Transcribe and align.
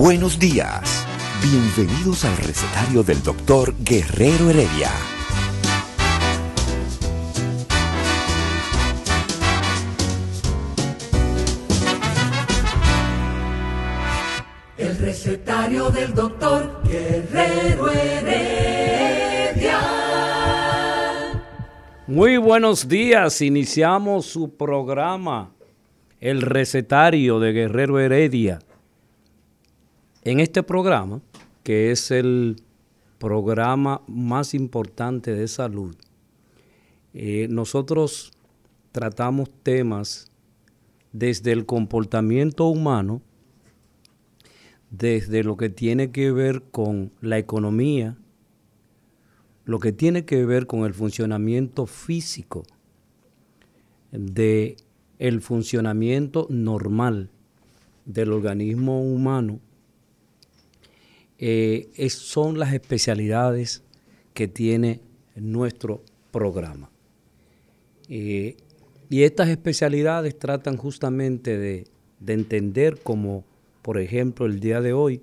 Buenos 0.00 0.38
días. 0.38 1.06
Bienvenidos 1.42 2.24
al 2.24 2.34
recetario 2.38 3.02
del 3.02 3.22
doctor 3.22 3.74
Guerrero 3.84 4.48
Heredia. 4.48 4.88
El 14.78 14.96
recetario 14.96 15.90
del 15.90 16.14
doctor 16.14 16.80
Guerrero 16.82 17.90
Heredia. 17.90 19.80
Muy 22.06 22.38
buenos 22.38 22.88
días, 22.88 23.42
iniciamos 23.42 24.24
su 24.24 24.56
programa, 24.56 25.52
el 26.20 26.40
recetario 26.40 27.38
de 27.38 27.52
Guerrero 27.52 28.00
Heredia. 28.00 28.60
En 30.30 30.38
este 30.38 30.62
programa, 30.62 31.20
que 31.64 31.90
es 31.90 32.12
el 32.12 32.62
programa 33.18 34.02
más 34.06 34.54
importante 34.54 35.34
de 35.34 35.48
salud, 35.48 35.96
eh, 37.14 37.48
nosotros 37.50 38.30
tratamos 38.92 39.50
temas 39.64 40.30
desde 41.10 41.50
el 41.50 41.66
comportamiento 41.66 42.66
humano, 42.66 43.22
desde 44.92 45.42
lo 45.42 45.56
que 45.56 45.68
tiene 45.68 46.12
que 46.12 46.30
ver 46.30 46.62
con 46.62 47.10
la 47.20 47.38
economía, 47.38 48.16
lo 49.64 49.80
que 49.80 49.90
tiene 49.90 50.26
que 50.26 50.44
ver 50.46 50.68
con 50.68 50.84
el 50.84 50.94
funcionamiento 50.94 51.86
físico 51.86 52.62
de 54.12 54.76
el 55.18 55.40
funcionamiento 55.40 56.46
normal 56.50 57.30
del 58.04 58.30
organismo 58.30 59.02
humano 59.02 59.58
eh, 61.42 61.88
es, 61.96 62.12
son 62.12 62.58
las 62.58 62.74
especialidades 62.74 63.82
que 64.34 64.46
tiene 64.46 65.00
nuestro 65.34 66.02
programa. 66.30 66.90
Eh, 68.10 68.58
y 69.08 69.22
estas 69.22 69.48
especialidades 69.48 70.38
tratan 70.38 70.76
justamente 70.76 71.56
de, 71.56 71.86
de 72.20 72.32
entender 72.34 73.00
como, 73.02 73.44
por 73.80 73.98
ejemplo, 73.98 74.44
el 74.44 74.60
día 74.60 74.82
de 74.82 74.92
hoy, 74.92 75.22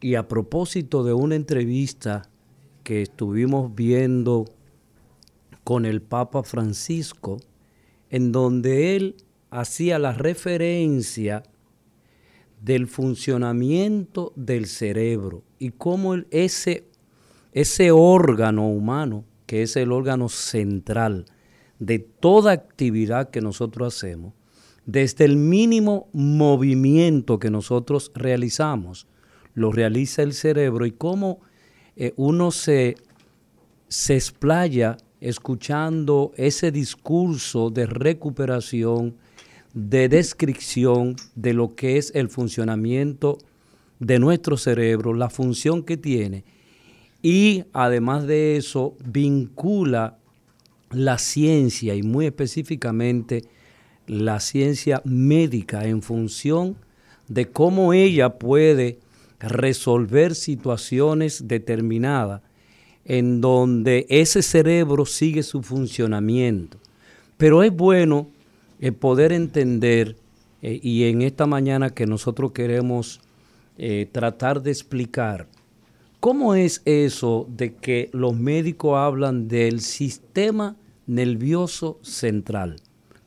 y 0.00 0.14
a 0.14 0.26
propósito 0.26 1.04
de 1.04 1.12
una 1.12 1.36
entrevista 1.36 2.30
que 2.82 3.02
estuvimos 3.02 3.74
viendo 3.74 4.46
con 5.64 5.84
el 5.84 6.00
Papa 6.00 6.42
Francisco, 6.44 7.36
en 8.08 8.32
donde 8.32 8.96
él 8.96 9.16
hacía 9.50 9.98
la 9.98 10.14
referencia 10.14 11.42
del 12.60 12.86
funcionamiento 12.86 14.32
del 14.36 14.66
cerebro 14.66 15.42
y 15.58 15.70
cómo 15.70 16.14
ese, 16.30 16.84
ese 17.52 17.90
órgano 17.90 18.68
humano, 18.68 19.24
que 19.46 19.62
es 19.62 19.76
el 19.76 19.92
órgano 19.92 20.28
central 20.28 21.24
de 21.78 21.98
toda 21.98 22.52
actividad 22.52 23.30
que 23.30 23.40
nosotros 23.40 23.96
hacemos, 23.96 24.34
desde 24.84 25.24
el 25.24 25.36
mínimo 25.36 26.08
movimiento 26.12 27.38
que 27.38 27.50
nosotros 27.50 28.12
realizamos, 28.14 29.06
lo 29.54 29.72
realiza 29.72 30.22
el 30.22 30.34
cerebro 30.34 30.86
y 30.86 30.92
cómo 30.92 31.40
eh, 31.96 32.12
uno 32.16 32.50
se, 32.50 32.96
se 33.88 34.14
explaya 34.14 34.96
escuchando 35.20 36.32
ese 36.36 36.70
discurso 36.72 37.70
de 37.70 37.86
recuperación, 37.86 39.16
de 39.74 40.08
descripción 40.08 41.16
de 41.34 41.54
lo 41.54 41.74
que 41.74 41.96
es 41.96 42.12
el 42.14 42.28
funcionamiento 42.28 43.38
de 43.98 44.18
nuestro 44.18 44.56
cerebro, 44.56 45.14
la 45.14 45.30
función 45.30 45.82
que 45.82 45.96
tiene, 45.96 46.44
y 47.22 47.64
además 47.72 48.26
de 48.26 48.56
eso 48.56 48.96
vincula 49.04 50.16
la 50.90 51.18
ciencia 51.18 51.94
y 51.94 52.02
muy 52.02 52.26
específicamente 52.26 53.44
la 54.06 54.40
ciencia 54.40 55.02
médica 55.04 55.86
en 55.86 56.02
función 56.02 56.76
de 57.28 57.46
cómo 57.46 57.92
ella 57.92 58.38
puede 58.38 58.98
resolver 59.38 60.34
situaciones 60.34 61.46
determinadas 61.46 62.42
en 63.04 63.40
donde 63.40 64.06
ese 64.08 64.42
cerebro 64.42 65.06
sigue 65.06 65.42
su 65.42 65.62
funcionamiento. 65.62 66.78
Pero 67.36 67.62
es 67.62 67.72
bueno 67.72 68.28
el 68.80 68.94
poder 68.94 69.32
entender, 69.32 70.16
eh, 70.62 70.80
y 70.82 71.04
en 71.04 71.22
esta 71.22 71.46
mañana 71.46 71.90
que 71.90 72.06
nosotros 72.06 72.52
queremos 72.52 73.20
eh, 73.78 74.08
tratar 74.10 74.62
de 74.62 74.70
explicar, 74.70 75.46
¿cómo 76.18 76.54
es 76.54 76.82
eso 76.84 77.46
de 77.48 77.74
que 77.74 78.10
los 78.12 78.34
médicos 78.34 78.96
hablan 78.96 79.48
del 79.48 79.80
sistema 79.80 80.76
nervioso 81.06 81.98
central? 82.02 82.76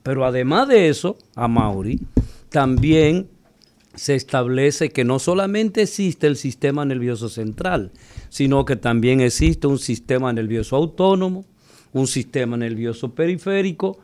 Pero 0.01 0.25
además 0.25 0.67
de 0.67 0.89
eso, 0.89 1.17
a 1.35 1.47
Mauri, 1.47 2.01
también 2.49 3.27
se 3.95 4.15
establece 4.15 4.89
que 4.89 5.03
no 5.03 5.19
solamente 5.19 5.83
existe 5.83 6.27
el 6.27 6.35
sistema 6.35 6.83
nervioso 6.83 7.29
central, 7.29 7.91
sino 8.29 8.65
que 8.65 8.75
también 8.75 9.21
existe 9.21 9.67
un 9.67 9.77
sistema 9.77 10.33
nervioso 10.33 10.75
autónomo, 10.75 11.45
un 11.93 12.07
sistema 12.07 12.57
nervioso 12.57 13.13
periférico 13.13 13.99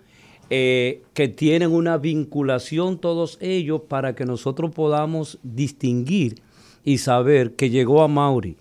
eh, 0.50 1.04
que 1.14 1.28
tienen 1.28 1.72
una 1.72 1.98
vinculación 1.98 2.98
todos 2.98 3.38
ellos 3.40 3.82
para 3.88 4.16
que 4.16 4.26
nosotros 4.26 4.72
podamos 4.72 5.38
distinguir 5.44 6.42
y 6.84 6.98
saber 6.98 7.56
que 7.56 7.70
llegó 7.70 8.02
a 8.02 8.08
Mauri 8.08 8.58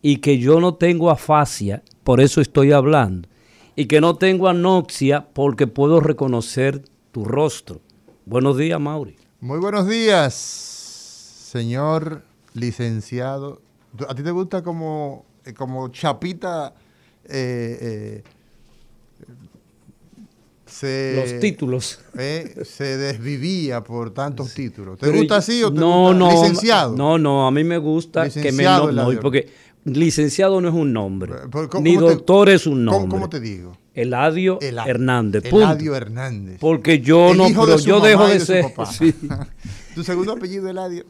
y 0.00 0.18
que 0.18 0.38
yo 0.38 0.60
no 0.60 0.74
tengo 0.74 1.10
afasia, 1.10 1.82
por 2.04 2.20
eso 2.20 2.40
estoy 2.40 2.72
hablando, 2.72 3.28
y 3.74 3.86
que 3.86 4.00
no 4.00 4.16
tengo 4.16 4.48
anoxia 4.48 5.26
porque 5.32 5.66
puedo 5.66 5.98
reconocer 5.98 6.82
tu 7.10 7.24
rostro. 7.24 7.80
Buenos 8.26 8.56
días, 8.56 8.78
Mauri. 8.78 9.16
Muy 9.40 9.58
buenos 9.58 9.88
días, 9.88 10.34
señor 10.34 12.22
licenciado. 12.52 13.60
¿A 14.08 14.14
ti 14.14 14.22
te 14.22 14.30
gusta 14.30 14.62
como, 14.62 15.24
eh, 15.44 15.52
como 15.52 15.88
chapita 15.88 16.74
eh, 17.24 18.22
los 20.82 21.40
títulos. 21.40 22.00
Eh, 22.18 22.62
se 22.64 22.96
desvivía 22.96 23.82
por 23.82 24.12
tantos 24.12 24.54
títulos. 24.54 24.98
¿Te 24.98 25.10
gusta 25.10 25.36
así 25.36 25.62
o 25.62 25.72
te 25.72 25.80
no, 25.80 26.08
gusta 26.08 26.18
no, 26.18 26.30
licenciado? 26.30 26.96
No, 26.96 27.18
no, 27.18 27.46
a 27.46 27.50
mí 27.50 27.64
me 27.64 27.78
gusta 27.78 28.28
que 28.28 28.52
me 28.52 28.64
nombre, 28.64 29.18
porque 29.18 29.48
licenciado 29.84 30.60
no 30.60 30.68
es 30.68 30.74
un 30.74 30.92
nombre, 30.92 31.32
ni 31.80 31.96
doctor 31.96 32.48
es 32.48 32.66
un 32.66 32.84
nombre. 32.84 33.10
¿cómo, 33.10 33.28
te 33.28 33.40
digo? 33.40 33.76
Eladio, 33.94 34.58
Hernández. 34.60 35.44
Eladio 35.44 35.94
Hernández. 35.94 36.58
Porque 36.58 37.00
yo 37.00 37.34
no, 37.34 37.46
pero 37.48 37.78
yo 37.78 38.00
dejo 38.00 38.26
de, 38.26 38.40
ser. 38.40 38.64
¿Tu 39.94 40.02
segundo 40.02 40.32
apellido, 40.32 40.68
Eladio? 40.68 41.04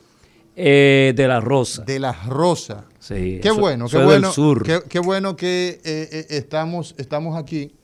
Eh, 0.56 1.12
de 1.16 1.26
la 1.26 1.40
Rosa. 1.40 1.82
De 1.82 1.98
la 1.98 2.12
Rosa. 2.12 2.84
Sí. 3.00 3.40
Qué 3.42 3.50
bueno, 3.50 3.88
qué 3.88 4.04
bueno. 4.04 4.30
Sur. 4.32 4.64
Qué, 4.88 4.98
bueno 4.98 5.34
que 5.34 5.80
eh, 5.84 6.08
eh, 6.12 6.26
estamos, 6.30 6.94
estamos 6.98 7.36
aquí 7.36 7.74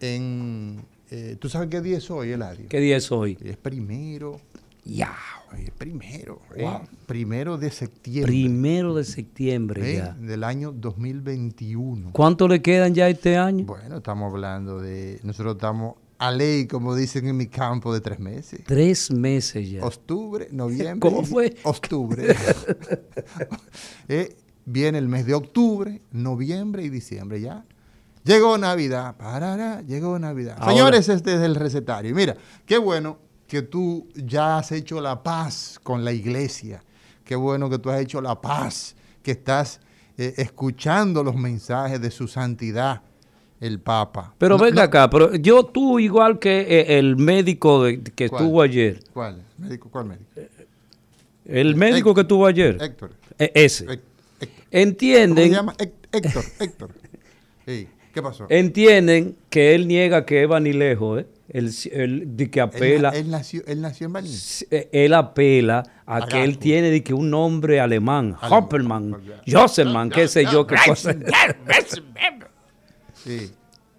en 0.00 0.84
eh, 1.14 1.36
¿Tú 1.36 1.48
sabes 1.48 1.68
qué 1.68 1.80
día 1.80 1.98
es 1.98 2.10
hoy, 2.10 2.32
Eladio? 2.32 2.68
¿Qué 2.68 2.80
día 2.80 2.96
es 2.96 3.12
hoy? 3.12 3.38
Es 3.40 3.56
primero. 3.56 4.40
Ya. 4.84 5.14
Es 5.56 5.70
primero. 5.70 6.40
Eh, 6.56 6.68
primero 7.06 7.56
de 7.56 7.70
septiembre. 7.70 8.32
Primero 8.32 8.94
de 8.96 9.04
septiembre 9.04 9.92
¿Eh? 9.92 9.96
ya. 9.98 10.14
Del 10.14 10.42
año 10.42 10.72
2021. 10.72 12.10
¿Cuánto 12.12 12.48
le 12.48 12.60
quedan 12.60 12.94
ya 12.94 13.08
este 13.08 13.36
año? 13.36 13.64
Bueno, 13.64 13.98
estamos 13.98 14.32
hablando 14.32 14.80
de. 14.80 15.20
Nosotros 15.22 15.54
estamos 15.54 15.94
a 16.18 16.32
ley, 16.32 16.66
como 16.66 16.96
dicen 16.96 17.28
en 17.28 17.36
mi 17.36 17.46
campo, 17.46 17.94
de 17.94 18.00
tres 18.00 18.18
meses. 18.18 18.62
Tres 18.66 19.12
meses 19.12 19.70
ya. 19.70 19.84
Octubre, 19.84 20.48
noviembre. 20.52 20.98
¿Cómo 20.98 21.22
fue? 21.22 21.54
Octubre. 21.62 22.34
viene 24.64 24.98
el 24.98 25.08
mes 25.08 25.26
de 25.26 25.34
octubre, 25.34 26.02
noviembre 26.10 26.82
y 26.82 26.88
diciembre 26.88 27.40
ya 27.40 27.64
Llegó 28.24 28.56
Navidad, 28.56 29.16
parará, 29.16 29.82
llegó 29.82 30.18
Navidad. 30.18 30.56
Ahora. 30.58 30.72
Señores, 30.72 31.08
este 31.10 31.34
es 31.34 31.40
el 31.42 31.54
recetario. 31.54 32.14
Mira, 32.14 32.36
qué 32.64 32.78
bueno 32.78 33.18
que 33.46 33.60
tú 33.62 34.08
ya 34.14 34.58
has 34.58 34.72
hecho 34.72 35.00
la 35.00 35.22
paz 35.22 35.78
con 35.82 36.04
la 36.04 36.12
iglesia. 36.12 36.82
Qué 37.24 37.36
bueno 37.36 37.68
que 37.68 37.78
tú 37.78 37.90
has 37.90 38.00
hecho 38.00 38.20
la 38.22 38.40
paz, 38.40 38.96
que 39.22 39.32
estás 39.32 39.80
eh, 40.16 40.34
escuchando 40.38 41.22
los 41.22 41.34
mensajes 41.36 42.00
de 42.00 42.10
su 42.10 42.26
santidad, 42.28 43.02
el 43.60 43.78
Papa. 43.80 44.34
Pero 44.38 44.56
No- 44.56 44.64
venga 44.64 44.84
acá, 44.84 45.08
pero 45.10 45.34
yo 45.34 45.64
tú 45.64 45.98
igual 45.98 46.38
que 46.38 46.60
eh, 46.60 46.98
el 46.98 47.16
médico 47.16 47.84
de- 47.84 48.02
que 48.02 48.28
¿Cuál? 48.28 48.42
estuvo 48.42 48.62
ayer, 48.62 49.00
¿Cuál? 49.12 49.42
¿Médico? 49.58 49.88
¿Cuál 49.90 50.06
médico? 50.06 50.30
el 51.46 51.76
médico 51.76 51.98
Héctor. 52.10 52.14
que 52.14 52.20
estuvo 52.22 52.46
ayer, 52.46 52.78
Héctor. 52.80 53.10
eh, 53.38 53.52
ese, 53.54 53.84
Héctor. 53.84 53.98
Héctor. 54.40 54.48
¿Cómo 54.56 54.68
entienden, 54.70 55.44
se 55.50 55.54
llama? 55.54 55.74
Héct- 55.74 55.92
Héctor. 56.12 56.44
Héctor. 56.58 56.90
Sí. 57.66 57.88
¿Qué 58.14 58.22
pasó? 58.22 58.46
entienden 58.48 59.36
que 59.50 59.74
él 59.74 59.86
niega 59.88 60.24
que 60.24 60.42
es 60.44 60.48
vanilejo, 60.48 61.18
¿eh? 61.18 61.26
Él, 61.48 61.70
él 61.92 62.36
de 62.36 62.50
que 62.50 62.60
apela, 62.62 63.10
él 63.10 63.30
nació, 63.30 63.62
él 63.66 63.80
nació 63.82 64.06
en 64.06 64.12
Berlín. 64.14 64.32
eh, 64.70 64.88
él 64.92 65.12
apela 65.12 65.82
a 66.06 66.26
que 66.26 66.42
él 66.42 66.56
tiene 66.58 66.90
de 66.90 67.02
que 67.02 67.12
un 67.12 67.28
nombre 67.30 67.80
alemán, 67.80 68.36
Alemán. 68.40 68.62
Hopperman, 68.64 69.16
Josselman, 69.46 70.08
qué 70.10 70.26
sé 70.28 70.44
yo, 70.50 70.66
qué 70.66 70.76
cosa. 70.86 71.14
Sí. 73.14 73.50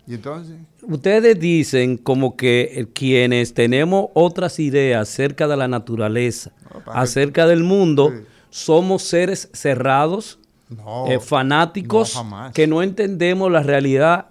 ¿Y 0.08 0.14
entonces? 0.16 0.56
Ustedes 0.84 1.40
dicen 1.40 1.98
como 1.98 2.36
que 2.38 2.72
eh, 2.76 2.86
quienes 2.94 3.54
tenemos 3.56 4.08
otras 4.14 4.60
ideas 4.60 5.10
acerca 5.10 5.48
de 5.48 5.58
la 5.58 5.68
naturaleza, 5.68 6.52
No, 6.86 6.92
acerca 6.92 7.48
del 7.48 7.64
mundo, 7.64 8.12
Sí. 8.16 8.24
somos 8.52 9.02
seres 9.04 9.50
cerrados, 9.54 10.40
No. 10.70 11.08
eh, 11.08 11.20
fanáticos, 11.20 12.16
no, 12.16 12.52
que 12.54 12.66
no 12.66 12.82
entendemos 12.82 13.52
la 13.52 13.62
realidad 13.62 14.28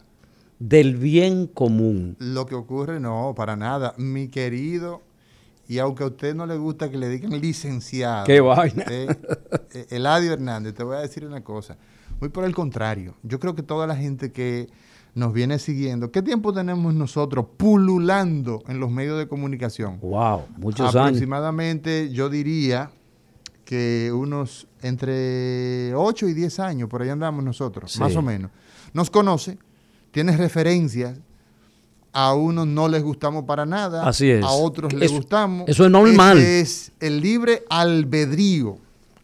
del 0.58 0.96
bien 0.96 1.46
común. 1.46 2.16
Lo 2.18 2.46
que 2.46 2.54
ocurre, 2.54 2.98
no, 3.00 3.34
para 3.36 3.56
nada. 3.56 3.94
Mi 3.98 4.28
querido, 4.28 5.02
y 5.68 5.78
aunque 5.78 6.02
a 6.04 6.06
usted 6.06 6.34
no 6.34 6.46
le 6.46 6.56
gusta 6.56 6.90
que 6.90 6.98
le 6.98 7.08
digan 7.08 7.40
licenciado. 7.40 8.24
Qué 8.26 8.40
vaina. 8.40 8.84
eh, 8.88 9.06
eh, 9.74 9.86
Eladio 9.90 10.32
Hernández, 10.32 10.74
te 10.74 10.82
voy 10.82 10.96
a 10.96 11.00
decir 11.00 11.24
una 11.24 11.42
cosa. 11.42 11.76
Muy 12.20 12.28
por 12.28 12.44
el 12.44 12.54
contrario. 12.54 13.14
Yo 13.22 13.38
creo 13.38 13.54
que 13.54 13.62
toda 13.62 13.86
la 13.86 13.96
gente 13.96 14.32
que 14.32 14.68
nos 15.14 15.32
viene 15.32 15.58
siguiendo, 15.58 16.10
¿qué 16.10 16.22
tiempo 16.22 16.52
tenemos 16.52 16.94
nosotros 16.94 17.46
pululando 17.56 18.62
en 18.66 18.80
los 18.80 18.90
medios 18.90 19.18
de 19.18 19.28
comunicación? 19.28 20.00
Wow, 20.00 20.42
muchos 20.56 20.94
años. 20.94 21.06
Aproximadamente, 21.08 22.10
yo 22.10 22.28
diría 22.28 22.90
que 23.64 24.10
unos 24.14 24.66
entre 24.82 25.94
8 25.94 26.28
y 26.28 26.34
10 26.34 26.60
años, 26.60 26.88
por 26.88 27.02
ahí 27.02 27.08
andamos 27.08 27.42
nosotros, 27.44 27.92
Sí. 27.92 28.00
más 28.00 28.14
o 28.16 28.22
menos. 28.22 28.50
Nos 28.92 29.10
conoce, 29.10 29.58
tiene 30.10 30.36
referencias, 30.36 31.18
a 32.12 32.34
unos 32.34 32.66
no 32.66 32.86
les 32.88 33.02
gustamos 33.02 33.44
para 33.44 33.66
nada, 33.66 34.06
Así 34.06 34.30
es. 34.30 34.44
a 34.44 34.50
otros 34.50 34.92
les 34.92 35.04
Eso- 35.10 35.16
gustamos. 35.16 35.68
eso 35.68 35.84
es 35.84 35.90
normal. 35.90 36.38
Ese 36.38 36.60
es 36.60 36.92
el 37.00 37.20
libre 37.20 37.64
albedrío, 37.70 38.78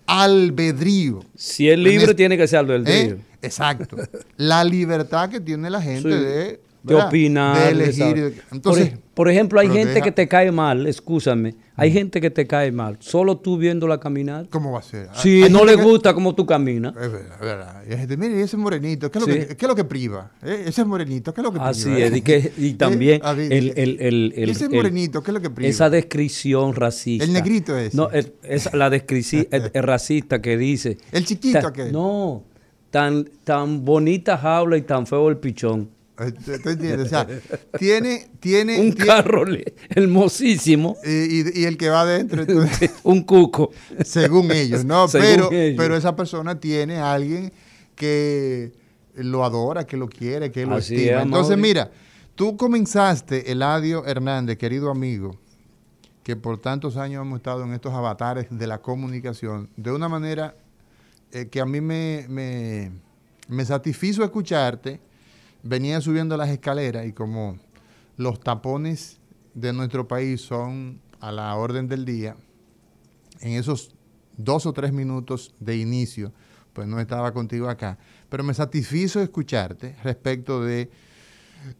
albedrío. 0.07 1.21
Si 1.37 1.69
es 1.71 1.79
libre, 1.79 2.15
tiene 2.15 2.37
que 2.37 2.49
ser 2.49 2.69
¿Eh? 2.71 2.79
río. 2.79 3.19
Exacto. 3.43 3.97
La 4.37 4.65
libertad 4.65 5.31
que 5.31 5.41
tiene 5.41 5.71
la 5.71 5.81
gente 5.81 6.11
Sí. 6.11 6.25
de, 6.25 6.61
De 6.82 6.94
¿verdad? 6.94 7.09
opinar. 7.09 7.59
de 7.59 7.69
elegir. 7.71 8.43
por, 8.49 8.56
Entonces, 8.56 8.93
por 9.12 9.29
ejemplo, 9.29 9.61
hay 9.61 9.69
gente 9.69 9.93
deja- 9.94 10.00
que 10.05 10.12
te 10.12 10.27
cae 10.29 10.50
mal, 10.50 10.87
escúchame, 10.87 11.55
hay 11.77 11.93
gente 11.93 12.23
que 12.23 12.31
te 12.31 12.47
cae 12.47 12.73
mal, 12.73 12.97
solo 13.00 13.37
tú 13.37 13.59
viéndola 13.59 14.00
caminar. 14.00 14.47
¿cómo 14.49 14.73
va 14.73 14.79
a 14.79 14.82
ser? 14.82 15.09
Si 15.15 15.43
Hay 15.43 15.50
no 15.50 15.67
le 15.67 15.77
que- 15.77 15.82
gusta 15.82 16.15
como 16.15 16.35
tú 16.35 16.47
caminas. 16.47 16.94
Es 16.97 17.12
verdad, 17.12 17.32
es 17.35 17.41
verdad. 17.41 17.82
Y 17.87 17.93
hay 17.93 17.99
gente, 17.99 18.17
mire, 18.17 18.41
ese 18.41 18.56
morenito, 18.56 19.11
¿qué 19.11 19.19
es 19.19 19.27
lo, 19.27 19.32
Sí. 19.32 19.38
que, 19.41 19.47
qué 19.56 19.65
es 19.67 19.69
lo 19.69 19.75
que 19.77 19.85
priva? 19.85 20.31
¿Eh? 20.43 20.65
Ese 20.69 20.85
morenito, 20.87 21.35
¿qué 21.35 21.41
es 21.41 21.44
lo 21.44 21.50
que 21.53 21.59
priva? 21.59 21.69
Así 21.69 21.91
es, 22.00 22.17
y, 22.17 22.23
que, 22.23 22.53
y 22.56 22.69
¿Eh? 22.71 22.75
también 22.79 23.21
A 23.25 23.35
ver, 23.35 23.53
el, 23.53 23.73
el, 23.76 23.99
el, 24.00 24.35
¿y 24.37 24.43
el- 24.43 24.50
ese 24.50 24.69
morenito, 24.71 25.23
¿qué 25.23 25.31
es 25.33 25.35
lo 25.35 25.41
que 25.43 25.50
priva? 25.50 25.69
esa 25.69 25.91
descripción 25.91 26.75
racista. 26.75 27.25
El 27.25 27.35
negrito 27.35 27.76
ese. 27.76 27.94
No, 27.94 28.09
esa- 28.11 28.75
la 28.75 28.88
descripción 28.88 29.47
racista 29.75 30.41
que 30.41 30.56
dice. 30.56 30.97
El 31.12 31.26
chiquito 31.26 31.61
ta- 31.61 31.69
aquel. 31.69 31.93
No, 31.93 32.43
tan, 32.91 33.29
tan 33.44 33.85
bonita 33.85 34.38
jaula 34.38 34.79
y 34.79 34.83
tan 34.83 35.06
feo 35.06 35.29
el 35.29 35.37
pichón. 35.37 35.91
O 36.21 37.07
sea, 37.07 37.27
tiene, 37.79 38.31
tiene... 38.41 38.79
Un 38.81 38.93
tiene- 38.95 39.07
carro 39.07 39.45
hermosísimo, 39.89 40.97
y, 41.05 41.61
y 41.61 41.65
el 41.65 41.77
que 41.77 41.89
va 41.89 42.03
adentro, 42.03 42.43
entonces, 42.43 42.91
un 43.03 43.23
cuco. 43.23 43.71
según 44.05 44.51
ellos, 44.53 44.85
¿no? 44.85 45.09
Según 45.09 45.27
pero, 45.27 45.53
ellos. 45.53 45.77
pero 45.79 45.97
esa 45.97 46.15
persona 46.17 46.59
tiene 46.61 46.97
a 46.99 47.13
alguien 47.13 47.53
que 47.95 48.73
lo 49.15 49.45
adora, 49.45 49.87
que 49.87 49.97
lo 49.97 50.09
quiere, 50.09 50.51
que 50.51 50.67
lo 50.67 50.77
Así 50.77 50.95
estima. 50.97 51.19
es, 51.21 51.25
Entonces, 51.25 51.59
mira, 51.59 51.91
tú 52.35 52.57
comenzaste, 52.57 53.51
Eladio 53.53 54.05
Hernández, 54.07 54.57
querido 54.59 54.91
amigo, 54.91 55.37
que 56.23 56.37
por 56.37 56.59
tantos 56.59 56.97
años 56.97 57.23
hemos 57.23 57.39
estado 57.39 57.65
en 57.65 57.73
estos 57.73 57.93
avatares 57.93 58.47
de 58.51 58.67
la 58.67 58.79
comunicación, 58.79 59.69
de 59.77 59.91
una 59.93 60.09
manera 60.09 60.55
eh, 61.33 61.49
que 61.49 61.61
a 61.61 61.67
mí 61.67 61.81
me, 61.81 62.27
me, 62.29 62.93
me 63.49 63.65
satisfizo 63.65 64.23
escucharte. 64.25 65.01
Venía 65.62 66.01
subiendo 66.01 66.37
las 66.37 66.49
escaleras 66.49 67.07
y 67.07 67.12
como 67.12 67.59
los 68.17 68.41
tapones 68.41 69.21
de 69.55 69.73
nuestro 69.73 70.09
país 70.09 70.41
son 70.41 71.01
a 71.21 71.33
la 71.33 71.55
orden 71.57 71.89
del 71.89 72.05
día, 72.05 72.37
en 73.41 73.53
esos 73.53 73.95
dos 74.37 74.67
o 74.67 74.73
tres 74.73 74.93
minutos 74.93 75.55
de 75.61 75.77
inicio, 75.77 76.33
pues 76.73 76.87
no 76.87 77.01
estaba 77.01 77.33
contigo 77.33 77.69
acá, 77.69 77.99
pero 78.29 78.43
me 78.43 78.55
satisfizo 78.55 79.21
escucharte 79.21 79.97
respecto 80.03 80.62
de 80.62 80.91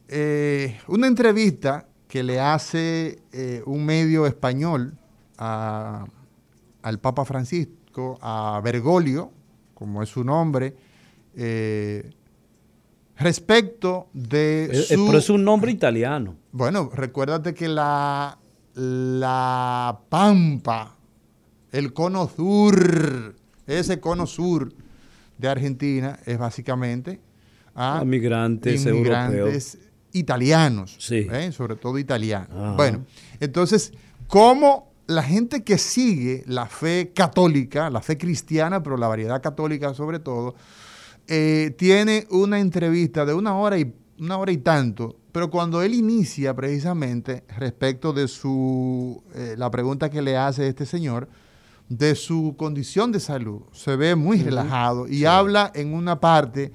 eh, 0.09 0.79
una 0.89 1.07
entrevista 1.07 1.89
que 2.07 2.23
le 2.23 2.41
hace 2.41 3.23
eh, 3.33 3.63
un 3.67 3.85
medio 3.85 4.27
español 4.27 4.99
al 5.39 6.99
Papa 7.01 7.25
Francisco, 7.25 8.19
a 8.21 8.61
Bergoglio, 8.63 9.33
como 9.75 10.03
es 10.03 10.11
su 10.11 10.23
nombre, 10.23 10.77
eh, 11.35 12.11
respecto 13.21 14.09
de 14.13 14.65
Eh, 14.65 14.71
eh, 14.73 14.97
su... 14.97 15.07
Pero 15.07 15.19
es 15.19 15.31
un 15.31 15.45
nombre 15.45 15.71
italiano. 15.71 16.37
Bueno, 16.53 16.91
recuérdate 16.93 17.55
que 17.55 17.69
la, 17.69 18.39
la 18.75 20.01
Pampa, 20.09 20.97
el 21.73 21.93
cono 21.93 22.29
sur, 22.35 23.35
ese 23.67 24.01
cono 24.01 24.27
sur 24.27 24.73
de 25.39 25.49
Argentina 25.49 26.19
es 26.27 26.39
básicamente 26.39 27.21
a 27.75 28.01
A 28.01 28.05
migrantes 28.05 28.85
europeos. 28.87 29.79
italianos, 30.13 30.97
Sí. 30.99 31.27
¿eh? 31.31 31.53
sobre 31.53 31.77
todo 31.77 31.99
italianos. 31.99 32.51
Ajá. 32.53 32.73
Bueno, 32.73 33.05
entonces, 33.39 33.93
¿cómo 34.27 34.91
la 35.07 35.23
gente 35.23 35.63
que 35.65 35.79
sigue 35.79 36.43
la 36.47 36.67
fe 36.67 37.13
católica, 37.15 37.91
la 37.91 38.01
fe 38.01 38.17
cristiana, 38.19 38.83
pero 38.83 38.97
la 38.97 39.09
variedad 39.09 39.41
católica 39.43 39.95
sobre 39.95 40.19
todo, 40.19 40.55
eh, 41.33 41.77
tiene 41.79 42.27
una 42.31 42.59
entrevista 42.59 43.25
de 43.25 43.35
una 43.35 43.55
hora 43.55 43.79
y 43.79 43.95
una 44.19 44.37
hora 44.37 44.51
y 44.51 44.57
tanto, 44.57 45.15
pero 45.31 45.49
cuando 45.49 45.81
él 45.81 45.95
inicia 45.95 46.57
precisamente 46.57 47.45
respecto 47.57 48.13
de 48.13 48.27
su 48.27 49.23
eh, 49.37 49.55
la 49.57 49.71
pregunta 49.71 50.11
que 50.11 50.23
le 50.23 50.37
hace 50.37 50.67
este 50.67 50.87
señor 50.87 51.29
de 51.89 52.17
su 52.17 52.57
condición 52.59 53.13
de 53.13 53.21
salud, 53.21 53.63
se 53.71 53.95
ve 53.95 54.17
muy 54.17 54.43
relajado 54.43 55.07
y 55.07 55.25
habla 55.25 55.71
en 55.73 55.95
una 55.95 56.19
parte 56.19 56.73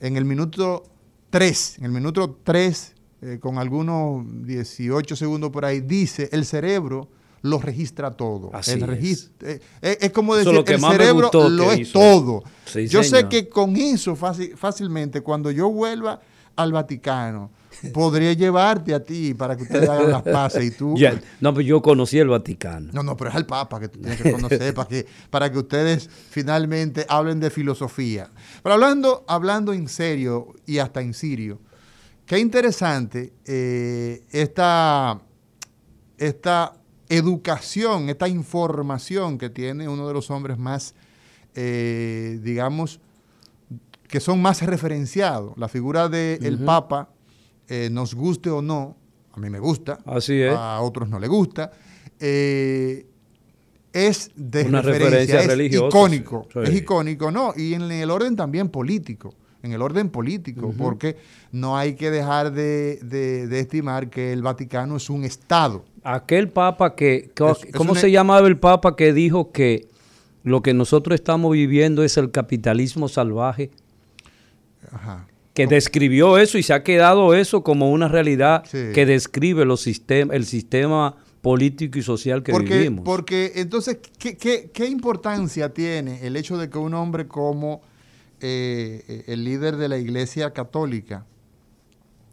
en 0.00 0.18
el 0.18 0.26
minuto 0.26 0.82
3, 1.30 1.78
en 1.78 1.84
el 1.86 1.90
minuto 1.90 2.38
3 2.44 2.94
eh, 3.22 3.38
con 3.40 3.56
algunos 3.56 4.22
18 4.44 5.16
segundos 5.16 5.48
por 5.48 5.64
ahí 5.64 5.80
dice, 5.80 6.28
el 6.30 6.44
cerebro 6.44 7.08
lo 7.44 7.58
registra 7.58 8.10
todo. 8.10 8.48
Así 8.54 8.70
el 8.72 8.82
es. 8.84 9.30
eh, 9.42 9.60
eh, 9.82 9.98
es 10.00 10.10
como 10.12 10.34
decir, 10.34 10.52
lo 10.54 10.64
que 10.64 10.74
el 10.74 10.80
cerebro 10.80 11.30
lo 11.50 11.72
es 11.72 11.80
hizo. 11.80 11.98
todo. 11.98 12.42
Sí, 12.64 12.88
yo 12.88 13.02
sé 13.04 13.28
que 13.28 13.50
con 13.50 13.76
eso 13.76 14.16
fácil- 14.16 14.56
fácilmente, 14.56 15.20
cuando 15.20 15.50
yo 15.50 15.68
vuelva 15.70 16.20
al 16.56 16.72
Vaticano, 16.72 17.50
podría 17.92 18.32
llevarte 18.32 18.94
a 18.94 19.04
ti 19.04 19.34
para 19.34 19.56
que 19.58 19.64
ustedes 19.64 19.86
hagan 19.90 20.10
las 20.10 20.22
paces 20.22 20.64
y 20.64 20.70
tú... 20.70 20.94
No, 21.42 21.52
pero 21.52 21.60
yo 21.60 21.82
conocí 21.82 22.18
el 22.18 22.28
Vaticano. 22.28 22.90
No, 22.94 23.02
no, 23.02 23.14
pero 23.14 23.28
es 23.28 23.36
al 23.36 23.44
Papa 23.44 23.78
que 23.78 23.88
tú 23.88 23.98
tienes 23.98 24.22
que 24.22 24.32
conocer 24.32 24.72
para 24.72 24.88
que, 24.88 25.06
para 25.28 25.52
que 25.52 25.58
ustedes 25.58 26.08
finalmente 26.30 27.04
hablen 27.10 27.40
de 27.40 27.50
filosofía. 27.50 28.30
Pero 28.62 28.72
hablando, 28.72 29.22
hablando 29.28 29.74
en 29.74 29.88
serio 29.88 30.54
y 30.64 30.78
hasta 30.78 31.02
en 31.02 31.12
sirio, 31.12 31.60
qué 32.24 32.38
interesante 32.38 33.34
eh, 33.44 34.22
esta, 34.30 35.20
esta 36.16 36.72
educación, 37.08 38.08
esta 38.08 38.28
información 38.28 39.38
que 39.38 39.50
tiene 39.50 39.88
uno 39.88 40.06
de 40.08 40.14
los 40.14 40.30
hombres 40.30 40.58
más, 40.58 40.94
eh, 41.54 42.38
digamos, 42.42 43.00
que 44.08 44.20
son 44.20 44.40
más 44.40 44.62
referenciados. 44.62 45.56
La 45.56 45.68
figura 45.68 46.08
del 46.08 46.58
Papa, 46.64 47.10
eh, 47.68 47.88
nos 47.90 48.14
guste 48.14 48.50
o 48.50 48.62
no, 48.62 48.96
a 49.32 49.40
mí 49.40 49.50
me 49.50 49.58
gusta, 49.58 49.98
Así 50.04 50.40
es. 50.40 50.54
a 50.54 50.80
otros 50.80 51.08
no 51.08 51.18
le 51.18 51.28
gusta, 51.28 51.72
eh, 52.20 53.06
es 53.92 54.30
de 54.34 54.64
Una 54.64 54.82
referencia, 54.82 55.10
referencia 55.10 55.40
es 55.40 55.46
religiosa, 55.46 55.86
icónico, 55.86 56.48
sí. 56.52 56.58
es 56.62 56.74
icónico, 56.74 57.30
¿no? 57.30 57.52
Y 57.56 57.74
en 57.74 57.82
el 57.90 58.10
orden 58.10 58.36
también 58.36 58.68
político. 58.68 59.34
En 59.64 59.72
el 59.72 59.80
orden 59.80 60.10
político, 60.10 60.74
porque 60.76 61.16
no 61.50 61.76
hay 61.76 61.94
que 61.94 62.10
dejar 62.10 62.52
de, 62.52 62.98
de, 63.02 63.58
estimar 63.58 64.10
que 64.10 64.32
el 64.32 64.42
Vaticano 64.42 64.96
es 64.96 65.08
un 65.08 65.24
Estado. 65.24 65.84
Aquel 66.02 66.50
Papa 66.50 66.94
que, 66.94 67.30
¿cómo 67.74 67.94
se 67.94 68.10
llamaba 68.10 68.46
el 68.46 68.58
Papa 68.58 68.94
que 68.94 69.14
dijo 69.14 69.52
que 69.52 69.88
lo 70.42 70.62
que 70.62 70.74
nosotros 70.74 71.14
estamos 71.14 71.52
viviendo 71.52 72.04
es 72.04 72.18
el 72.18 72.30
capitalismo 72.30 73.08
salvaje? 73.08 73.70
Ajá 74.92 75.26
que 75.54 75.68
describió 75.68 76.36
eso 76.36 76.58
y 76.58 76.64
se 76.64 76.74
ha 76.74 76.82
quedado 76.82 77.32
eso 77.32 77.62
como 77.62 77.92
una 77.92 78.08
realidad 78.08 78.64
que 78.64 79.06
describe 79.06 79.64
los 79.64 79.86
el 79.86 80.44
sistema 80.46 81.16
político 81.40 81.98
y 81.98 82.02
social 82.02 82.42
que 82.42 82.52
vivimos. 82.58 83.04
Porque 83.04 83.52
entonces, 83.54 83.98
¿qué, 84.18 84.86
importancia 84.88 85.72
tiene 85.72 86.26
el 86.26 86.36
hecho 86.36 86.58
de 86.58 86.68
que 86.68 86.76
un 86.76 86.94
hombre 86.94 87.28
como 87.28 87.82
eh, 88.40 89.24
el 89.26 89.44
líder 89.44 89.76
de 89.76 89.88
la 89.88 89.98
Iglesia 89.98 90.52
Católica 90.52 91.26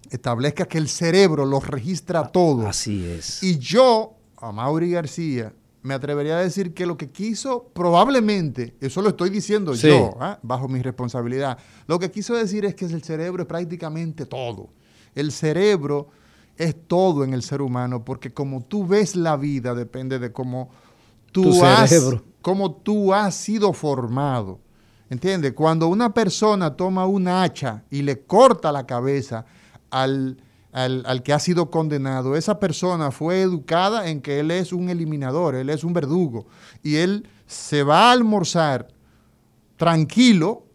establezca 0.10 0.65
que 0.65 0.77
el 0.77 0.89
cerebro 0.89 1.46
lo 1.46 1.60
registra 1.60 2.27
todo? 2.27 2.67
Así 2.67 3.05
es. 3.05 3.41
Y 3.43 3.58
yo, 3.60 4.13
a 4.38 4.51
Mauri 4.51 4.91
García, 4.91 5.53
me 5.84 5.93
atrevería 5.93 6.38
a 6.38 6.41
decir 6.41 6.74
que 6.74 6.86
lo 6.86 6.98
que 6.98 7.10
quiso, 7.10 7.70
probablemente, 7.74 8.75
eso 8.79 9.01
lo 9.01 9.10
estoy 9.10 9.29
diciendo 9.29 9.74
yo, 9.74 10.15
¿ah? 10.20 10.38
bajo 10.43 10.67
mi 10.67 10.81
responsabilidad, 10.81 11.58
lo 11.88 11.98
que 11.98 12.12
quiso 12.12 12.36
decir 12.36 12.65
es 12.65 12.75
que 12.75 12.86
el 12.86 13.03
cerebro 13.03 13.43
es 13.43 13.48
prácticamente 13.48 14.25
todo. 14.25 14.70
El 15.15 15.31
cerebro 15.31 16.10
es 16.58 16.75
todo 16.88 17.24
en 17.24 17.34
el 17.34 17.41
ser 17.41 17.62
humano, 17.62 18.05
porque 18.05 18.31
como 18.31 18.62
tú 18.62 18.86
ves 18.86 19.15
la 19.15 19.38
vida 19.38 19.74
depende 19.74 20.20
de 20.20 20.31
cómo 20.31 20.70
tú, 21.31 21.63
has, 21.63 21.93
cómo 22.41 22.72
tú 22.74 23.13
has 23.13 23.36
sido 23.36 23.74
formado. 23.74 24.60
¿Entiendes? 25.12 25.53
Cuando 25.53 25.88
una 25.88 26.12
persona 26.12 26.75
toma 26.75 27.06
un 27.06 27.27
hacha 27.27 27.84
y 27.91 28.01
le 28.01 28.22
corta 28.25 28.72
la 28.72 28.88
cabeza 28.88 29.46
al 29.91 30.38
al, 30.72 31.24
que 31.24 31.34
ha 31.34 31.39
sido 31.39 31.70
condenado, 31.70 32.36
esa 32.36 32.60
persona 32.60 33.12
fue 33.12 33.41
educada 33.41 34.10
en 34.10 34.22
que 34.22 34.39
él 34.39 34.51
es 34.51 34.72
un 34.72 34.89
eliminador, 34.89 35.56
él 35.56 35.70
es 35.70 35.84
un 35.84 35.94
verdugo, 35.94 36.48
y 36.82 36.96
él 36.96 37.27
se 37.46 37.84
va 37.84 38.10
a 38.10 38.12
almorzar 38.13 38.88
tranquilo, 39.75 40.65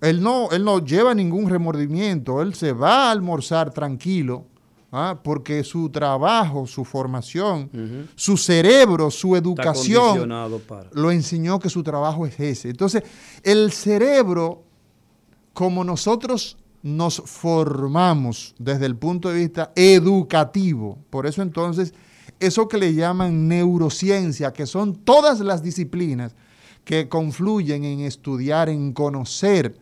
él 0.00 0.22
no, 0.22 0.50
él 0.50 0.64
no 0.64 0.84
lleva 0.84 1.14
ningún 1.14 1.48
remordimiento, 1.48 2.42
él 2.42 2.54
se 2.54 2.72
va 2.72 3.08
a 3.08 3.10
almorzar 3.10 3.72
tranquilo, 3.72 4.46
¿ah? 4.92 5.18
porque 5.22 5.64
su 5.64 5.88
trabajo, 5.90 6.66
su 6.66 6.84
formación, 6.84 8.08
su 8.14 8.36
cerebro, 8.36 9.10
su 9.10 9.36
educación, 9.36 10.28
lo 10.92 11.10
enseñó 11.10 11.58
que 11.58 11.70
su 11.70 11.82
trabajo 11.82 12.26
es 12.26 12.38
ese. 12.38 12.70
Entonces, 12.70 13.02
el 13.42 13.72
cerebro, 13.72 14.62
como 15.52 15.84
nosotros 15.84 16.56
nos 16.82 17.22
formamos 17.24 18.54
desde 18.58 18.86
el 18.86 18.96
punto 18.96 19.28
de 19.28 19.40
vista 19.40 19.72
educativo. 19.74 20.98
Por 21.10 21.26
eso 21.26 21.42
entonces, 21.42 21.92
eso 22.40 22.68
que 22.68 22.78
le 22.78 22.94
llaman 22.94 23.48
neurociencia, 23.48 24.52
que 24.52 24.66
son 24.66 24.94
todas 24.94 25.40
las 25.40 25.62
disciplinas 25.62 26.34
que 26.84 27.08
confluyen 27.08 27.84
en 27.84 28.00
estudiar, 28.00 28.68
en 28.68 28.92
conocer 28.92 29.76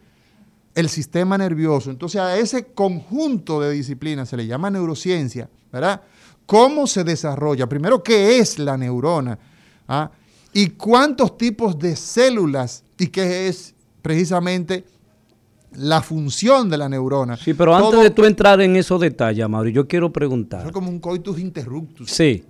el 0.76 0.90
sistema 0.90 1.36
nervioso. 1.36 1.90
Entonces 1.90 2.20
a 2.20 2.36
ese 2.36 2.66
conjunto 2.66 3.60
de 3.60 3.72
disciplinas 3.72 4.28
se 4.28 4.36
le 4.36 4.46
llama 4.46 4.70
neurociencia, 4.70 5.48
¿verdad? 5.72 6.02
¿Cómo 6.44 6.86
se 6.86 7.02
desarrolla? 7.02 7.66
Primero, 7.66 8.02
¿qué 8.02 8.38
es 8.38 8.58
la 8.58 8.76
neurona? 8.76 9.36
¿Ah? 9.88 10.10
¿Y 10.52 10.68
cuántos 10.68 11.36
tipos 11.38 11.78
de 11.78 11.96
células? 11.96 12.84
¿Y 12.98 13.08
qué 13.08 13.48
es 13.48 13.74
precisamente 14.02 14.84
la 15.72 16.00
función 16.00 16.68
de 16.70 16.78
la 16.78 16.88
neurona. 16.88 17.36
Sí, 17.36 17.54
pero 17.54 17.74
antes 17.74 18.00
de 18.00 18.10
tú 18.10 18.24
entrar 18.24 18.60
en 18.60 18.76
esos 18.76 19.00
detalles, 19.00 19.48
Mauro, 19.48 19.68
yo 19.68 19.86
quiero 19.86 20.12
preguntar. 20.12 20.66
Es 20.66 20.72
como 20.72 20.88
un 20.88 21.00
coitus 21.00 21.38
interruptus. 21.38 22.10
Sí. 22.10 22.44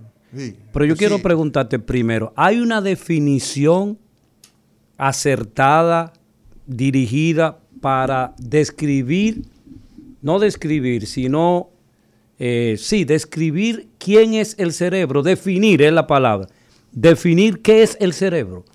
Pero 0.71 0.85
yo 0.85 0.95
quiero 0.95 1.19
preguntarte 1.19 1.79
primero, 1.79 2.33
¿hay 2.35 2.59
una 2.59 2.81
definición 2.81 3.97
acertada, 4.97 6.13
dirigida 6.65 7.59
para 7.81 8.33
describir, 8.37 9.43
no 10.21 10.39
describir, 10.39 11.05
sino, 11.05 11.69
eh, 12.39 12.75
sí, 12.77 13.05
describir 13.05 13.89
quién 13.97 14.33
es 14.33 14.55
el 14.57 14.73
cerebro, 14.73 15.23
definir 15.23 15.81
es 15.81 15.93
la 15.93 16.07
palabra, 16.07 16.47
definir 16.91 17.61
qué 17.61 17.83
es 17.83 17.97
el 17.99 18.13
cerebro? 18.13 18.65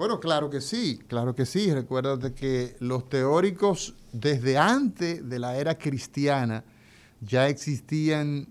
Bueno, 0.00 0.18
claro 0.18 0.48
que 0.48 0.62
sí, 0.62 0.98
claro 1.08 1.34
que 1.34 1.44
sí. 1.44 1.70
Recuerda 1.74 2.34
que 2.34 2.74
los 2.80 3.08
teóricos 3.10 3.94
desde 4.12 4.56
antes 4.56 5.28
de 5.28 5.38
la 5.38 5.58
era 5.58 5.76
cristiana 5.76 6.64
ya 7.20 7.48
existían 7.48 8.46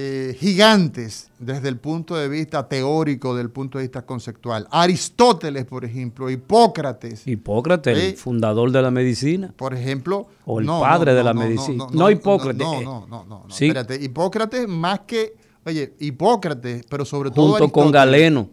eh, 0.00 0.36
gigantes 0.38 1.28
desde 1.40 1.68
el 1.68 1.76
punto 1.76 2.14
de 2.14 2.28
vista 2.28 2.68
teórico, 2.68 3.34
del 3.34 3.50
punto 3.50 3.78
de 3.78 3.84
vista 3.84 4.06
conceptual. 4.06 4.68
Aristóteles, 4.70 5.64
por 5.64 5.84
ejemplo, 5.84 6.30
Hipócrates. 6.30 7.26
Hipócrates, 7.26 7.98
el 7.98 8.04
¿eh? 8.04 8.16
fundador 8.16 8.70
de 8.70 8.80
la 8.80 8.92
medicina. 8.92 9.52
Por 9.56 9.74
ejemplo. 9.74 10.28
O 10.44 10.60
el 10.60 10.66
padre 10.66 11.14
de 11.14 11.24
la 11.24 11.34
medicina. 11.34 11.86
No, 11.92 12.08
Hipócrates. 12.10 12.64
No, 12.64 12.80
no, 12.80 13.06
no, 13.08 13.24
no. 13.24 13.46
Espérate, 13.48 13.96
Hipócrates 13.96 14.68
más 14.68 15.00
que, 15.00 15.34
oye, 15.64 15.94
Hipócrates, 15.98 16.84
pero 16.88 17.04
sobre 17.04 17.32
todo. 17.32 17.50
Junto 17.50 17.72
con 17.72 17.90
Galeno 17.90 18.50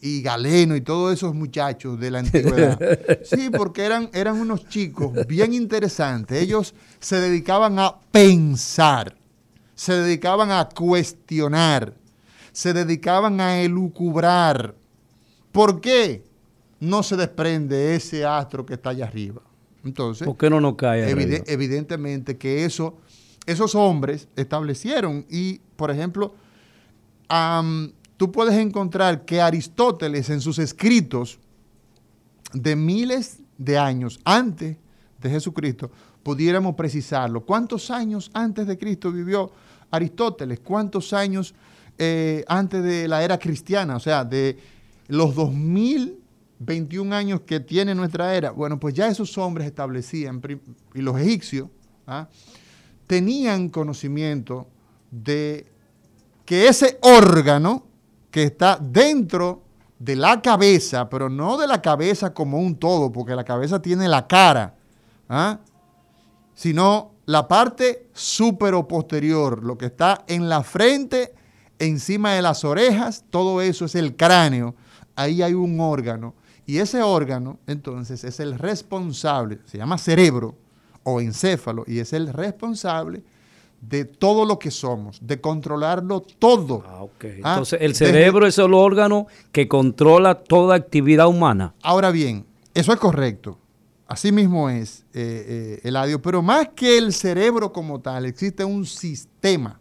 y 0.00 0.20
Galeno 0.20 0.76
y 0.76 0.82
todos 0.82 1.14
esos 1.14 1.34
muchachos 1.34 1.98
de 1.98 2.10
la 2.10 2.18
antigüedad. 2.18 2.78
Sí, 3.24 3.50
porque 3.50 3.82
eran, 3.82 4.10
eran 4.12 4.38
unos 4.38 4.68
chicos 4.68 5.26
bien 5.26 5.54
interesantes. 5.54 6.40
Ellos 6.42 6.74
se 7.00 7.16
dedicaban 7.16 7.78
a 7.78 7.96
pensar, 8.10 9.16
se 9.76 9.92
dedicaban 9.92 10.50
a 10.50 10.68
cuestionar, 10.68 11.94
se 12.50 12.72
dedicaban 12.72 13.40
a 13.40 13.60
elucubrar. 13.60 14.74
¿Por 15.52 15.80
qué 15.80 16.24
no 16.80 17.02
se 17.02 17.16
desprende 17.16 17.94
ese 17.94 18.24
astro 18.24 18.66
que 18.66 18.74
está 18.74 18.90
allá 18.90 19.06
arriba? 19.06 19.42
Entonces, 19.84 20.26
¿por 20.26 20.36
qué 20.36 20.50
no 20.50 20.60
nos 20.60 20.74
cae? 20.74 21.08
evidentemente 21.46 22.36
que 22.36 22.64
eso, 22.64 22.96
esos 23.46 23.76
hombres 23.76 24.26
establecieron 24.34 25.24
y, 25.30 25.60
por 25.76 25.90
ejemplo, 25.92 26.34
tú 28.16 28.32
puedes 28.32 28.54
encontrar 28.54 29.24
que 29.24 29.40
Aristóteles 29.40 30.30
en 30.30 30.40
sus 30.40 30.58
escritos 30.58 31.38
de 32.52 32.74
miles 32.74 33.40
de 33.58 33.78
años 33.78 34.18
antes 34.24 34.76
de 35.20 35.30
Jesucristo, 35.30 35.90
pudiéramos 36.22 36.74
precisarlo. 36.74 37.44
¿Cuántos 37.44 37.90
años 37.90 38.30
antes 38.34 38.66
de 38.66 38.76
Cristo 38.76 39.12
vivió 39.12 39.52
Aristóteles? 39.96 40.60
¿Cuántos 40.60 41.12
años 41.12 41.54
eh, 41.98 42.44
antes 42.46 42.82
de 42.82 43.08
la 43.08 43.22
era 43.22 43.38
cristiana? 43.38 43.96
O 43.96 44.00
sea, 44.00 44.24
de 44.24 44.58
los 45.08 45.34
2021 45.34 47.14
años 47.14 47.40
que 47.42 47.60
tiene 47.60 47.94
nuestra 47.94 48.34
era. 48.34 48.50
Bueno, 48.50 48.78
pues 48.78 48.94
ya 48.94 49.08
esos 49.08 49.36
hombres 49.38 49.66
establecían, 49.66 50.40
y 50.94 51.00
los 51.00 51.18
egipcios, 51.18 51.68
¿ah? 52.06 52.28
tenían 53.06 53.68
conocimiento 53.68 54.66
de 55.10 55.66
que 56.44 56.68
ese 56.68 56.98
órgano 57.02 57.84
que 58.30 58.44
está 58.44 58.78
dentro 58.80 59.62
de 59.98 60.16
la 60.16 60.42
cabeza, 60.42 61.08
pero 61.08 61.28
no 61.28 61.56
de 61.56 61.66
la 61.66 61.80
cabeza 61.80 62.34
como 62.34 62.58
un 62.58 62.76
todo, 62.76 63.10
porque 63.10 63.34
la 63.34 63.44
cabeza 63.44 63.80
tiene 63.80 64.08
la 64.08 64.26
cara, 64.26 64.74
¿ah? 65.28 65.58
sino 66.54 67.15
la 67.26 67.48
parte 67.48 68.06
supero 68.12 68.86
posterior, 68.86 69.62
lo 69.62 69.76
que 69.76 69.86
está 69.86 70.24
en 70.28 70.48
la 70.48 70.62
frente, 70.62 71.34
encima 71.78 72.32
de 72.32 72.42
las 72.42 72.64
orejas, 72.64 73.24
todo 73.30 73.60
eso 73.60 73.84
es 73.84 73.94
el 73.96 74.16
cráneo. 74.16 74.74
Ahí 75.16 75.42
hay 75.42 75.54
un 75.54 75.78
órgano. 75.80 76.34
Y 76.66 76.78
ese 76.78 77.02
órgano, 77.02 77.58
entonces, 77.66 78.24
es 78.24 78.40
el 78.40 78.58
responsable, 78.58 79.58
se 79.66 79.78
llama 79.78 79.98
cerebro 79.98 80.54
o 81.02 81.20
encéfalo, 81.20 81.84
y 81.86 82.00
es 82.00 82.12
el 82.12 82.32
responsable 82.32 83.22
de 83.80 84.04
todo 84.04 84.44
lo 84.44 84.58
que 84.58 84.70
somos, 84.70 85.18
de 85.20 85.40
controlarlo 85.40 86.20
todo. 86.20 86.82
Ah, 86.86 87.04
ah 87.44 87.50
Entonces, 87.52 87.80
el 87.82 87.94
cerebro 87.94 88.46
es 88.46 88.58
el 88.58 88.74
órgano 88.74 89.26
que 89.52 89.68
controla 89.68 90.42
toda 90.42 90.74
actividad 90.74 91.28
humana. 91.28 91.74
Ahora 91.82 92.10
bien, 92.10 92.46
eso 92.74 92.92
es 92.92 92.98
correcto. 92.98 93.58
Así 94.08 94.30
mismo 94.30 94.70
es, 94.70 95.04
eh, 95.12 95.80
eh, 95.82 95.88
Eladio. 95.88 96.22
Pero 96.22 96.40
más 96.42 96.68
que 96.74 96.96
el 96.96 97.12
cerebro 97.12 97.72
como 97.72 98.00
tal, 98.00 98.26
existe 98.26 98.64
un 98.64 98.86
sistema. 98.86 99.80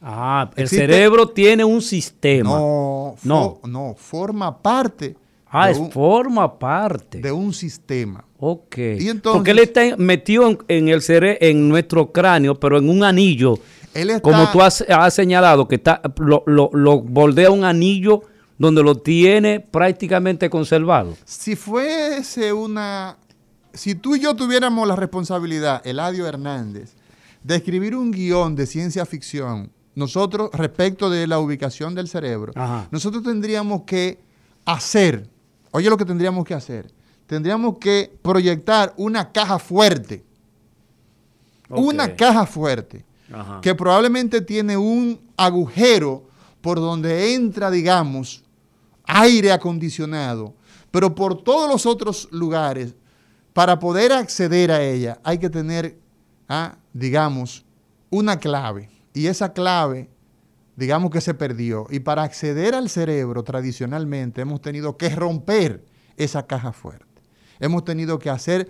Ah, 0.00 0.50
el 0.56 0.68
cerebro 0.68 1.28
tiene 1.28 1.64
un 1.64 1.82
sistema. 1.82 2.50
No, 2.50 3.16
no. 3.22 3.60
no 3.64 3.94
forma 3.98 4.62
parte. 4.62 5.16
Ah, 5.48 5.70
es 5.70 5.78
forma 5.92 6.58
parte. 6.58 7.20
De 7.20 7.32
un 7.32 7.52
sistema. 7.52 8.24
Ok. 8.38 8.76
Porque 9.22 9.50
él 9.50 9.58
está 9.58 9.96
metido 9.96 10.58
en, 10.68 10.88
el 10.88 11.02
cere 11.02 11.38
en 11.40 11.68
nuestro 11.68 12.12
cráneo, 12.12 12.54
pero 12.58 12.78
en 12.78 12.88
un 12.88 13.04
anillo. 13.04 13.58
como 14.22 14.50
tú 14.52 14.60
has, 14.60 14.84
señalado, 15.10 15.68
que 15.68 15.76
está, 15.76 16.00
lo, 16.18 16.44
lo, 16.46 17.00
bordea 17.00 17.50
un 17.50 17.64
anillo 17.64 18.22
donde 18.58 18.82
lo 18.82 18.96
tiene 18.96 19.60
prácticamente 19.60 20.50
conservado. 20.50 21.16
Si 21.24 21.56
fuese 21.56 22.52
una 22.52 23.16
si 23.76 23.94
tú 23.94 24.16
y 24.16 24.20
yo 24.20 24.34
tuviéramos 24.34 24.86
la 24.88 24.96
responsabilidad, 24.96 25.86
Eladio 25.86 26.26
Hernández, 26.26 26.94
de 27.42 27.56
escribir 27.56 27.94
un 27.94 28.10
guion 28.10 28.56
de 28.56 28.66
ciencia 28.66 29.06
ficción, 29.06 29.70
nosotros, 29.94 30.50
respecto 30.52 31.08
de 31.08 31.26
la 31.26 31.38
ubicación 31.38 31.94
del 31.94 32.08
cerebro, 32.08 32.52
Ajá. 32.54 32.88
nosotros 32.90 33.22
tendríamos 33.22 33.82
que 33.82 34.20
hacer, 34.64 35.28
oye 35.70 35.88
lo 35.88 35.96
que 35.96 36.04
tendríamos 36.04 36.44
que 36.44 36.54
hacer, 36.54 36.92
tendríamos 37.26 37.78
que 37.78 38.12
proyectar 38.22 38.92
una 38.96 39.32
caja 39.32 39.58
fuerte, 39.58 40.24
una 41.68 42.14
caja 42.14 42.46
fuerte, 42.46 43.04
Ajá. 43.32 43.60
que 43.60 43.74
probablemente 43.74 44.40
tiene 44.40 44.76
un 44.76 45.20
agujero 45.36 46.24
por 46.60 46.78
donde 46.78 47.34
entra, 47.34 47.70
digamos, 47.70 48.42
aire 49.04 49.52
acondicionado, 49.52 50.54
pero 50.90 51.14
por 51.14 51.42
todos 51.42 51.70
los 51.70 51.86
otros 51.86 52.28
lugares, 52.32 52.94
para 53.56 53.78
poder 53.78 54.12
acceder 54.12 54.70
a 54.70 54.82
ella, 54.82 55.18
hay 55.24 55.38
que 55.38 55.48
tener, 55.48 55.98
ah, 56.46 56.76
digamos, 56.92 57.64
una 58.10 58.38
clave. 58.38 58.90
Y 59.14 59.28
esa 59.28 59.54
clave, 59.54 60.10
digamos 60.76 61.10
que 61.10 61.22
se 61.22 61.32
perdió. 61.32 61.86
Y 61.88 62.00
para 62.00 62.22
acceder 62.22 62.74
al 62.74 62.90
cerebro, 62.90 63.42
tradicionalmente, 63.44 64.42
hemos 64.42 64.60
tenido 64.60 64.98
que 64.98 65.08
romper 65.08 65.82
esa 66.18 66.46
caja 66.46 66.70
fuerte. 66.74 67.22
Hemos 67.58 67.82
tenido 67.86 68.18
que 68.18 68.28
hacer 68.28 68.68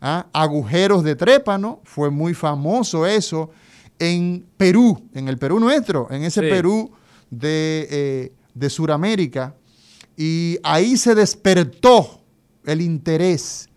ah, 0.00 0.28
agujeros 0.32 1.02
de 1.02 1.16
trépano, 1.16 1.80
fue 1.82 2.08
muy 2.08 2.32
famoso 2.32 3.06
eso 3.06 3.50
en 3.98 4.46
Perú, 4.56 5.08
en 5.14 5.26
el 5.26 5.36
Perú 5.38 5.58
nuestro, 5.58 6.06
en 6.12 6.22
ese 6.22 6.42
Sí. 6.42 6.48
Perú 6.48 6.92
de, 7.28 7.88
eh, 7.90 8.32
de 8.54 8.70
Sudamérica. 8.70 9.56
Y 10.16 10.60
ahí 10.62 10.96
se 10.96 11.16
despertó 11.16 12.22
el 12.64 12.82
interés 12.82 13.67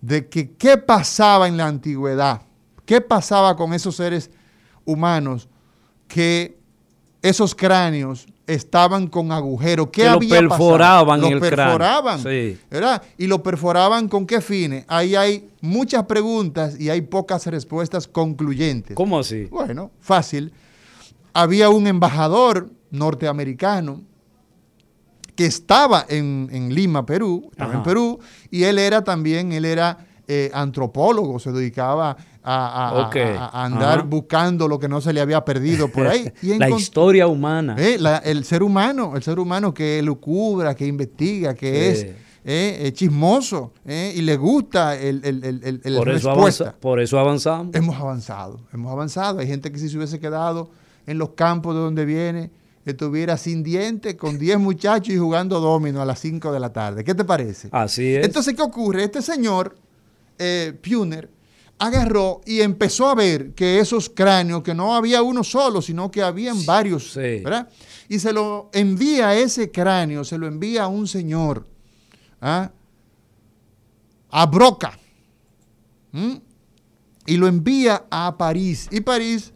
de 0.00 0.28
que 0.28 0.52
qué 0.52 0.76
pasaba 0.76 1.46
en 1.48 1.56
la 1.56 1.66
antigüedad, 1.66 2.42
qué 2.86 3.00
pasaba 3.00 3.56
con 3.56 3.72
esos 3.74 3.96
seres 3.96 4.30
humanos 4.84 5.48
que 6.08 6.58
esos 7.22 7.54
cráneos 7.54 8.26
estaban 8.46 9.06
con 9.06 9.30
agujeros, 9.30 9.88
qué 9.92 10.02
Que 10.02 10.08
lo 10.08 10.14
había 10.14 10.28
pasado? 10.30 10.48
perforaban 10.48 11.20
Lo 11.20 11.26
cráneo. 11.28 11.40
perforaban, 11.40 12.20
Sí. 12.22 12.58
¿verdad? 12.68 13.02
Y 13.16 13.26
lo 13.28 13.42
perforaban 13.42 14.08
con 14.08 14.26
qué 14.26 14.40
fines. 14.40 14.84
Ahí 14.88 15.14
hay 15.14 15.48
muchas 15.60 16.04
preguntas 16.06 16.80
y 16.80 16.88
hay 16.90 17.02
pocas 17.02 17.46
respuestas 17.46 18.08
concluyentes. 18.08 18.96
¿Cómo 18.96 19.20
así? 19.20 19.44
Bueno, 19.44 19.92
fácil. 20.00 20.52
Había 21.32 21.68
un 21.70 21.86
embajador 21.86 22.70
norteamericano 22.90 24.02
que 25.40 25.46
estaba 25.46 26.04
en, 26.06 26.50
en 26.52 26.74
Lima, 26.74 27.06
Perú, 27.06 27.48
estaba 27.50 27.70
en 27.70 27.76
Ajá. 27.78 27.84
Perú, 27.84 28.18
y 28.50 28.64
él 28.64 28.78
era 28.78 29.02
también, 29.02 29.52
él 29.52 29.64
era 29.64 30.06
eh, 30.28 30.50
antropólogo, 30.52 31.38
se 31.38 31.50
dedicaba 31.50 32.14
a, 32.42 32.88
a- 32.90 33.06
Ok. 33.06 33.16
a- 33.16 33.46
a 33.46 33.64
andar 33.64 34.00
Ajá. 34.00 34.06
buscando 34.06 34.68
lo 34.68 34.78
que 34.78 34.86
no 34.86 35.00
se 35.00 35.14
le 35.14 35.20
había 35.22 35.42
perdido 35.42 35.88
por 35.88 36.06
ahí. 36.08 36.30
Y 36.42 36.58
la 36.58 36.68
historia 36.68 37.26
humana. 37.26 37.74
eh, 37.78 37.96
la- 37.98 38.18
el 38.18 38.44
ser 38.44 38.62
humano, 38.62 39.12
el 39.16 39.22
ser 39.22 39.38
humano 39.38 39.72
que 39.72 40.02
lucubra, 40.02 40.74
que 40.74 40.86
investiga, 40.86 41.54
que 41.54 41.70
Sí. 41.72 42.02
es 42.02 42.02
eh, 42.44 42.86
eh, 42.86 42.92
chismoso 42.92 43.72
eh, 43.86 44.12
y 44.14 44.20
le 44.20 44.36
gusta 44.36 44.94
el, 44.98 45.22
el, 45.24 45.42
el, 45.42 45.80
el- 45.82 45.96
por, 45.96 46.10
eso 46.10 46.28
respuesta. 46.34 46.64
avanza- 46.64 46.76
por 46.80 47.00
eso 47.00 47.18
avanzamos. 47.18 47.74
Hemos 47.74 47.96
avanzado, 47.98 48.60
hemos 48.74 48.92
avanzado. 48.92 49.38
Hay 49.38 49.46
gente 49.46 49.72
que 49.72 49.78
si 49.78 49.88
se 49.88 49.96
hubiese 49.96 50.20
quedado 50.20 50.68
en 51.06 51.16
los 51.16 51.30
campos 51.30 51.74
de 51.74 51.80
donde 51.80 52.04
viene, 52.04 52.50
estuviera 52.84 53.36
sin 53.36 53.62
dientes, 53.62 54.14
con 54.16 54.38
10 54.38 54.58
muchachos 54.58 55.14
y 55.14 55.18
jugando 55.18 55.60
domino 55.60 56.00
a 56.00 56.04
las 56.04 56.18
5 56.20 56.50
de 56.52 56.60
la 56.60 56.72
tarde. 56.72 57.04
¿Qué 57.04 57.14
te 57.14 57.24
parece? 57.24 57.68
Así 57.72 58.14
es. 58.14 58.24
Entonces, 58.24 58.54
¿qué 58.54 58.62
ocurre? 58.62 59.04
Este 59.04 59.20
señor, 59.22 59.76
eh, 60.38 60.72
Puner, 60.82 61.30
agarró 61.78 62.40
y 62.44 62.60
empezó 62.60 63.08
a 63.08 63.14
ver 63.14 63.52
que 63.54 63.78
esos 63.78 64.10
cráneos, 64.10 64.62
que 64.62 64.74
no 64.74 64.94
había 64.94 65.22
uno 65.22 65.42
solo, 65.44 65.80
sino 65.80 66.10
que 66.10 66.22
habían 66.22 66.64
varios, 66.66 67.12
Sí. 67.12 67.40
¿verdad? 67.42 67.68
Y 68.08 68.18
se 68.18 68.32
lo 68.32 68.70
envía 68.72 69.34
ese 69.36 69.70
cráneo, 69.70 70.24
se 70.24 70.36
lo 70.36 70.46
envía 70.46 70.84
a 70.84 70.88
un 70.88 71.06
señor, 71.08 71.66
¿ah? 72.40 72.70
a 74.30 74.46
Broca, 74.46 74.98
y 77.26 77.36
lo 77.36 77.46
envía 77.46 78.04
a 78.10 78.36
París. 78.36 78.88
Y 78.90 79.00
París 79.00 79.52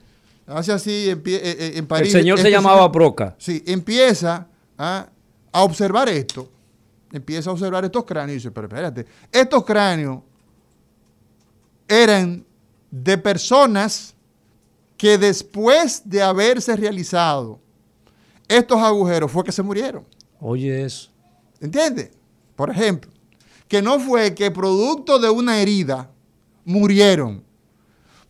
hace 0.47 0.73
así, 0.73 1.07
empie- 1.11 1.41
eh, 1.43 1.57
eh, 1.59 1.71
en 1.73 1.79
el 1.79 1.87
París. 1.87 2.13
señor 2.13 2.39
se 2.39 2.43
este 2.49 2.51
llamaba 2.51 2.87
Broca. 2.89 3.35
Sí, 3.39 3.63
empieza 3.67 4.47
¿ah? 4.79 5.07
a 5.53 5.63
observar 5.63 6.09
esto. 6.09 6.51
Empieza 7.13 7.51
a 7.51 7.53
observar 7.53 7.85
estos 7.85 8.05
cráneos 8.05 8.33
y 8.33 8.35
dice, 8.39 8.51
pero 8.51 8.67
espérate, 8.67 9.07
estos 9.31 9.65
cráneos 9.65 10.21
eran 11.89 12.45
de 12.91 13.19
personas 13.19 14.15
que 14.97 15.19
después 15.19 16.03
de 16.05 16.23
haberse 16.23 16.75
realizado 16.77 17.61
estos 18.49 18.79
agujeros 18.79 19.31
fue 19.31 19.45
que 19.45 19.53
se 19.53 19.63
murieron. 19.63 20.05
Oye 20.41 20.85
eso. 20.85 21.11
¿Entiendes? 21.61 22.11
Por 22.57 22.71
ejemplo, 22.71 23.11
que 23.69 23.81
no 23.83 23.99
fue 23.99 24.35
que 24.35 24.51
producto 24.51 25.19
de 25.19 25.31
una 25.31 25.61
herida 25.61 26.11
murieron. 26.65 27.43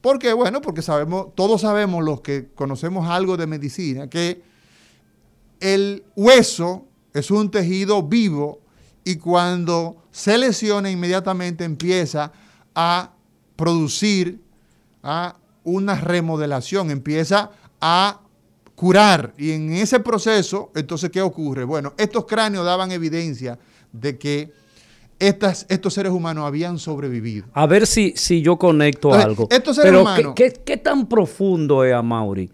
¿Por 0.04 0.18
qué? 0.18 0.34
Bueno, 0.34 0.60
porque 0.60 0.82
sabemos, 0.82 1.28
todos 1.34 1.62
sabemos 1.62 2.04
los 2.04 2.20
que 2.20 2.48
conocemos 2.54 3.08
algo 3.08 3.38
de 3.38 3.46
medicina, 3.46 4.10
que 4.10 4.42
el 5.60 6.04
hueso 6.14 6.84
es 7.14 7.30
un 7.30 7.50
tejido 7.50 8.02
vivo 8.02 8.60
y 9.02 9.16
cuando 9.16 9.96
se 10.10 10.36
lesiona 10.36 10.90
inmediatamente 10.90 11.64
empieza 11.64 12.32
a 12.74 13.14
producir 13.56 14.42
a 15.02 15.36
una 15.62 15.94
remodelación, 15.98 16.90
empieza 16.90 17.52
a 17.80 18.20
curar. 18.74 19.32
Y 19.38 19.52
en 19.52 19.72
ese 19.72 20.00
proceso, 20.00 20.70
entonces, 20.74 21.08
¿qué 21.08 21.22
ocurre? 21.22 21.64
Bueno, 21.64 21.94
estos 21.96 22.26
cráneos 22.26 22.66
daban 22.66 22.92
evidencia 22.92 23.58
de 23.90 24.18
que 24.18 24.52
estas, 25.18 25.66
estos 25.68 25.94
seres 25.94 26.12
humanos 26.12 26.44
habían 26.44 26.78
sobrevivido. 26.78 27.46
A 27.52 27.66
ver 27.66 27.86
si, 27.86 28.12
si 28.16 28.42
yo 28.42 28.56
conecto 28.56 29.08
Entonces, 29.08 29.24
algo. 29.26 29.48
estos 29.50 29.76
seres 29.76 29.90
Pero 29.90 30.02
humanos- 30.02 30.32
¿qué, 30.36 30.52
qué, 30.52 30.60
qué 30.64 30.76
tan 30.76 31.06
profundo 31.08 31.84
es, 31.84 31.94
Amaury? 31.94 32.50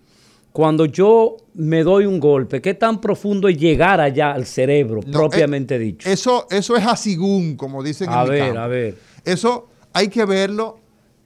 Cuando 0.53 0.85
yo 0.85 1.37
me 1.55 1.85
doy 1.85 2.07
un 2.07 2.18
golpe, 2.18 2.61
¿qué 2.61 2.75
tan 2.75 3.01
profundo 3.01 3.49
es 3.49 3.57
llegar 3.57 4.01
allá 4.01 4.33
al 4.33 4.46
cerebro, 4.46 5.01
No, 5.07 5.12
propiamente 5.12 5.77
eh, 5.77 5.79
dicho? 5.79 6.09
Eso, 6.09 6.46
eso 6.51 6.77
es 6.77 6.85
asigún, 6.85 7.57
como 7.57 7.83
dicen 7.83 8.09
A 8.11 8.23
en 8.23 8.25
mi 8.25 8.31
ver, 8.31 8.44
campo. 8.46 8.61
a 8.61 8.66
ver. 8.66 8.99
Eso 9.25 9.68
hay 9.92 10.09
que 10.09 10.25
verlo 10.25 10.79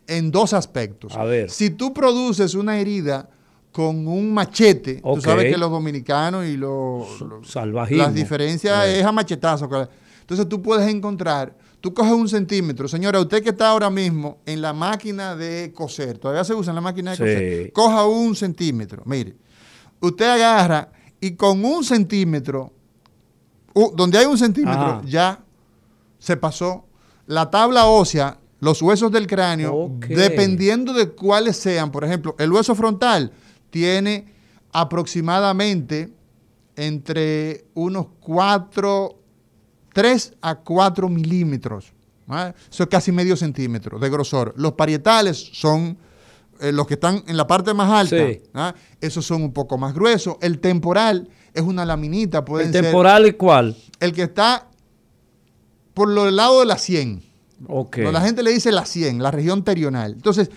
en 0.07 0.31
dos 0.31 0.53
aspectos. 0.53 1.17
A 1.17 1.25
ver. 1.25 1.49
Si 1.51 1.71
tú 1.71 1.95
produces 1.95 2.55
una 2.55 2.79
herida 2.79 3.31
con 3.73 4.07
un 4.07 4.33
machete, 4.33 5.01
Ok. 5.03 5.17
tú 5.17 5.21
sabes 5.23 5.51
que 5.51 5.57
los 5.59 5.71
dominicanos 5.71 6.45
y 6.47 6.57
los, 6.59 7.21
los- 7.23 7.91
las 7.91 8.15
diferencias 8.15 8.87
Eh. 8.87 9.01
es 9.01 9.05
a 9.07 9.11
machetazo. 9.11 9.69
Entonces 10.25 10.49
tú 10.49 10.63
puedes 10.63 10.89
encontrar, 10.89 11.55
tú 11.83 11.93
coges 11.93 12.13
un 12.13 12.29
centímetro, 12.31 12.89
señora, 12.89 13.21
usted 13.21 13.43
que 13.43 13.51
está 13.51 13.69
ahora 13.69 13.91
mismo 13.91 14.39
en 14.47 14.63
la 14.63 14.73
máquina 14.73 15.37
de 15.37 15.71
coser, 15.75 16.17
todavía 16.17 16.43
se 16.45 16.55
usa 16.55 16.71
en 16.71 16.77
la 16.77 16.81
máquina 16.81 17.11
de 17.11 17.17
Sí. 17.17 17.23
coser, 17.23 17.73
coja 17.73 18.07
un 18.07 18.35
centímetro, 18.35 19.03
mire, 19.05 19.37
usted 20.01 20.25
agarra 20.27 20.91
y 21.21 21.33
con 21.33 21.63
un 21.63 21.85
centímetro, 21.85 22.73
donde 23.95 24.17
hay 24.19 24.25
un 24.27 24.39
centímetro, 24.39 24.83
Ajá. 24.83 25.03
ya 25.05 25.45
se 26.19 26.37
pasó. 26.39 26.87
La 27.27 27.51
tabla 27.51 27.87
ósea, 27.87 28.39
los 28.61 28.81
huesos 28.81 29.13
del 29.13 29.27
cráneo, 29.27 29.91
dependiendo 30.09 30.93
de 30.95 31.11
cuáles 31.11 31.57
sean, 31.59 31.91
por 31.93 32.05
ejemplo, 32.05 32.35
el 32.39 32.51
hueso 32.51 32.75
frontal 32.75 33.31
tiene 33.71 34.33
aproximadamente 34.73 36.11
entre 36.77 37.67
unos 37.75 38.07
4, 38.21 39.19
3 39.95 40.35
a 40.43 40.57
4 40.57 41.09
milímetros. 41.09 41.93
¿vale? 42.27 42.55
Eso 42.71 42.83
es 42.83 42.89
casi 42.91 43.11
medio 43.13 43.37
centímetro 43.37 43.99
de 43.99 44.11
grosor. 44.11 44.53
Los 44.59 44.73
parietales 44.75 45.39
son 45.53 45.97
eh, 46.61 46.73
los 46.73 46.87
que 46.87 46.95
están 46.95 47.23
en 47.27 47.37
la 47.37 47.47
parte 47.47 47.73
más 47.73 47.91
alta. 47.91 48.17
Sí. 48.27 48.43
Esos 49.01 49.25
son 49.25 49.43
un 49.43 49.53
poco 49.53 49.79
más 49.79 49.95
gruesos. 49.95 50.37
El 50.41 50.59
temporal 50.61 51.29
es 51.55 51.63
una 51.63 51.85
laminita. 51.87 52.45
Pueden 52.45 52.69
¿El 52.75 52.83
temporal 52.83 53.27
y 53.27 53.33
cuál? 53.33 53.77
el 54.01 54.13
que 54.13 54.25
está 54.25 54.69
por 55.95 56.09
los 56.09 56.33
lados 56.33 56.61
de 56.61 56.67
la 56.67 56.77
100. 56.79 57.23
Ok. 57.69 57.99
No, 57.99 58.13
La 58.13 58.21
gente 58.21 58.43
le 58.43 58.53
dice 58.53 58.73
la 58.73 58.85
100, 58.85 59.23
la 59.23 59.31
región 59.31 59.63
terional. 59.65 60.13
Entonces, 60.13 60.51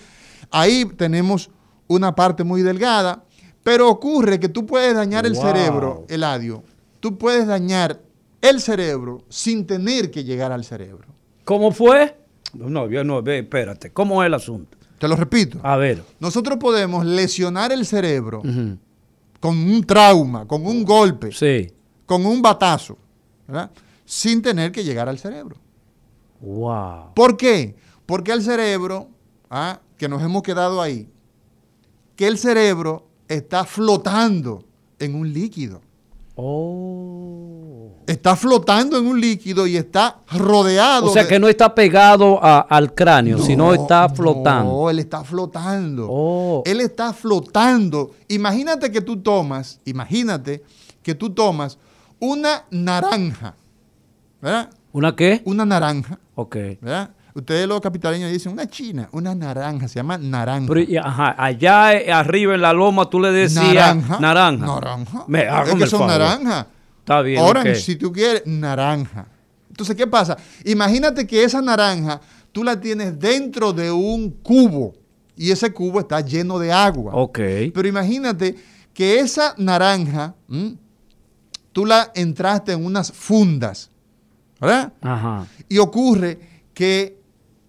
ahí 0.52 0.84
tenemos 0.98 1.50
una 1.88 2.16
parte 2.16 2.44
muy 2.44 2.64
delgada, 2.64 3.24
pero 3.64 3.90
ocurre 3.90 4.40
que 4.40 4.50
tú 4.50 4.66
puedes 4.66 4.96
dañar 4.96 5.26
el 5.26 5.34
Wow. 5.34 5.42
cerebro, 5.44 6.06
Eladio. 6.10 6.64
Tú 7.00 7.18
puedes 7.18 7.46
dañar 7.48 8.02
el 8.50 8.62
cerebro 8.62 9.24
sin 9.30 9.66
tener 9.66 10.12
que 10.12 10.24
llegar 10.24 10.52
al 10.52 10.64
cerebro. 10.64 11.08
¿Cómo 11.46 11.72
fue? 11.72 12.18
No, 12.54 12.90
yo 12.90 13.04
no, 13.04 13.22
ve, 13.22 13.40
espérate. 13.40 13.92
¿Cómo 13.92 14.22
es 14.24 14.28
el 14.28 14.34
asunto? 14.34 14.78
Te 15.00 15.08
lo 15.08 15.16
repito. 15.16 15.60
A 15.64 15.78
ver. 15.78 16.04
Nosotros 16.20 16.58
podemos 16.58 17.06
lesionar 17.06 17.72
el 17.72 17.86
cerebro 17.86 18.42
con 19.40 19.58
un 19.58 19.84
trauma, 19.84 20.48
con 20.48 20.66
un 20.66 20.84
golpe, 20.84 21.32
Sí. 21.32 21.72
con 22.06 22.26
un 22.26 22.42
batazo, 22.42 22.98
¿verdad? 23.48 23.70
sin 24.06 24.42
tener 24.42 24.72
que 24.72 24.84
llegar 24.84 25.08
al 25.10 25.20
cerebro. 25.20 25.58
Wow. 26.40 27.14
¿Por 27.14 27.36
qué? 27.38 27.76
Porque 28.06 28.32
el 28.32 28.42
cerebro, 28.42 29.10
ah, 29.50 29.80
que 29.98 30.08
nos 30.08 30.22
hemos 30.24 30.44
quedado 30.44 30.82
ahí, 30.82 31.10
que 32.16 32.28
el 32.28 32.38
cerebro 32.38 33.08
está 33.28 33.66
flotando 33.66 34.64
en 35.00 35.14
un 35.16 35.32
líquido. 35.34 35.82
Oh. 36.38 37.92
Está 38.08 38.36
flotando 38.38 38.98
en 38.98 39.06
un 39.06 39.20
líquido 39.20 39.68
y 39.68 39.76
está 39.76 40.20
rodeado. 40.32 41.08
O 41.08 41.10
sea 41.14 41.24
de- 41.24 41.30
que 41.30 41.40
no 41.40 41.48
está 41.50 41.76
pegado 41.76 42.40
a- 42.42 42.60
al 42.62 42.94
cráneo, 42.94 43.38
No, 43.38 43.44
sino 43.44 43.74
está 43.74 44.08
flotando. 44.08 44.72
No, 44.72 44.90
él 44.90 45.00
está 45.00 45.24
flotando. 45.26 46.08
Oh. 46.10 46.64
Él 46.66 46.80
está 46.80 47.12
flotando. 47.12 48.12
Imagínate 48.30 48.92
que 48.92 49.02
tú 49.02 49.18
tomas, 49.18 49.82
imagínate 49.86 50.64
que 51.04 51.16
tú 51.16 51.32
tomas 51.32 51.78
una 52.20 52.64
naranja, 52.72 53.56
¿verdad? 54.42 54.70
¿Una 54.94 55.16
qué? 55.16 55.42
Una 55.46 55.66
naranja, 55.66 56.18
Ok. 56.36 56.56
¿verdad? 56.82 57.12
Ustedes 57.38 57.68
los 57.68 57.80
capitaleños 57.82 58.32
dicen 58.32 58.52
una 58.52 58.68
china, 58.68 59.08
una 59.12 59.36
naranja, 59.36 59.88
se 59.88 60.00
llama 60.00 60.18
naranja. 60.18 60.66
Pero, 60.68 60.80
y- 60.82 60.98
ajá, 60.98 61.36
allá 61.38 61.94
eh, 61.94 62.12
arriba 62.12 62.56
en 62.56 62.62
la 62.62 62.74
loma 62.74 63.08
tú 63.12 63.20
le 63.20 63.32
decías 63.32 63.96
naranja. 63.96 64.20
naranja. 64.20 64.66
Naranja. 64.66 65.26
Me, 65.28 65.44
es 65.44 65.76
que 65.76 65.86
son 65.86 66.00
favor. 66.00 66.08
naranja. 66.08 66.68
Está 66.98 67.22
bien. 67.22 67.40
Orange, 67.44 67.76
si 67.76 67.96
tú 67.96 68.12
quieres, 68.12 68.42
naranja. 68.48 69.28
Entonces, 69.70 69.96
¿qué 69.96 70.08
pasa? 70.08 70.36
Imagínate 70.66 71.28
que 71.28 71.44
esa 71.44 71.62
naranja 71.62 72.20
tú 72.52 72.64
la 72.64 72.80
tienes 72.80 73.20
dentro 73.20 73.72
de 73.72 73.92
un 73.92 74.32
cubo 74.32 74.96
y 75.36 75.52
ese 75.52 75.72
cubo 75.72 76.00
está 76.00 76.22
lleno 76.22 76.58
de 76.58 76.74
agua. 76.74 77.12
Ok. 77.14 77.38
Pero 77.72 77.88
imagínate 77.88 78.56
que 78.96 79.20
esa 79.20 79.54
naranja, 79.60 80.34
¿m? 80.50 80.76
tú 81.72 81.86
la 81.86 82.12
entraste 82.16 82.72
en 82.72 82.84
unas 82.84 83.12
fundas, 83.12 83.92
¿verdad? 84.60 84.92
Ajá. 85.02 85.46
Y 85.70 85.78
ocurre 85.78 86.40
que 86.74 87.17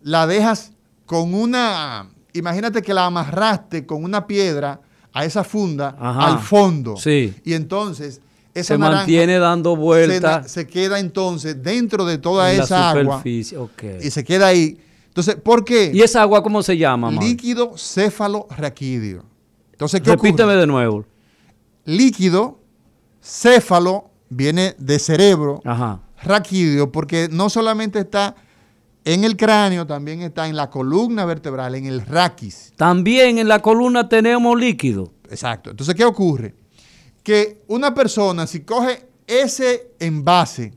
la 0.09 0.27
dejas 0.27 0.73
con 1.07 1.35
una, 1.35 2.09
imagínate 2.33 2.81
que 2.83 2.95
la 2.95 3.07
amarraste 3.07 3.85
con 3.87 4.03
una 4.05 4.27
piedra 4.27 4.81
a 5.13 5.25
esa 5.25 5.45
funda 5.45 5.97
Ajá. 5.99 6.27
al 6.29 6.39
fondo. 6.39 6.97
Sí. 6.97 7.35
Y 7.45 7.53
entonces 7.55 8.21
esa 8.55 8.75
Se 8.75 8.79
naranja 8.79 9.01
mantiene 9.01 9.39
dando 9.39 9.77
vueltas 9.77 10.51
se 10.51 10.67
queda 10.67 10.99
entonces 10.99 11.63
dentro 11.63 12.05
de 12.05 12.19
toda 12.19 12.51
en 12.51 12.59
la 12.59 12.65
esa 12.65 12.91
agua 12.91 13.03
superficie. 13.19 13.59
ok. 13.59 13.83
y 14.03 14.11
se 14.11 14.25
queda 14.25 14.47
ahí. 14.49 14.79
Entonces, 15.09 15.35
¿por 15.37 15.65
qué? 15.65 15.91
¿Y 15.93 16.01
esa 16.03 16.23
agua 16.23 16.43
cómo 16.43 16.63
se 16.63 16.77
llama, 16.77 17.11
Mauro? 17.11 17.27
Líquido 17.27 17.73
céfalo-raquídeo. 17.77 19.25
Entonces, 19.73 20.01
¿qué 20.01 20.11
Repíteme 20.11 20.45
ocurre? 20.53 20.61
de 20.61 20.67
nuevo. 20.67 21.05
Líquido, 21.85 22.61
céfalo, 23.23 24.11
viene 24.29 24.75
de 24.79 24.99
cerebro, 24.99 25.61
Ajá. 25.65 26.01
raquídeo, 26.23 26.93
porque 26.93 27.29
no 27.31 27.49
solamente 27.51 27.99
está 28.01 28.35
en 29.05 29.25
el 29.25 29.37
cráneo, 29.37 29.87
también 29.87 30.23
está 30.23 30.49
en 30.49 30.57
la 30.57 30.69
columna 30.71 31.25
vertebral, 31.25 31.75
en 31.75 31.87
el 31.87 32.05
raquis. 32.05 32.73
También 32.77 33.39
en 33.39 33.49
la 33.49 33.61
columna 33.61 34.09
tenemos 34.09 34.59
líquido. 34.59 35.13
Exacto. 35.31 35.71
Entonces, 35.71 35.95
¿qué 35.95 36.05
ocurre? 36.05 36.55
Que 37.23 37.63
una 37.69 37.95
persona, 37.95 38.47
si 38.47 38.61
coge 38.61 39.07
ese 39.27 39.93
envase 39.99 40.75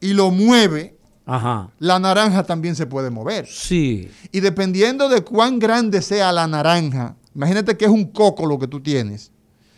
y 0.00 0.12
lo 0.12 0.30
mueve, 0.30 0.96
Ajá. 1.26 1.70
la 1.78 1.98
naranja 1.98 2.44
también 2.44 2.76
se 2.76 2.86
puede 2.86 3.10
mover. 3.10 3.46
Sí. 3.46 4.10
Y 4.32 4.40
dependiendo 4.40 5.08
de 5.08 5.22
cuán 5.22 5.58
grande 5.58 6.02
sea 6.02 6.32
la 6.32 6.46
naranja, 6.46 7.16
imagínate 7.34 7.76
que 7.76 7.84
es 7.84 7.90
un 7.90 8.12
coco 8.12 8.46
lo 8.46 8.58
que 8.58 8.68
tú 8.68 8.80
tienes 8.80 9.32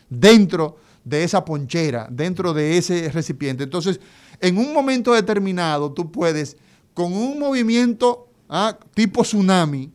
dentro 0.09 0.77
de 1.05 1.25
esa 1.25 1.45
ponchera, 1.45 2.09
dentro 2.11 2.53
de 2.53 2.77
ese 2.77 3.11
recipiente. 3.11 3.65
Entonces, 3.65 4.01
en 4.41 4.59
un 4.59 4.73
momento 4.73 5.13
determinado, 5.15 5.93
tú 5.93 6.11
puedes, 6.11 6.57
con 6.95 7.13
un 7.13 7.39
movimiento 7.39 8.29
ah, 8.49 8.77
tipo 8.95 9.23
tsunami, 9.23 9.91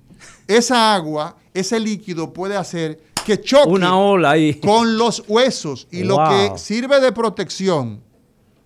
esa 0.47 0.93
agua, 0.95 1.37
ese 1.53 1.79
líquido 1.79 2.31
puede 2.33 2.55
hacer 2.55 3.01
que 3.25 3.41
choque 3.41 3.69
Una 3.69 3.97
ola 3.97 4.31
ahí. 4.31 4.59
con 4.59 4.97
los 4.97 5.23
huesos. 5.27 5.87
Y 5.91 6.03
lo 6.03 6.17
que 6.29 6.57
sirve 6.57 6.99
de 6.99 7.11
protección, 7.11 8.01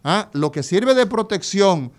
¿ah? 0.03 0.29
lo 0.33 0.51
que 0.51 0.63
sirve 0.63 0.93
de 0.93 1.05
protección 1.05 1.91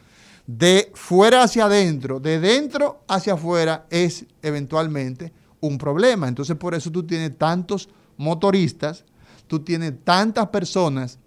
de 0.47 0.91
fuera 0.95 1.43
hacia 1.45 1.67
adentro, 1.67 2.21
de 2.21 2.39
dentro 2.41 3.03
hacia 3.09 3.35
afuera, 3.35 3.87
es 3.89 4.27
eventualmente 4.43 5.33
un 5.61 5.79
problema. 5.79 6.29
Entonces, 6.29 6.57
por 6.57 6.75
eso 6.75 6.91
tú 6.91 7.05
tienes 7.05 7.37
tantos 7.39 7.89
motoristas, 8.17 9.05
tú 9.47 9.61
tienes 9.61 9.95
tantas 10.05 10.49
personas 10.49 11.19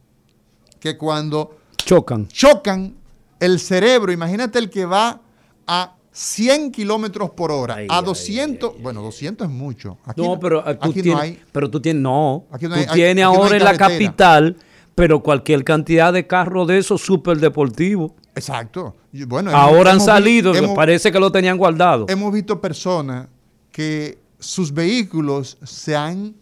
que 0.80 0.98
cuando 0.98 1.58
Chocan. 1.78 2.28
chocan 2.28 2.96
el 3.46 3.60
cerebro, 3.60 4.12
imagínate 4.12 4.60
el 4.60 4.70
que 4.70 4.86
va 4.86 5.22
a 5.68 5.96
100 6.12 6.72
kilómetros 6.72 7.32
por 7.32 7.52
hora, 7.52 7.76
Ay, 7.76 7.88
a 7.90 7.98
ay, 8.00 8.06
200, 8.06 8.82
bueno, 8.82 9.02
200 9.02 9.48
es 9.48 9.54
mucho. 9.54 9.98
Aquí 10.06 10.22
no, 10.22 10.40
pero 10.40 10.64
tú 10.64 10.70
aquí 10.70 10.94
tienes, 10.94 11.14
no 11.14 11.20
hay. 11.20 11.40
pero 11.52 11.70
tú 11.72 11.80
tienes, 11.82 12.02
no, 12.04 12.46
Aquí 12.52 12.66
no 12.66 12.72
tú 12.76 12.76
hay- 12.82 12.86
hay- 12.88 12.94
tienes 12.96 13.26
aquí 13.26 13.36
ahora 13.36 13.58
en 13.58 13.64
la 13.64 13.78
capital, 13.78 14.58
pero 14.96 15.22
cualquier 15.24 15.64
cantidad 15.64 16.14
de 16.14 16.28
carros 16.28 16.68
de 16.68 16.78
esos 16.78 17.02
súper 17.02 17.38
deportivos. 17.40 18.12
Exacto. 18.36 18.96
Bueno, 19.28 19.50
hemos- 19.52 19.62
Ahora 19.62 19.90
han 19.92 19.96
hemos 19.98 20.06
salido, 20.06 20.54
hemos- 20.56 20.76
parece 20.76 21.12
que 21.12 21.20
lo 21.20 21.32
tenían 21.32 21.58
guardado. 21.58 22.06
hemos 22.10 22.32
visto 22.32 22.62
personas 22.62 23.28
que 23.72 24.20
sus 24.40 24.72
vehículos 24.74 25.58
se 25.64 25.96
han 25.96 26.36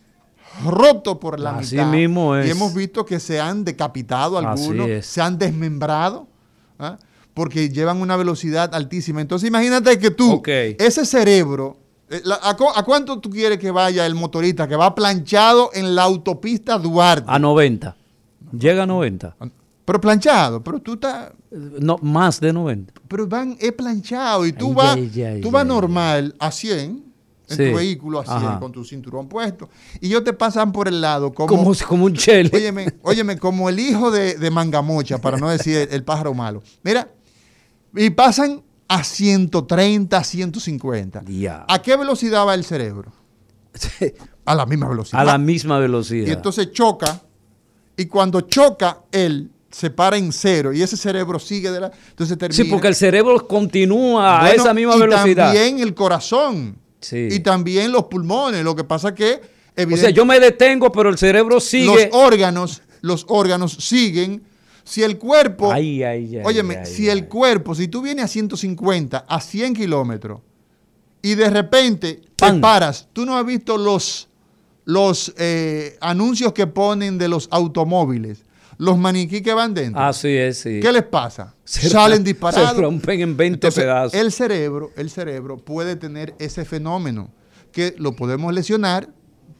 roto 0.66 1.18
por 1.20 1.40
la 1.40 1.58
Así 1.58 1.76
mitad. 1.76 1.92
mismo 1.92 2.36
es. 2.36 2.48
Y 2.48 2.52
hemos 2.52 2.74
visto 2.74 3.06
que 3.06 3.20
se 3.22 3.40
han 3.40 3.64
decapitado 3.64 4.38
Así 4.38 4.48
algunos, 4.48 4.90
es. 4.90 5.06
se 5.06 5.22
han 5.22 5.38
desmembrado, 5.38 6.28
¿ah? 6.82 7.00
porque 7.34 7.70
llevan 7.70 8.02
una 8.02 8.18
velocidad 8.18 8.76
altísima. 8.76 9.22
Entonces 9.22 9.48
imagínate 9.48 9.98
que 9.98 10.12
tú, 10.12 10.34
ese 10.80 11.06
cerebro, 11.06 11.78
eh, 12.10 12.22
a, 12.42 12.58
cu- 12.58 12.68
a 12.76 12.84
cuánto 12.84 13.20
tú 13.20 13.30
quieres 13.30 13.58
que 13.58 13.72
vaya 13.72 14.06
el 14.06 14.16
motorista 14.16 14.68
que 14.68 14.76
va 14.76 14.94
planchado 14.94 15.70
en 15.74 15.96
la 15.96 16.04
autopista 16.04 16.78
Duarte? 16.78 17.26
A 17.30 17.40
90. 17.40 17.96
Llega 18.52 18.84
a 18.84 18.86
90. 18.86 19.36
Pero 19.86 20.02
planchado, 20.02 20.62
pero 20.64 20.80
tú 20.80 20.94
estás... 20.96 21.32
No, 21.52 21.98
más 22.02 22.40
de 22.42 22.52
90. 22.54 22.94
Pero 23.08 23.28
van, 23.28 23.56
es 23.60 23.72
planchado 23.74 24.46
y 24.46 24.52
tú 24.54 24.68
Ay, 24.70 24.74
vas, 24.76 24.96
ay, 24.96 25.24
ay, 25.24 25.42
tú 25.42 25.52
vas 25.52 25.66
normal 25.66 26.36
a 26.40 26.52
100 26.52 27.11
en 27.52 27.58
Sí. 27.58 27.70
tu 27.72 27.78
vehículo 27.78 28.20
a 28.20 28.26
100 28.26 28.38
Ajá. 28.38 28.60
con 28.60 28.72
tu 28.72 28.84
cinturón 28.84 29.28
puesto 29.28 29.70
y 30.00 30.08
ellos 30.08 30.24
te 30.24 30.34
pasan 30.34 30.72
por 30.72 30.88
el 30.88 31.00
lado 31.02 31.32
como, 31.34 31.48
Como, 31.48 31.74
como 31.88 32.06
un 32.06 32.14
chele. 32.16 32.50
óyeme, 32.54 32.94
óyeme, 33.04 33.38
como 33.38 33.70
el 33.70 33.80
hijo 33.80 34.10
de, 34.12 34.36
de 34.36 34.50
Mangamocha, 34.52 35.20
para 35.20 35.38
no 35.38 35.50
decir 35.50 35.78
el, 35.78 35.90
el 35.94 36.04
pájaro 36.04 36.34
malo. 36.34 36.64
Mira, 36.84 37.08
y 37.96 38.10
pasan 38.12 38.64
a 38.88 39.04
130, 39.04 40.18
a 40.18 40.24
150. 40.24 41.22
Diablo. 41.22 41.66
¿A 41.70 41.82
qué 41.82 41.96
velocidad 41.96 42.46
va 42.46 42.54
el 42.56 42.64
cerebro? 42.66 43.12
A 44.46 44.56
la 44.56 44.66
misma 44.66 44.90
velocidad. 44.90 45.22
a 45.22 45.24
la 45.24 45.38
misma 45.38 45.80
velocidad. 45.80 46.28
Y 46.28 46.32
entonces 46.32 46.72
choca, 46.72 47.22
y 47.96 48.06
cuando 48.08 48.42
choca, 48.42 49.02
él 49.12 49.50
se 49.70 49.90
para 49.90 50.18
en 50.18 50.34
cero, 50.34 50.74
y 50.74 50.82
ese 50.82 50.98
cerebro 50.98 51.40
sigue 51.40 51.72
de 51.72 51.80
la... 51.80 51.92
Entonces 52.10 52.38
termina... 52.38 52.62
sí, 52.62 52.70
porque 52.70 52.90
el 52.90 52.96
cerebro 52.96 53.48
continúa 53.48 54.44
a 54.44 54.52
esa 54.52 54.74
misma 54.74 54.96
y 54.98 55.00
velocidad. 55.00 55.46
también 55.54 55.80
el 55.80 55.94
corazón. 55.94 56.76
Sí. 57.02 57.28
Y 57.32 57.40
también 57.42 57.92
los 57.92 58.06
pulmones. 58.06 58.64
Lo 58.64 58.76
que 58.76 58.84
pasa 58.84 59.14
que, 59.14 59.42
o 59.76 59.98
sea, 59.98 60.10
yo 60.12 60.26
me 60.26 60.40
detengo, 60.40 60.92
pero 60.92 61.10
el 61.10 61.18
cerebro 61.18 61.60
sigue. 61.60 61.86
los 61.86 62.08
órganos, 62.14 62.82
los 63.02 63.26
órganos 63.28 63.74
siguen. 63.74 64.44
Si 64.84 65.04
el 65.04 65.18
cuerpo, 65.18 65.72
Ay, 65.72 66.02
ay, 66.04 66.38
ay, 66.38 66.42
óyeme, 66.44 66.86
si 66.86 67.08
el 67.08 67.28
cuerpo, 67.28 67.76
si 67.76 67.88
tú 67.88 68.02
vienes 68.02 68.26
a 68.26 68.28
150, 68.28 69.26
a 69.28 69.40
100 69.40 69.76
kilómetros, 69.76 70.42
y 71.22 71.36
de 71.36 71.50
repente 71.50 72.22
te 72.36 72.54
paras, 72.54 73.08
tú 73.14 73.26
no 73.26 73.38
has 73.38 73.46
visto 73.46 73.78
los, 73.78 74.28
los 74.86 75.34
eh, 75.38 75.98
anuncios 76.02 76.52
que 76.54 76.66
ponen 76.66 77.18
de 77.18 77.28
los 77.28 77.48
automóviles, 77.52 78.44
los 78.84 78.98
maniquí 78.98 79.42
que 79.44 79.54
van 79.54 79.76
dentro. 79.76 80.02
Así 80.02 80.30
es, 80.30 80.60
sí. 80.60 80.80
¿Qué 80.82 80.92
les 80.92 81.04
pasa? 81.04 81.54
Se- 81.64 81.88
Salen 81.88 82.24
disparados. 82.24 82.72
Se 82.72 82.82
rompen 82.82 83.22
en 83.22 83.38
20 83.38 83.54
Entonces, 83.68 83.84
pedazos. 83.84 84.14
El 84.16 84.32
cerebro, 84.32 84.90
el 84.96 85.10
cerebro 85.12 85.58
puede 85.58 85.96
tener 85.96 86.34
ese 86.40 86.66
fenómeno 86.66 87.30
que 87.72 87.94
lo 88.00 88.16
podemos 88.16 88.52
lesionar 88.54 89.08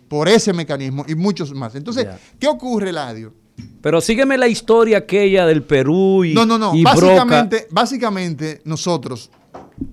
por 0.08 0.28
ese 0.28 0.54
mecanismo 0.54 1.06
y 1.08 1.14
muchos 1.14 1.54
más. 1.54 1.76
Entonces, 1.76 2.06
Ya. 2.06 2.20
¿qué 2.40 2.48
ocurre, 2.48 2.92
Ladio? 2.92 3.34
Pero 3.82 4.02
sígueme 4.02 4.40
la 4.40 4.48
historia 4.48 4.98
aquella 4.98 5.46
del 5.46 5.62
Perú 5.64 6.24
y, 6.26 6.34
No, 6.34 6.46
no, 6.48 6.58
no. 6.58 6.72
Broca. 6.72 6.94
Básicamente, 6.96 7.68
básicamente, 7.70 8.62
nosotros, 8.66 9.30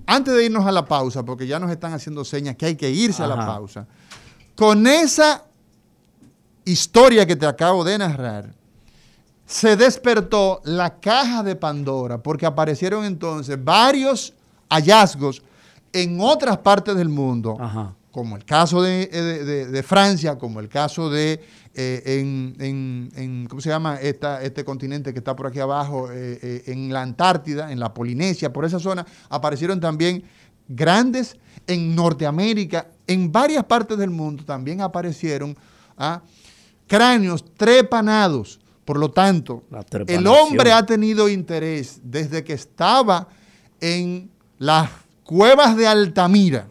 antes 0.07 0.33
de 0.33 0.45
irnos 0.45 0.65
a 0.65 0.71
la 0.71 0.85
pausa, 0.85 1.23
porque 1.23 1.45
ya 1.45 1.59
nos 1.59 1.69
están 1.69 1.93
haciendo 1.93 2.25
señas 2.25 2.55
que 2.55 2.65
hay 2.65 2.75
que 2.75 2.89
irse 2.89 3.21
a 3.21 3.27
la 3.27 3.35
pausa, 3.35 3.87
con 4.55 4.87
esa 4.87 5.45
historia 6.65 7.25
que 7.27 7.35
te 7.35 7.45
acabo 7.45 7.83
de 7.83 7.97
narrar, 7.99 8.55
se 9.49 9.75
despertó 9.75 10.61
la 10.63 10.99
caja 10.99 11.41
de 11.41 11.55
Pandora, 11.55 12.21
porque 12.21 12.45
aparecieron 12.45 13.03
entonces 13.03 13.57
varios 13.61 14.35
hallazgos 14.69 15.41
en 15.91 16.21
otras 16.21 16.59
partes 16.59 16.95
del 16.95 17.09
mundo 17.09 17.57
Ajá. 17.59 17.95
como 18.11 18.37
el 18.37 18.45
caso 18.45 18.83
de, 18.83 19.09
eh, 19.11 19.81
Francia, 19.83 20.37
como 20.37 20.59
el 20.59 20.69
caso 20.69 21.09
de 21.09 21.41
eh, 21.73 22.55
en, 22.59 23.47
¿cómo 23.49 23.59
se 23.59 23.69
llama? 23.69 23.95
este 23.95 24.63
continente 24.63 25.13
que 25.13 25.17
está 25.17 25.35
por 25.35 25.47
aquí 25.47 25.59
abajo, 25.59 26.09
eh, 26.11 26.61
en 26.67 26.93
la 26.93 27.01
Antártida, 27.01 27.71
en 27.71 27.79
la 27.79 27.91
Polinesia, 27.91 28.53
por 28.53 28.65
esa 28.65 28.77
zona, 28.77 29.03
aparecieron 29.29 29.79
también 29.79 30.25
grandes 30.67 31.35
en 31.65 31.95
Norteamérica, 31.95 32.85
en 33.07 33.31
varias 33.31 33.63
partes 33.63 33.97
del 33.97 34.11
mundo 34.11 34.45
también 34.45 34.81
aparecieron 34.81 35.57
¿ah? 35.97 36.21
cráneos 36.85 37.43
trepanados. 37.57 38.59
Por 38.89 38.97
lo 38.97 39.11
tanto, 39.11 39.65
el 40.07 40.25
hombre 40.25 40.71
ha 40.71 40.83
tenido 40.83 41.29
interés 41.29 42.01
desde 42.03 42.43
que 42.43 42.53
estaba 42.53 43.27
en 43.79 44.31
las 44.57 44.89
cuevas 45.23 45.77
de 45.77 45.85
Altamira, 45.85 46.67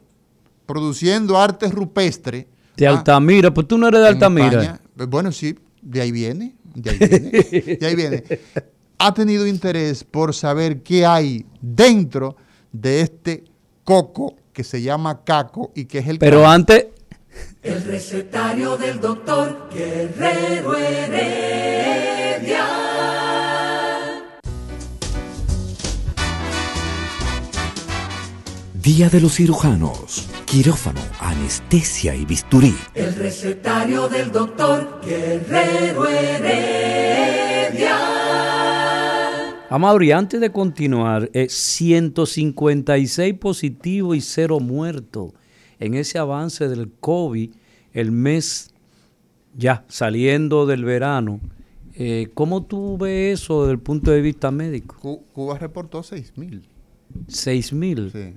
produciendo 0.66 1.38
arte 1.38 1.68
rupestre. 1.68 2.48
De 2.76 2.88
¿ah? 2.88 2.90
Altamira, 2.90 3.54
pues 3.54 3.68
tú 3.68 3.78
no 3.78 3.87
eres 3.87 4.00
de 4.00 4.09
Altamira. 4.09 4.81
Bueno, 4.96 5.31
sí, 5.31 5.57
de 5.81 6.00
ahí 6.00 6.11
viene, 6.11 6.57
de 6.74 6.90
ahí 6.90 6.98
viene, 6.98 7.76
de 7.76 7.87
ahí 7.87 7.94
viene. 7.94 8.24
Ha 8.98 9.14
tenido 9.14 9.46
interés 9.46 10.02
por 10.02 10.35
saber 10.35 10.83
qué 10.83 11.07
hay 11.07 11.46
dentro 11.61 12.35
de 12.72 13.02
este 13.02 13.44
coco 13.85 14.35
que 14.52 14.64
se 14.64 14.83
llama 14.83 15.22
caco 15.22 15.70
y 15.72 15.85
que 15.85 15.98
es 15.98 16.09
el... 16.09 16.18
Pero 16.18 16.48
antes... 16.48 16.87
El 17.62 17.85
recetario 17.85 18.77
del 18.77 19.01
doctor 19.01 19.68
Guerrero 19.74 20.77
Heredia. 20.77 22.66
Día 28.74 29.09
de 29.11 29.20
los 29.20 29.35
cirujanos, 29.35 30.29
quirófano, 30.46 31.01
anestesia 31.20 32.14
y 32.14 32.24
bisturí. 32.24 32.74
El 32.94 33.14
recetario 33.16 34.09
del 34.09 34.33
doctor 34.33 35.01
Guerrero 35.05 36.07
Heredia. 36.07 37.98
Amaury, 39.68 40.12
antes 40.12 40.40
de 40.40 40.51
continuar, 40.51 41.31
156 41.35 43.18
eh, 43.18 43.35
positivos 43.35 44.16
y 44.16 44.20
cero 44.22 44.61
muertos 44.61 45.33
en 45.80 45.94
ese 45.94 46.18
avance 46.18 46.68
del 46.68 46.90
COVID, 46.90 47.50
el 47.92 48.12
mes 48.12 48.70
ya 49.56 49.84
saliendo 49.88 50.66
del 50.66 50.84
verano. 50.84 51.40
Eh, 51.94 52.28
¿Cómo 52.34 52.64
tú 52.64 52.96
ves 52.96 53.40
eso 53.40 53.62
desde 53.62 53.72
el 53.72 53.80
punto 53.80 54.10
de 54.10 54.20
vista 54.20 54.50
médico? 54.50 55.22
Cuba 55.32 55.58
reportó 55.58 56.02
6 56.02 56.34
mil. 56.36 56.68
6 57.26 57.72
mil. 57.72 58.10
Sí. 58.12 58.34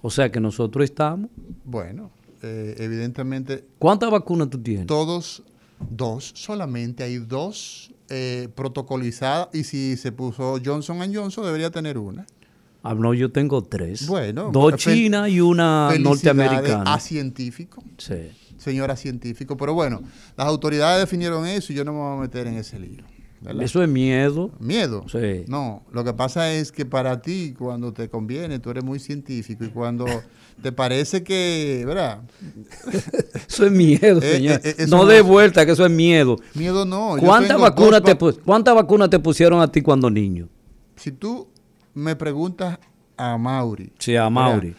O 0.00 0.10
sea 0.10 0.30
que 0.30 0.40
nosotros 0.40 0.84
estamos. 0.84 1.30
Bueno, 1.64 2.10
eh, 2.42 2.74
evidentemente. 2.78 3.64
¿Cuántas 3.78 4.10
vacunas 4.10 4.48
tú 4.48 4.58
tienes? 4.58 4.86
Todos, 4.86 5.42
dos, 5.90 6.32
solamente 6.34 7.02
hay 7.02 7.18
dos 7.18 7.92
eh, 8.08 8.48
protocolizada 8.54 9.50
y 9.52 9.64
si 9.64 9.96
se 9.96 10.12
puso 10.12 10.58
Johnson 10.64 10.98
Johnson 11.12 11.44
debería 11.44 11.70
tener 11.70 11.98
una. 11.98 12.24
Ah, 12.82 12.94
no, 12.94 13.12
yo 13.14 13.30
tengo 13.30 13.62
tres. 13.62 14.06
Bueno. 14.06 14.50
Dos 14.52 14.76
chinas 14.76 15.28
y 15.30 15.40
una 15.40 15.90
norteamericana. 15.98 16.94
A 16.94 17.00
científico. 17.00 17.82
Sí. 17.98 18.30
Señora 18.56 18.96
científico. 18.96 19.56
Pero 19.56 19.74
bueno, 19.74 20.02
las 20.36 20.46
autoridades 20.46 21.00
definieron 21.00 21.46
eso 21.46 21.72
y 21.72 21.76
yo 21.76 21.84
no 21.84 21.92
me 21.92 21.98
voy 21.98 22.18
a 22.18 22.20
meter 22.20 22.46
en 22.46 22.54
ese 22.54 22.78
lío. 22.78 23.04
Eso 23.60 23.82
es 23.82 23.88
miedo. 23.88 24.50
Miedo. 24.58 25.04
Sí. 25.10 25.44
No, 25.46 25.84
lo 25.92 26.02
que 26.02 26.12
pasa 26.12 26.52
es 26.52 26.72
que 26.72 26.84
para 26.84 27.22
ti, 27.22 27.54
cuando 27.56 27.92
te 27.92 28.08
conviene, 28.08 28.58
tú 28.58 28.70
eres 28.70 28.82
muy 28.82 28.98
científico 28.98 29.64
y 29.64 29.68
cuando 29.68 30.06
te 30.62 30.72
parece 30.72 31.22
que, 31.22 31.84
¿verdad? 31.86 32.22
Eso 33.48 33.66
es 33.66 33.72
miedo, 33.72 34.20
eh, 34.22 34.32
señor. 34.32 34.60
Eh, 34.64 34.86
no 34.88 35.06
de 35.06 35.20
vuelta, 35.20 35.64
que 35.64 35.72
eso 35.72 35.84
es 35.86 35.90
miedo. 35.90 36.36
Miedo 36.54 36.84
no. 36.84 37.16
¿Cuántas 37.18 37.58
vacunas 37.60 38.02
te, 38.02 38.16
¿Cuántas 38.16 38.74
vacunas 38.74 39.08
te 39.08 39.18
pusieron 39.18 39.60
a 39.60 39.70
ti 39.70 39.82
cuando 39.82 40.10
niño? 40.10 40.48
Si 40.96 41.12
tú 41.12 41.48
me 41.98 42.16
preguntas 42.16 42.78
a 43.16 43.36
Mauri. 43.36 43.92
Sí, 43.98 44.16
a 44.16 44.30
Mauri. 44.30 44.74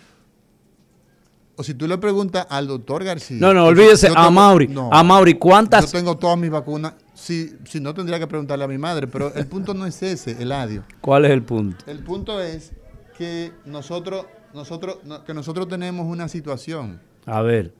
O 1.55 1.63
si 1.63 1.73
tú 1.73 1.87
le 1.87 1.97
preguntas 1.97 2.47
al 2.49 2.67
doctor 2.67 3.03
García. 3.03 3.37
No, 3.39 3.53
no, 3.53 3.65
olvídese, 3.65 4.09
a 4.15 4.29
Mauri. 4.29 4.73
a 4.91 5.03
Mauri, 5.03 5.33
¿cuántas? 5.33 5.91
Yo 5.91 5.99
tengo 5.99 6.17
todas 6.17 6.37
mis 6.37 6.49
vacunas. 6.49 6.93
Si, 7.13 7.53
si 7.65 7.81
no, 7.81 7.93
tendría 7.93 8.17
que 8.17 8.27
preguntarle 8.27 8.63
a 8.63 8.67
mi 8.67 8.77
madre. 8.77 9.07
Pero 9.07 9.33
el 9.33 9.45
punto 9.45 9.73
no 9.73 9.85
es 9.85 10.01
ese, 10.01 10.41
Eladio. 10.41 10.85
¿Cuál 11.01 11.25
es 11.25 11.31
el 11.31 11.43
punto? 11.43 11.83
El 11.85 11.99
punto 11.99 12.41
es 12.41 12.71
que 13.17 13.51
nosotros 13.65 14.25
nosotros, 14.53 14.99
que 15.25 15.33
nosotros 15.33 15.67
tenemos 15.67 16.07
una 16.07 16.27
situación. 16.27 17.01
A 17.25 17.41
ver. 17.41 17.73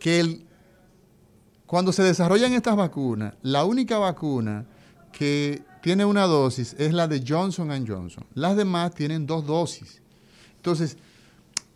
Que 0.00 0.20
el, 0.20 0.46
cuando 1.66 1.92
se 1.92 2.02
desarrollan 2.02 2.52
estas 2.52 2.76
vacunas, 2.76 3.34
la 3.42 3.64
única 3.64 3.98
vacuna 3.98 4.66
que 5.12 5.62
tiene 5.86 6.04
una 6.04 6.26
dosis 6.26 6.74
es 6.80 6.92
la 6.92 7.06
de 7.06 7.22
Johnson 7.24 7.68
Johnson. 7.86 8.26
Las 8.34 8.56
demás 8.56 8.92
tienen 8.92 9.24
dos 9.24 9.46
dosis. 9.46 10.02
Entonces, 10.56 10.96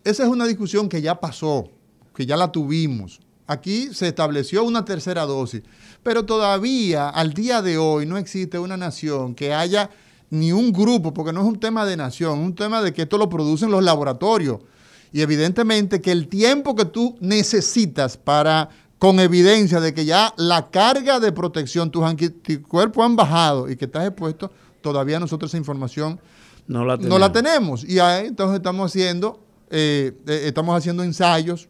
esa 0.03 0.23
es 0.23 0.29
una 0.29 0.45
discusión 0.45 0.89
que 0.89 1.01
ya 1.01 1.17
pasó, 1.17 1.69
que 2.13 2.25
ya 2.25 2.35
la 2.35 2.51
tuvimos. 2.51 3.21
Aquí 3.47 3.93
se 3.93 4.09
estableció 4.09 4.65
una 4.65 4.83
tercera 4.83 5.25
dosis, 5.25 5.61
pero 6.03 6.25
todavía 6.25 7.07
al 7.07 7.33
día 7.33 7.61
de 7.61 7.77
hoy 7.77 8.05
no 8.05 8.17
existe 8.17 8.59
una 8.59 8.75
nación 8.75 9.33
que 9.33 9.53
haya 9.53 9.89
ni 10.29 10.51
un 10.51 10.73
grupo, 10.73 11.13
porque 11.13 11.31
no 11.31 11.39
es 11.39 11.47
un 11.47 11.61
tema 11.61 11.85
de 11.85 11.95
nación, 11.95 12.37
es 12.37 12.45
un 12.47 12.55
tema 12.55 12.81
de 12.81 12.91
que 12.91 13.03
esto 13.03 13.17
lo 13.17 13.29
producen 13.29 13.71
los 13.71 13.81
laboratorios. 13.81 14.59
Y 15.13 15.21
evidentemente 15.21 16.01
que 16.01 16.11
el 16.11 16.27
tiempo 16.27 16.75
que 16.75 16.83
tú 16.83 17.15
necesitas 17.21 18.17
para, 18.17 18.67
con 19.01 19.19
evidencia 19.19 19.79
de 19.79 19.95
que 19.95 20.05
ya 20.05 20.31
la 20.37 20.69
carga 20.69 21.19
de 21.19 21.31
protección, 21.31 21.89
tus 21.89 22.03
anticuerpos 22.03 23.03
han 23.03 23.15
bajado 23.15 23.67
y 23.67 23.75
que 23.75 23.85
estás 23.85 24.05
expuesto, 24.05 24.51
todavía 24.79 25.19
nosotros 25.19 25.49
esa 25.49 25.57
información 25.57 26.19
no 26.67 26.85
la 26.85 26.97
tenemos. 26.97 27.09
No 27.09 27.17
la 27.17 27.31
tenemos. 27.31 27.83
Y 27.83 27.97
ahí 27.97 28.27
entonces 28.27 28.57
estamos 28.57 28.91
haciendo, 28.91 29.43
eh, 29.71 30.11
eh, 30.27 30.43
estamos 30.45 30.77
haciendo 30.77 31.01
ensayos 31.01 31.67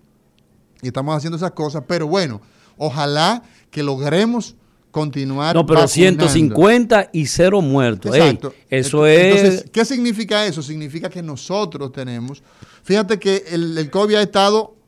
y 0.81 0.87
estamos 0.87 1.15
haciendo 1.15 1.37
esas 1.37 1.51
cosas, 1.51 1.85
pero 1.87 2.05
bueno, 2.05 2.41
ojalá 2.75 3.43
que 3.69 3.81
logremos 3.81 4.57
continuar. 4.91 5.55
No, 5.55 5.65
pero 5.65 5.87
150 5.87 7.11
y 7.13 7.27
cero 7.27 7.61
muertos. 7.61 8.13
Exacto. 8.13 8.53
eso 8.69 9.07
es. 9.07 9.63
¿qué 9.71 9.85
significa 9.85 10.45
eso? 10.45 10.61
Significa 10.61 11.09
que 11.09 11.23
nosotros 11.23 11.93
tenemos. 11.93 12.43
Fíjate 12.83 13.17
que 13.19 13.45
el, 13.51 13.89
COVID 13.89 14.15
ha 14.15 14.21
estado 14.21 14.80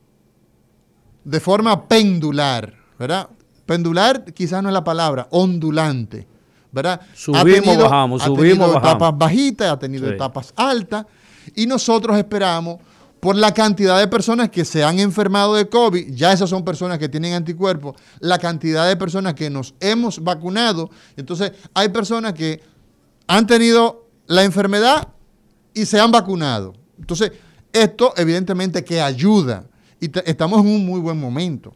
de 1.24 1.40
forma 1.40 1.88
pendular, 1.88 2.74
¿verdad? 2.98 3.28
Pendular 3.66 4.24
quizás 4.32 4.62
no 4.62 4.68
es 4.68 4.72
la 4.74 4.84
palabra, 4.84 5.26
ondulante, 5.30 6.26
¿verdad? 6.70 7.00
Subimos, 7.14 7.78
bajamos, 7.78 8.22
ha 8.22 8.26
subimos, 8.26 8.66
tenido 8.66 8.78
etapas 8.78 9.18
bajitas, 9.18 9.72
ha 9.72 9.78
tenido 9.78 10.08
etapas 10.08 10.52
altas, 10.56 11.06
y 11.54 11.66
nosotros 11.66 12.16
esperamos 12.16 12.78
por 13.20 13.36
la 13.36 13.54
cantidad 13.54 13.98
de 13.98 14.06
personas 14.06 14.50
que 14.50 14.66
se 14.66 14.84
han 14.84 14.98
enfermado 14.98 15.54
de 15.54 15.66
COVID, 15.66 16.12
ya 16.12 16.32
esas 16.32 16.50
son 16.50 16.62
personas 16.62 16.98
que 16.98 17.08
tienen 17.08 17.32
anticuerpos, 17.32 17.96
la 18.20 18.38
cantidad 18.38 18.86
de 18.86 18.96
personas 18.96 19.32
que 19.32 19.48
nos 19.48 19.74
hemos 19.80 20.22
vacunado. 20.22 20.90
Entonces, 21.16 21.52
hay 21.72 21.88
personas 21.88 22.34
que 22.34 22.60
han 23.26 23.46
tenido 23.46 24.08
la 24.26 24.44
enfermedad 24.44 25.08
y 25.72 25.86
se 25.86 25.98
han 25.98 26.12
vacunado. 26.12 26.74
Entonces, 26.98 27.32
esto 27.72 28.12
evidentemente 28.16 28.84
que 28.84 29.00
ayuda 29.00 29.64
y 30.00 30.10
estamos 30.28 30.60
en 30.60 30.66
un 30.66 30.86
muy 30.86 31.00
buen 31.00 31.18
momento. 31.18 31.74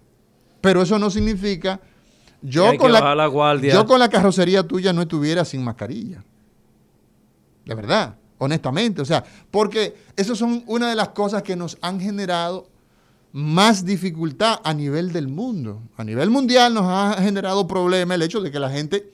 Pero 0.60 0.82
eso 0.82 0.98
no 0.98 1.10
significa 1.10 1.80
yo 2.42 2.76
con 2.76 2.92
la, 2.92 3.58
yo 3.62 3.86
con 3.86 3.98
la 3.98 4.08
carrocería 4.08 4.62
tuya 4.66 4.92
no 4.92 5.02
estuviera 5.02 5.44
sin 5.44 5.62
mascarilla. 5.62 6.24
De 7.64 7.74
verdad 7.74 8.16
honestamente. 8.38 9.02
O 9.02 9.04
sea, 9.04 9.24
porque 9.50 9.96
esas 10.16 10.38
son 10.38 10.62
una 10.66 10.88
de 10.88 10.96
las 10.96 11.10
cosas 11.10 11.42
que 11.42 11.56
nos 11.56 11.76
han 11.80 12.00
generado 12.00 12.68
más 13.32 13.84
dificultad 13.84 14.60
a 14.64 14.72
nivel 14.72 15.12
del 15.12 15.28
mundo. 15.28 15.82
A 15.96 16.04
nivel 16.04 16.30
mundial 16.30 16.74
nos 16.74 16.84
ha 16.86 17.20
generado 17.20 17.66
problema 17.66 18.14
el 18.14 18.22
hecho 18.22 18.40
de 18.40 18.50
que 18.50 18.58
la 18.58 18.70
gente 18.70 19.12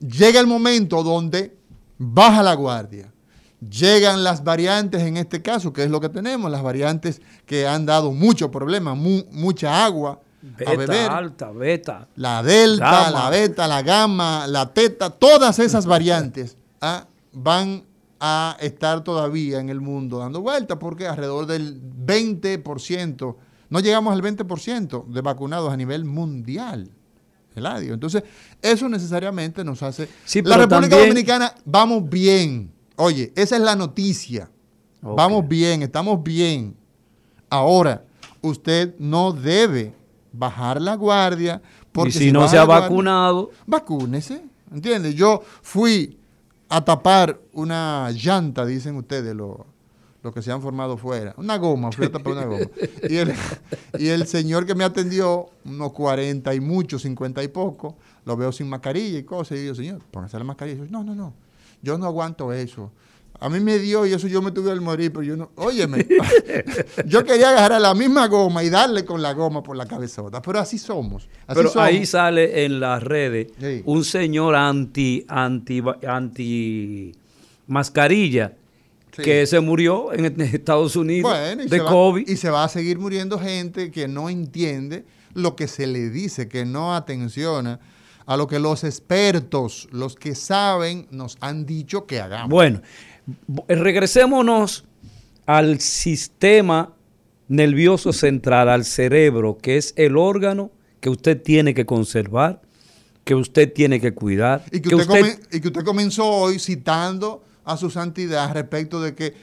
llega 0.00 0.40
el 0.40 0.46
momento 0.46 1.02
donde 1.02 1.56
baja 1.98 2.42
la 2.42 2.54
guardia. 2.54 3.12
Llegan 3.60 4.22
las 4.22 4.44
variantes 4.44 5.02
en 5.02 5.16
este 5.16 5.40
caso, 5.40 5.72
que 5.72 5.82
es 5.82 5.90
lo 5.90 6.00
que 6.00 6.10
tenemos, 6.10 6.50
las 6.50 6.62
variantes 6.62 7.22
que 7.46 7.66
han 7.66 7.86
dado 7.86 8.12
mucho 8.12 8.50
problema, 8.50 8.94
mucha 8.94 9.84
agua 9.84 10.20
beta, 10.42 10.70
a 10.70 10.76
beber. 10.76 11.10
alta, 11.10 11.50
beta. 11.52 12.08
La 12.16 12.42
delta, 12.42 13.10
la 13.10 13.30
beta, 13.30 13.66
la 13.66 13.82
gamma, 13.82 14.46
la 14.46 14.72
teta, 14.72 15.10
todas 15.10 15.58
esas 15.58 15.86
variantes 15.86 16.56
¿ah? 16.80 17.06
van 17.32 17.84
a 18.20 18.56
estar 18.60 19.02
todavía 19.04 19.58
en 19.58 19.68
el 19.68 19.80
mundo 19.80 20.18
dando 20.18 20.40
vueltas 20.40 20.78
porque 20.78 21.06
alrededor 21.06 21.46
del 21.46 21.80
20%, 21.80 23.36
no 23.68 23.80
llegamos 23.80 24.12
al 24.12 24.22
20% 24.22 25.06
de 25.06 25.20
vacunados 25.20 25.72
a 25.72 25.76
nivel 25.76 26.04
mundial. 26.04 26.90
Eladio. 27.54 27.94
Entonces, 27.94 28.22
eso 28.60 28.86
necesariamente 28.86 29.64
nos 29.64 29.82
hace... 29.82 30.08
la 30.44 30.58
República 30.58 30.98
Dominicana, 30.98 31.54
vamos 31.64 32.06
bien. 32.08 32.75
Oye, 32.96 33.32
esa 33.36 33.56
es 33.56 33.62
la 33.62 33.76
noticia. 33.76 34.50
Vamos 35.02 35.46
bien, 35.46 35.82
estamos 35.82 36.22
bien. 36.22 36.74
Ahora, 37.48 38.04
usted 38.40 38.94
no 38.98 39.32
debe 39.32 39.94
bajar 40.32 40.80
la 40.80 40.96
guardia. 40.96 41.62
Porque 41.92 42.10
y 42.10 42.12
si, 42.12 42.32
no 42.32 42.48
se 42.48 42.58
ha 42.58 42.64
vacunado. 42.64 43.50
Vacúnese. 43.66 44.42
¿Entiendes? 44.72 45.14
Yo 45.14 45.42
fui 45.62 46.18
a 46.68 46.84
tapar 46.84 47.38
una 47.52 48.10
llanta, 48.10 48.66
dicen 48.66 48.96
ustedes, 48.96 49.34
los 49.34 50.34
que 50.34 50.42
se 50.42 50.50
han 50.50 50.60
formado 50.60 50.96
fuera. 50.96 51.34
Una 51.36 51.56
goma, 51.56 51.92
fui 51.92 52.06
a 52.06 52.12
tapar 52.12 52.32
una 52.32 52.44
goma. 52.46 52.66
Y 53.08 53.16
el, 53.16 53.32
y 53.98 54.08
el 54.08 54.26
señor 54.26 54.66
que 54.66 54.74
me 54.74 54.82
atendió, 54.82 55.46
unos 55.64 55.92
40 55.92 56.52
y 56.54 56.60
mucho, 56.60 56.98
50 56.98 57.44
y 57.44 57.48
poco, 57.48 57.96
lo 58.24 58.36
veo 58.36 58.50
sin 58.50 58.68
mascarilla 58.68 59.18
y 59.18 59.22
cosas. 59.22 59.58
Y 59.58 59.66
yo, 59.66 59.74
señor, 59.74 60.00
póngase 60.10 60.36
la 60.38 60.44
mascarilla. 60.44 60.82
Y 60.82 60.86
yo, 60.86 60.90
no, 60.90 61.04
no, 61.04 61.14
no, 61.14 61.32
yo 61.82 61.98
no 61.98 62.06
aguanto 62.06 62.52
eso. 62.52 62.92
A 63.38 63.50
mí 63.50 63.60
me 63.60 63.78
dio 63.78 64.06
y 64.06 64.12
eso 64.12 64.28
yo 64.28 64.40
me 64.40 64.50
tuve 64.50 64.70
al 64.70 64.80
morir, 64.80 65.12
pero 65.12 65.22
yo 65.22 65.36
no. 65.36 65.50
Óyeme, 65.56 66.06
yo 67.06 67.24
quería 67.24 67.50
agarrar 67.50 67.80
la 67.80 67.94
misma 67.94 68.28
goma 68.28 68.64
y 68.64 68.70
darle 68.70 69.04
con 69.04 69.20
la 69.20 69.34
goma 69.34 69.62
por 69.62 69.76
la 69.76 69.86
cabezota, 69.86 70.40
pero 70.40 70.58
así 70.58 70.78
somos. 70.78 71.28
pero 71.46 71.70
ahí 71.78 72.06
sale 72.06 72.64
en 72.64 72.80
las 72.80 73.02
redes 73.02 73.48
un 73.84 74.04
señor 74.04 74.54
anti, 74.54 75.24
anti, 75.28 75.82
anti 76.06 77.12
mascarilla 77.66 78.54
que 79.10 79.46
se 79.46 79.60
murió 79.60 80.12
en 80.12 80.40
Estados 80.40 80.96
Unidos 80.96 81.32
de 81.68 81.78
COVID. 81.78 82.28
y 82.28 82.36
se 82.36 82.50
va 82.50 82.64
a 82.64 82.68
seguir 82.68 82.98
muriendo 82.98 83.38
gente 83.38 83.90
que 83.90 84.08
no 84.08 84.28
entiende 84.28 85.04
lo 85.34 85.56
que 85.56 85.68
se 85.68 85.86
le 85.86 86.10
dice, 86.10 86.48
que 86.48 86.64
no 86.64 86.94
atenciona 86.94 87.80
a 88.26 88.36
lo 88.36 88.46
que 88.46 88.58
los 88.58 88.84
expertos, 88.84 89.88
los 89.92 90.16
que 90.16 90.34
saben, 90.34 91.06
nos 91.10 91.38
han 91.40 91.64
dicho 91.64 92.06
que 92.06 92.20
hagamos. 92.20 92.50
Bueno, 92.50 92.82
regresémonos 93.68 94.84
al 95.46 95.80
sistema 95.80 96.92
nervioso 97.48 98.12
central, 98.12 98.68
al 98.68 98.84
cerebro, 98.84 99.58
que 99.58 99.76
es 99.76 99.94
el 99.96 100.16
órgano 100.16 100.70
que 101.00 101.08
usted 101.08 101.40
tiene 101.40 101.72
que 101.72 101.86
conservar, 101.86 102.60
que 103.24 103.36
usted 103.36 103.72
tiene 103.72 104.00
que 104.00 104.12
cuidar. 104.12 104.64
Y 104.72 104.80
que, 104.80 104.94
usted, 104.94 105.40
y 105.52 105.60
que 105.60 105.68
usted 105.68 105.84
comenzó 105.84 106.26
hoy 106.26 106.58
citando 106.58 107.44
a 107.64 107.76
su 107.76 107.90
santidad 107.90 108.52
respecto 108.52 109.00
de 109.00 109.14
que 109.14 109.34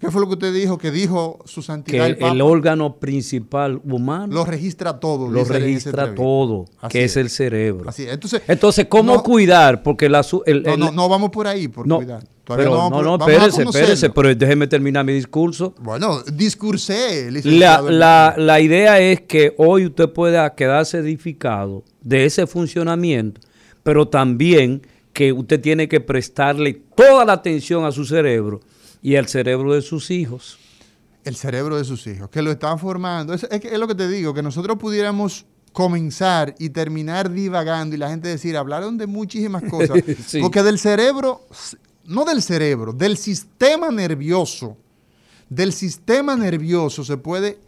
¿Qué 0.00 0.12
fue 0.12 0.20
lo 0.20 0.28
que 0.28 0.34
usted 0.34 0.54
dijo? 0.54 0.78
Que 0.78 0.92
dijo 0.92 1.40
su 1.44 1.60
santidad. 1.60 2.16
Que 2.16 2.24
el, 2.24 2.40
órgano 2.40 2.96
principal 2.96 3.80
humano. 3.84 4.32
Lo 4.32 4.44
registra 4.44 5.00
todo. 5.00 5.28
Lo 5.28 5.44
registra 5.44 6.14
todo, 6.14 6.66
que 6.88 7.04
es. 7.04 7.16
el 7.16 7.30
cerebro. 7.30 7.88
Así 7.90 8.06
Entonces, 8.08 8.42
Entonces 8.46 8.86
¿cómo 8.88 9.22
cuidar? 9.24 9.82
Porque 9.82 10.08
la, 10.08 10.24
no, 10.78 10.92
no, 10.92 11.08
vamos 11.08 11.30
por 11.30 11.48
ahí, 11.48 11.66
por 11.66 11.88
cuidar. 11.88 12.24
pero, 12.44 12.90
no, 12.90 13.02
no, 13.02 13.16
espérese, 13.16 13.62
espérese, 13.62 14.10
pero 14.10 14.32
déjeme 14.32 14.68
terminar 14.68 15.04
mi 15.04 15.12
discurso. 15.12 15.74
Bueno, 15.80 16.22
discursé. 16.22 17.30
La, 17.42 17.82
la, 17.82 18.34
la 18.36 18.60
idea 18.60 19.00
es 19.00 19.22
que 19.22 19.54
hoy 19.56 19.86
usted 19.86 20.10
pueda 20.10 20.54
quedarse 20.54 20.98
edificado 20.98 21.82
de 22.02 22.24
ese 22.24 22.46
funcionamiento, 22.46 23.40
pero 23.82 24.06
también 24.06 24.82
que 25.12 25.32
usted 25.32 25.60
tiene 25.60 25.88
que 25.88 26.00
prestarle 26.00 26.82
toda 26.94 27.24
la 27.24 27.32
atención 27.32 27.84
a 27.84 27.90
su 27.90 28.04
cerebro 28.04 28.60
y 29.08 29.16
el 29.16 29.26
cerebro 29.26 29.72
de 29.72 29.80
sus 29.80 30.10
hijos. 30.10 30.58
El 31.24 31.34
cerebro 31.34 31.78
de 31.78 31.84
sus 31.84 32.06
hijos, 32.06 32.28
que 32.28 32.42
lo 32.42 32.50
están 32.50 32.78
formando. 32.78 33.32
Es, 33.32 33.44
es, 33.44 33.78
lo 33.78 33.88
que 33.88 33.94
te 33.94 34.06
digo, 34.06 34.34
que 34.34 34.42
nosotros 34.42 34.76
pudiéramos 34.76 35.46
comenzar 35.72 36.54
y 36.58 36.68
terminar 36.68 37.30
divagando 37.30 37.96
y 37.96 37.98
la 37.98 38.10
gente 38.10 38.28
decir, 38.28 38.54
hablaron 38.54 38.98
de 38.98 39.06
muchísimas 39.06 39.62
cosas. 39.70 40.02
Porque 40.42 40.62
del 40.62 40.78
cerebro, 40.78 41.46
no 42.04 42.26
del 42.26 42.42
cerebro, 42.42 42.92
del 42.92 43.16
sistema 43.16 43.90
nervioso, 43.90 44.76
del 45.48 45.72
sistema 45.72 46.36
nervioso 46.36 47.02
se 47.02 47.16
puede 47.16 47.58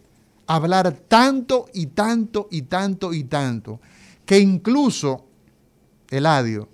hablar 0.46 0.92
tanto 1.09 1.70
y 1.72 1.87
tanto 1.87 2.48
y 2.50 2.62
tanto 2.62 3.14
y 3.14 3.24
tanto, 3.24 3.81
que 4.26 4.38
incluso, 4.38 5.24
Eladio, 6.11 6.68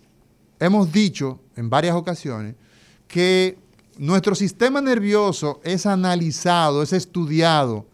hemos 0.59 0.91
dicho 0.91 1.39
en 1.55 1.71
varias 1.71 1.95
ocasiones 1.95 2.57
que 3.07 3.65
nuestro 3.99 4.35
sistema 4.35 4.81
nervioso 4.81 5.61
es 5.65 5.87
analizado, 5.87 6.83
es 6.83 6.93
estudiado 6.93 7.87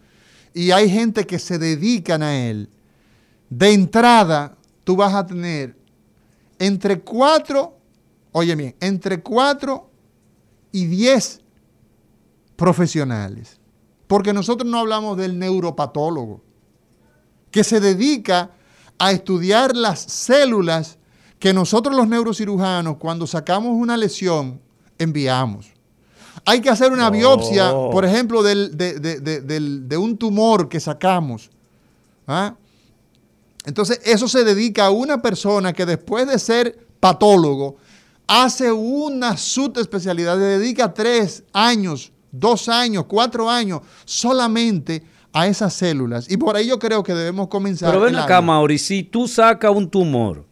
y 0.55 0.71
hay 0.71 0.89
gente 0.89 1.27
que 1.27 1.39
se 1.39 1.59
dedican 1.59 2.23
a 2.23 2.37
él. 2.37 2.69
De 3.49 3.73
entrada, 3.73 4.57
tú 4.85 4.97
vas 4.97 5.15
a 5.15 5.27
tener 5.27 5.77
entre 6.59 7.01
cuatro, 7.01 7.77
oye 8.33 8.55
bien, 8.55 8.77
entre 8.81 9.23
cuatro 9.23 9.91
y 10.71 10.87
diez 10.87 11.41
profesionales. 12.57 13.59
Porque 14.07 14.33
nosotros 14.33 14.71
no 14.71 14.79
hablamos 14.79 15.17
del 15.17 15.39
neuropatólogo, 15.39 16.43
que 17.51 17.65
se 17.65 17.81
dedica 17.81 18.51
a 18.99 19.13
estudiar 19.13 19.75
las 19.75 20.01
células 20.01 20.99
que 21.39 21.53
nosotros 21.53 21.97
los 21.97 22.07
neurocirujanos, 22.07 22.99
cuando 22.99 23.27
sacamos 23.27 23.73
una 23.73 23.97
lesión, 23.97 24.61
enviamos. 24.99 25.73
Hay 26.45 26.61
que 26.61 26.71
hacer 26.71 26.93
una 26.93 27.11
biopsia, 27.11 27.71
por 27.71 28.05
ejemplo, 28.05 28.43
de, 28.43 29.97
un 29.99 30.17
tumor 30.17 30.69
que 30.69 30.81
sacamos. 30.81 31.51
¿ah? 32.27 32.55
Entonces, 33.65 34.01
eso 34.05 34.29
se 34.29 34.45
dedica 34.45 34.87
a 34.87 34.91
una 34.91 35.23
persona 35.23 35.73
que 35.73 35.87
después 35.87 36.27
de 36.27 36.39
ser 36.39 36.87
patólogo, 36.99 37.77
hace 38.27 38.73
una 38.73 39.37
subespecialidad, 39.37 40.39
le 40.39 40.59
dedica 40.59 40.93
tres 40.93 41.45
años, 41.53 42.13
dos 42.31 42.69
años, 42.69 43.05
cuatro 43.07 43.49
años 43.49 43.81
solamente 44.05 45.05
a 45.33 45.47
esas 45.47 45.75
células. 45.75 46.31
Y 46.31 46.37
por 46.37 46.57
ahí 46.57 46.67
yo 46.67 46.79
creo 46.79 47.03
que 47.03 47.15
debemos 47.15 47.49
comenzar. 47.49 47.91
Pero 47.91 48.03
ven 48.03 48.17
acá, 48.17 48.41
Mauri, 48.41 48.79
si 48.79 49.03
tú 49.03 49.29
sacas 49.29 49.71
un 49.75 49.89
tumor, 49.89 50.45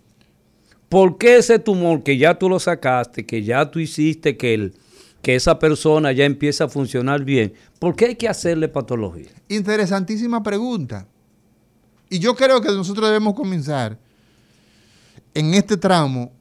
¿por 0.88 1.18
qué 1.18 1.36
ese 1.36 1.58
tumor 1.58 2.02
que 2.02 2.16
ya 2.16 2.38
tú 2.38 2.48
lo 2.48 2.58
sacaste, 2.58 3.26
que 3.26 3.42
ya 3.42 3.70
tú 3.70 3.78
hiciste 3.78 4.36
que 4.36 4.54
el 4.54 4.74
que 5.22 5.34
esa 5.34 5.58
persona 5.58 6.12
ya 6.12 6.24
empieza 6.24 6.64
a 6.64 6.68
funcionar 6.68 7.24
bien, 7.24 7.52
¿por 7.78 7.94
qué 7.94 8.06
hay 8.06 8.16
que 8.16 8.28
hacerle 8.28 8.68
patología? 8.68 9.30
Interesantísima 9.48 10.42
pregunta. 10.42 11.06
Y 12.08 12.18
yo 12.18 12.34
creo 12.34 12.60
que 12.60 12.68
nosotros 12.68 13.06
debemos 13.08 13.34
comenzar 13.34 13.98
en 15.34 15.54
este 15.54 15.76
tramo 15.76 16.32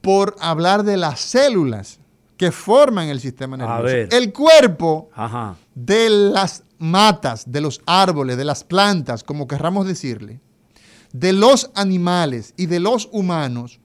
por 0.00 0.34
hablar 0.40 0.82
de 0.84 0.96
las 0.96 1.20
células 1.20 2.00
que 2.36 2.50
forman 2.50 3.08
el 3.08 3.20
sistema 3.20 3.56
nervioso. 3.56 4.16
El 4.16 4.32
cuerpo 4.32 5.10
de 5.74 6.08
las 6.08 6.64
matas, 6.78 7.50
de 7.50 7.60
los 7.60 7.80
árboles, 7.84 8.36
de 8.36 8.44
las 8.44 8.64
plantas, 8.64 9.22
como 9.22 9.46
querramos 9.46 9.86
decirle, 9.86 10.40
de 11.12 11.32
los 11.32 11.70
animales 11.74 12.54
y 12.56 12.66
de 12.66 12.80
los 12.80 13.08
humanos, 13.12 13.80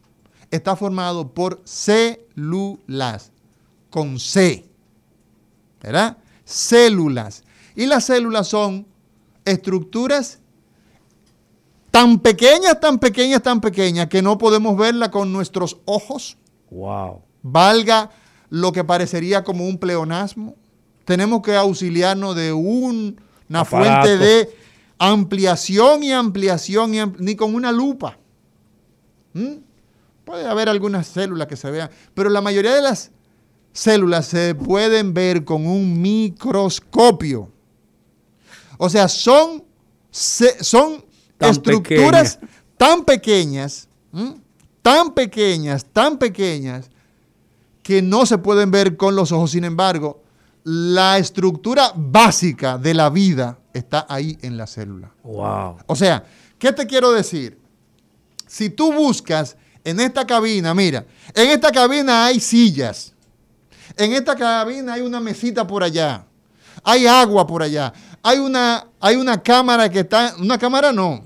está 0.52 0.76
formado 0.76 1.34
por 1.34 1.62
células 1.66 3.33
con 3.94 4.20
C, 4.20 4.66
¿verdad? 5.80 6.18
Células. 6.44 7.44
Y 7.76 7.86
las 7.86 8.06
células 8.06 8.48
son 8.48 8.88
estructuras 9.46 10.40
tan 11.92 12.18
pequeñas, 12.18 12.80
tan 12.80 12.98
pequeñas, 12.98 13.44
tan 13.44 13.62
pequeñas 13.62 14.08
que 14.08 14.24
no 14.24 14.40
podemos 14.40 14.76
verla 14.76 15.12
con 15.12 15.32
nuestros 15.32 15.78
ojos. 15.86 16.38
Wow. 16.72 17.22
Valga 17.44 18.10
lo 18.50 18.72
que 18.72 18.84
parecería 18.84 19.44
como 19.44 19.68
un 19.68 19.78
pleonasmo. 19.78 20.56
Tenemos 21.06 21.44
que 21.44 21.56
auxiliarnos 21.56 22.36
de 22.36 22.52
una 22.52 23.64
fuente 23.64 24.18
de 24.18 24.50
ampliación 24.98 26.02
y 26.02 26.14
ampliación, 26.14 27.16
ni 27.20 27.36
con 27.36 27.54
una 27.54 27.72
lupa. 27.72 28.18
¿Mm? 29.34 29.58
Puede 30.26 30.48
haber 30.48 30.68
algunas 30.68 31.06
células 31.06 31.46
que 31.46 31.58
se 31.58 31.70
vean, 31.70 31.92
pero 32.16 32.32
la 32.32 32.42
mayoría 32.42 32.74
de 32.74 32.82
las 32.82 33.12
células 33.74 34.28
se 34.28 34.56
pueden 34.56 35.14
ver 35.14 35.44
con 35.44 35.68
un 35.68 36.02
microscopio. 36.02 37.52
O 38.78 38.90
sea, 38.90 39.08
son, 39.08 39.64
son 40.12 41.04
estructuras 41.40 42.39
tan 42.78 43.04
pequeñas, 43.04 43.88
tan 44.82 45.14
pequeñas, 45.14 45.86
tan 45.91 46.18
pequeñas, 46.18 46.89
que 47.82 48.02
no 48.02 48.26
se 48.26 48.38
pueden 48.38 48.72
ver 48.72 48.95
con 48.95 49.16
los 49.16 49.32
ojos. 49.32 49.52
Sin 49.52 49.66
embargo, 49.66 50.24
la 50.64 51.18
estructura 51.18 51.91
básica 51.95 52.78
de 52.78 52.93
la 52.93 53.10
vida 53.10 53.60
está 53.74 54.06
ahí 54.08 54.38
en 54.41 54.58
la 54.58 54.68
célula. 54.68 55.12
Wow. 55.24 55.78
O 55.88 55.95
sea, 55.95 56.24
¿qué 56.58 56.72
te 56.72 56.88
quiero 56.88 57.12
decir? 57.12 57.58
Si 58.47 58.70
tú 58.70 58.93
buscas 58.93 59.58
en 59.84 60.00
esta 60.00 60.26
cabina, 60.26 60.74
mira, 60.74 61.06
en 61.34 61.50
esta 61.50 61.72
cabina 61.72 62.26
hay 62.26 62.39
sillas. 62.39 63.12
En 63.98 64.14
esta 64.14 64.36
cabina 64.36 64.94
hay 64.94 65.02
una 65.02 65.20
mesita 65.20 65.66
por 65.66 65.84
allá. 65.84 66.26
Hay 66.84 67.06
agua 67.06 67.46
por 67.46 67.62
allá. 67.62 67.94
Hay 68.22 68.39
una, 68.39 68.88
hay 69.00 69.16
una 69.16 69.41
cámara 69.41 69.89
que 69.89 70.00
está. 70.00 70.34
Una 70.39 70.58
cámara 70.58 70.91
no. 70.91 71.24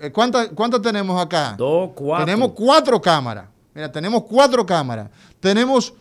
Eh, 0.00 0.10
¿Cuántas 0.10 0.82
tenemos 0.82 1.20
acá? 1.20 1.54
Dos, 1.56 1.90
cuatro. 1.94 2.26
Tenemos 2.26 2.52
cuatro 2.52 3.00
cámaras. 3.00 3.46
Mira, 3.74 3.90
tenemos 3.90 4.24
cuatro 4.24 4.64
cámaras. 4.66 5.08
Tenemos 5.38 5.92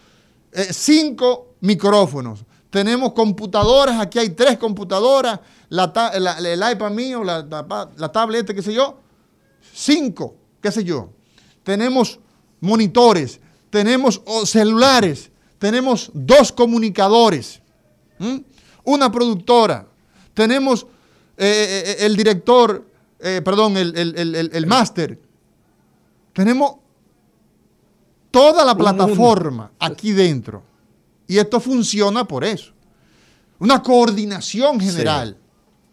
eh, 0.51 0.67
cinco 0.71 1.55
micrófonos. 1.61 2.45
tenemos 2.69 3.13
computadoras, 3.13 3.99
aquí 3.99 4.19
hay 4.19 4.29
tres 4.29 4.57
computadoras, 4.57 5.39
el 5.71 6.63
iPad 6.71 6.91
mío, 6.91 7.23
la, 7.23 7.41
la, 7.97 8.11
tablet, 8.11 8.53
qué 8.53 8.61
sé 8.61 8.73
yo, 8.73 8.99
cinco, 9.73 10.35
qué 10.61 10.71
sé 10.71 10.83
yo. 10.83 11.09
Tenemos 11.63 12.19
monitores, 12.59 13.39
tenemos 13.69 14.21
celulares, 14.45 15.31
tenemos 15.59 16.09
dos 16.13 16.51
comunicadores, 16.51 17.61
una 18.83 19.11
productora, 19.11 19.85
tenemos 20.33 20.87
eh, 21.37 21.45
eh, 21.45 21.83
eh, 21.85 22.05
el 22.05 22.15
director, 22.15 22.85
perdón, 23.19 23.77
el, 23.77 24.49
el 24.51 24.67
máster, 24.67 25.19
tenemos 26.33 26.75
toda 28.31 28.63
la 28.65 28.75
plataforma 28.75 29.71
aquí 29.79 30.11
dentro. 30.13 30.63
Y 31.27 31.37
esto 31.37 31.59
funciona 31.59 32.25
por 32.25 32.43
eso. 32.43 32.71
Una 33.59 33.83
coordinación 33.83 34.79
general 34.79 35.37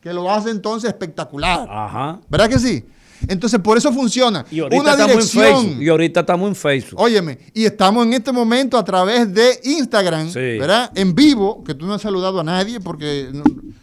que 0.01 0.12
lo 0.12 0.31
hace 0.31 0.51
entonces 0.51 0.89
espectacular. 0.89 1.67
Ajá. 1.69 2.21
¿Verdad 2.29 2.49
que 2.49 2.59
sí? 2.59 2.85
Entonces, 3.29 3.61
por 3.61 3.79
eso 3.79 3.93
funciona. 3.93 4.45
Y 4.51 4.61
ahorita 4.61 4.83
Una 4.83 4.97
dirección. 4.97 5.83
y 5.83 5.89
ahorita 5.89 6.21
estamos 6.21 6.49
en 6.49 6.55
Facebook. 6.55 7.01
Óyeme, 7.01 7.39
y 7.55 7.64
estamos 7.64 8.07
en 8.07 8.14
este 8.14 8.33
momento 8.33 8.77
a 8.79 8.85
través 8.85 9.33
de 9.33 9.61
Instagram, 9.64 10.33
¿verdad? 10.33 10.91
En 10.95 11.14
vivo, 11.14 11.62
que 11.64 11.75
tú 11.75 11.87
no 11.87 11.95
has 11.95 12.03
saludado 12.03 12.41
a 12.41 12.45
nadie 12.45 12.81
porque 12.81 13.29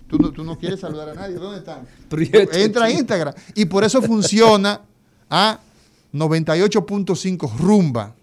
tú, 0.08 0.44
no, 0.44 0.58
quieres 0.58 0.80
saludar 0.80 1.10
a 1.10 1.14
nadie. 1.14 1.36
¿Dónde 1.36 1.60
están? 1.60 1.88
Entra 2.54 2.86
a 2.86 2.92
Instagram. 2.92 3.34
Y 3.56 3.66
por 3.66 3.84
eso 3.84 4.02
funciona 4.02 4.82
a 5.30 5.60
98.5 6.14 7.58
rumba. 7.58 8.16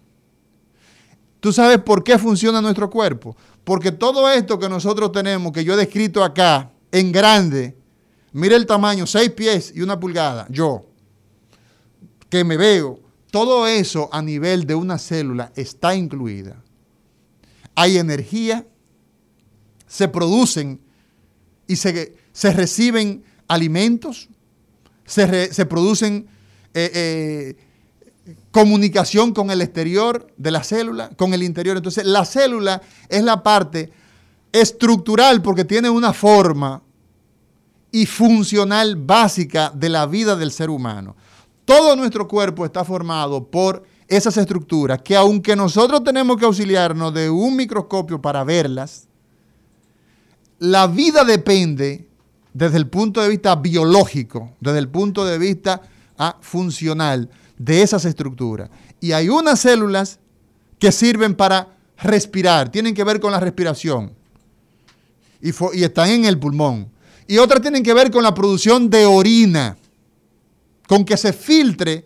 ¿Tú 1.39 1.51
sabes 1.51 1.79
por 1.79 2.03
qué 2.03 2.17
funciona 2.17 2.61
nuestro 2.61 2.89
cuerpo? 2.89 3.35
Porque 3.63 3.91
todo 3.91 4.29
esto 4.29 4.59
que 4.59 4.69
nosotros 4.69 5.11
tenemos, 5.11 5.51
que 5.51 5.63
yo 5.63 5.73
he 5.73 5.77
descrito 5.77 6.23
acá, 6.23 6.71
en 6.91 7.11
grande, 7.11 7.75
mire 8.31 8.55
el 8.55 8.65
tamaño, 8.65 9.07
seis 9.07 9.31
pies 9.31 9.73
y 9.75 9.81
una 9.81 9.99
pulgada, 9.99 10.45
yo, 10.49 10.85
que 12.31 12.43
me 12.45 12.55
veo, 12.57 12.97
todo 13.29 13.67
eso 13.67 14.09
a 14.11 14.21
nivel 14.21 14.65
de 14.65 14.73
una 14.73 14.97
célula 14.97 15.51
está 15.55 15.93
incluida. 15.93 16.63
Hay 17.75 17.97
energía, 17.97 18.65
se 19.85 20.07
producen 20.07 20.79
y 21.67 21.75
se, 21.75 22.13
reciben 22.53 23.23
alimentos, 23.49 24.29
se, 25.05 25.65
producen 25.65 26.25
eh, 26.73 27.55
eh, 28.25 28.35
comunicación 28.51 29.33
con 29.33 29.51
el 29.51 29.61
exterior 29.61 30.27
de 30.37 30.51
la 30.51 30.63
célula, 30.63 31.09
con 31.09 31.33
el 31.33 31.43
interior. 31.43 31.75
Entonces, 31.75 32.05
la 32.05 32.23
célula 32.23 32.81
es 33.09 33.23
la 33.23 33.43
parte 33.43 33.91
estructural 34.53 35.41
porque 35.41 35.65
tiene 35.65 35.89
una 35.89 36.13
forma 36.13 36.81
y 37.91 38.05
funcional 38.05 38.95
básica 38.95 39.69
de 39.75 39.89
la 39.89 40.05
vida 40.05 40.37
del 40.37 40.53
ser 40.53 40.69
humano. 40.69 41.17
Todo 41.65 41.95
nuestro 41.95 42.27
cuerpo 42.27 42.65
está 42.65 42.83
formado 42.83 43.43
por 43.49 43.83
esas 44.07 44.35
estructuras 44.37 45.01
que 45.01 45.15
aunque 45.15 45.55
nosotros 45.55 46.03
tenemos 46.03 46.37
que 46.37 46.45
auxiliarnos 46.45 47.13
de 47.13 47.29
un 47.29 47.55
microscopio 47.55 48.21
para 48.21 48.43
verlas, 48.43 49.07
la 50.59 50.87
vida 50.87 51.23
depende 51.23 52.07
desde 52.53 52.77
el 52.77 52.87
punto 52.87 53.21
de 53.21 53.29
vista 53.29 53.55
biológico, 53.55 54.51
desde 54.59 54.79
el 54.79 54.89
punto 54.89 55.25
de 55.25 55.37
vista 55.37 55.81
ah, 56.17 56.37
funcional, 56.41 57.29
de 57.57 57.81
esas 57.81 58.05
estructuras. 58.05 58.69
Y 58.99 59.11
hay 59.13 59.29
unas 59.29 59.59
células 59.59 60.19
que 60.77 60.91
sirven 60.91 61.35
para 61.35 61.69
respirar, 61.97 62.69
tienen 62.69 62.93
que 62.93 63.03
ver 63.03 63.19
con 63.19 63.31
la 63.31 63.39
respiración 63.39 64.13
y, 65.41 65.51
y 65.73 65.83
están 65.83 66.09
en 66.09 66.25
el 66.25 66.39
pulmón. 66.39 66.91
Y 67.27 67.37
otras 67.37 67.61
tienen 67.61 67.83
que 67.83 67.93
ver 67.93 68.11
con 68.11 68.23
la 68.23 68.33
producción 68.33 68.89
de 68.89 69.05
orina, 69.05 69.77
con 70.91 71.05
que 71.05 71.15
se 71.15 71.31
filtre 71.31 72.05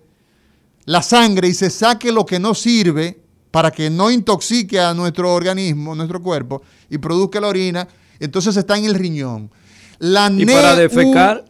la 0.86 1.01
sangre 1.01 1.47
y 1.47 1.55
se 1.55 1.71
saque 1.71 2.11
lo 2.11 2.23
que 2.23 2.38
no 2.38 2.53
sirve 2.53 3.19
para 3.49 3.71
que 3.71 3.89
no 3.89 4.11
intoxique 4.11 4.79
a 4.79 4.93
nuestro 4.93 5.33
organismo, 5.33 5.95
nuestro 5.95 6.21
cuerpo, 6.21 6.61
y 6.88 6.99
produzca 6.99 7.41
la 7.41 7.47
orina. 7.47 7.88
Entonces 8.19 8.55
está 8.55 8.77
en 8.77 8.86
el 8.86 8.93
riñón. 8.93 9.49
La 9.97 10.31
y 10.31 10.45
para 10.45 10.75
defecar. 10.75 11.45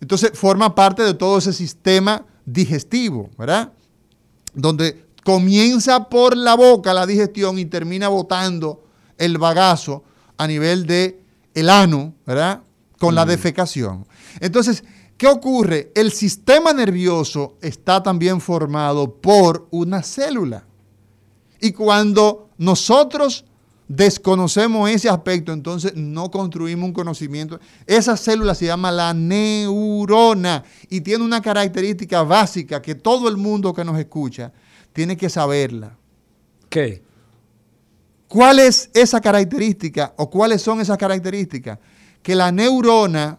Entonces 0.00 0.30
forma 0.34 0.76
parte 0.76 1.02
de 1.02 1.14
todo 1.14 1.38
ese 1.38 1.52
sistema 1.52 2.24
digestivo, 2.46 3.28
¿verdad? 3.36 3.72
Donde 4.54 5.04
comienza 5.24 6.08
por 6.08 6.36
la 6.36 6.54
boca 6.54 6.94
la 6.94 7.06
digestión 7.06 7.58
y 7.58 7.64
termina 7.64 8.06
botando 8.06 8.84
el 9.16 9.36
bagazo 9.36 10.04
a 10.36 10.46
nivel 10.46 10.86
de 10.86 11.20
el 11.54 11.70
ano, 11.70 12.14
¿verdad? 12.24 12.62
Con 13.00 13.16
la 13.16 13.26
defecación. 13.26 14.06
Entonces, 14.38 14.84
¿qué 15.18 15.26
ocurre? 15.26 15.92
El 15.94 16.12
sistema 16.12 16.72
nervioso 16.72 17.58
está 17.60 18.02
también 18.02 18.40
formado 18.40 19.12
por 19.12 19.68
una 19.70 20.02
célula. 20.02 20.64
Y 21.60 21.72
cuando 21.72 22.48
nosotros 22.56 23.44
desconocemos 23.88 24.88
ese 24.88 25.08
aspecto, 25.08 25.52
entonces 25.52 25.94
no 25.96 26.30
construimos 26.30 26.86
un 26.86 26.92
conocimiento. 26.92 27.58
Esa 27.86 28.16
célula 28.16 28.54
se 28.54 28.66
llama 28.66 28.92
la 28.92 29.12
neurona 29.12 30.62
y 30.88 31.00
tiene 31.00 31.24
una 31.24 31.42
característica 31.42 32.22
básica 32.22 32.80
que 32.80 32.94
todo 32.94 33.28
el 33.28 33.36
mundo 33.36 33.74
que 33.74 33.84
nos 33.84 33.98
escucha 33.98 34.52
tiene 34.92 35.16
que 35.16 35.28
saberla. 35.28 35.96
¿Qué? 36.68 37.02
¿Cuál 38.28 38.58
es 38.58 38.90
esa 38.92 39.20
característica 39.20 40.14
o 40.18 40.28
cuáles 40.28 40.60
son 40.60 40.80
esas 40.80 40.98
características? 40.98 41.78
Que 42.22 42.34
la 42.34 42.52
neurona 42.52 43.38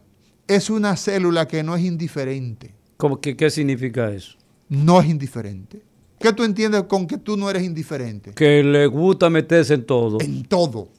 es 0.49 0.71
una 0.71 0.97
célula 0.97 1.47
que 1.47 1.61
no 1.61 1.75
es 1.75 1.83
indiferente. 1.85 2.73
¿Cómo 2.97 3.21
que, 3.21 3.37
¿Qué 3.37 3.49
significa 3.51 4.09
eso? 4.11 4.35
No 4.67 4.99
es 4.99 5.07
indiferente. 5.07 5.81
¿Qué 6.19 6.33
tú 6.33 6.43
entiendes 6.43 6.83
con 6.83 7.07
que 7.07 7.17
tú 7.17 7.37
no 7.37 7.49
eres 7.49 7.63
indiferente? 7.63 8.33
Que 8.33 8.63
le 8.63 8.87
gusta 8.87 9.29
meterse 9.29 9.75
en 9.75 9.85
todo. 9.85 10.17
En 10.19 10.43
todo. 10.43 10.89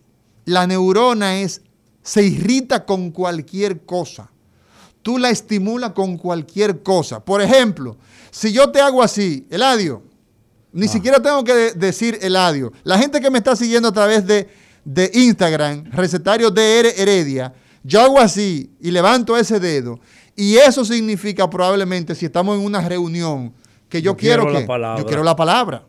La 0.44 0.66
neurona 0.66 1.40
es, 1.40 1.62
se 2.02 2.22
irrita 2.22 2.86
con 2.86 3.10
cualquier 3.10 3.80
cosa. 3.80 4.30
Tú 5.02 5.18
la 5.18 5.30
estimulas 5.30 5.92
con 5.92 6.16
cualquier 6.16 6.82
cosa. 6.82 7.22
Por 7.22 7.42
ejemplo, 7.42 7.96
si 8.30 8.52
yo 8.52 8.70
te 8.70 8.80
hago 8.80 9.02
así, 9.02 9.46
Eladio, 9.50 10.02
ni 10.72 10.86
ah. 10.86 10.88
siquiera 10.88 11.20
tengo 11.20 11.42
que 11.42 11.72
decir 11.72 12.18
Eladio. 12.22 12.72
La 12.84 12.98
gente 12.98 13.20
que 13.20 13.30
me 13.30 13.38
está 13.38 13.56
siguiendo 13.56 13.88
a 13.88 13.92
través 13.92 14.24
de, 14.26 14.48
de 14.84 15.10
Instagram, 15.12 15.90
recetario 15.90 16.50
DR 16.50 16.86
Heredia, 16.96 17.52
yo 17.82 18.00
hago 18.00 18.18
así 18.18 18.70
y 18.80 18.90
levanto 18.90 19.36
ese 19.36 19.60
dedo. 19.60 20.00
Y 20.36 20.56
eso 20.56 20.84
significa 20.84 21.48
probablemente, 21.48 22.14
si 22.14 22.26
estamos 22.26 22.58
en 22.58 22.64
una 22.64 22.80
reunión, 22.80 23.52
que 23.88 24.00
yo, 24.00 24.16
quiero, 24.16 24.46
que, 24.46 24.66
yo 24.98 25.06
quiero 25.06 25.24
la 25.24 25.34
palabra. 25.34 25.84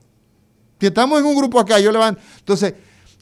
Si 0.80 0.88
estamos 0.88 1.20
en 1.20 1.26
un 1.26 1.36
grupo 1.36 1.60
acá, 1.60 1.80
yo 1.80 1.92
levanto. 1.92 2.20
Entonces, 2.39 2.74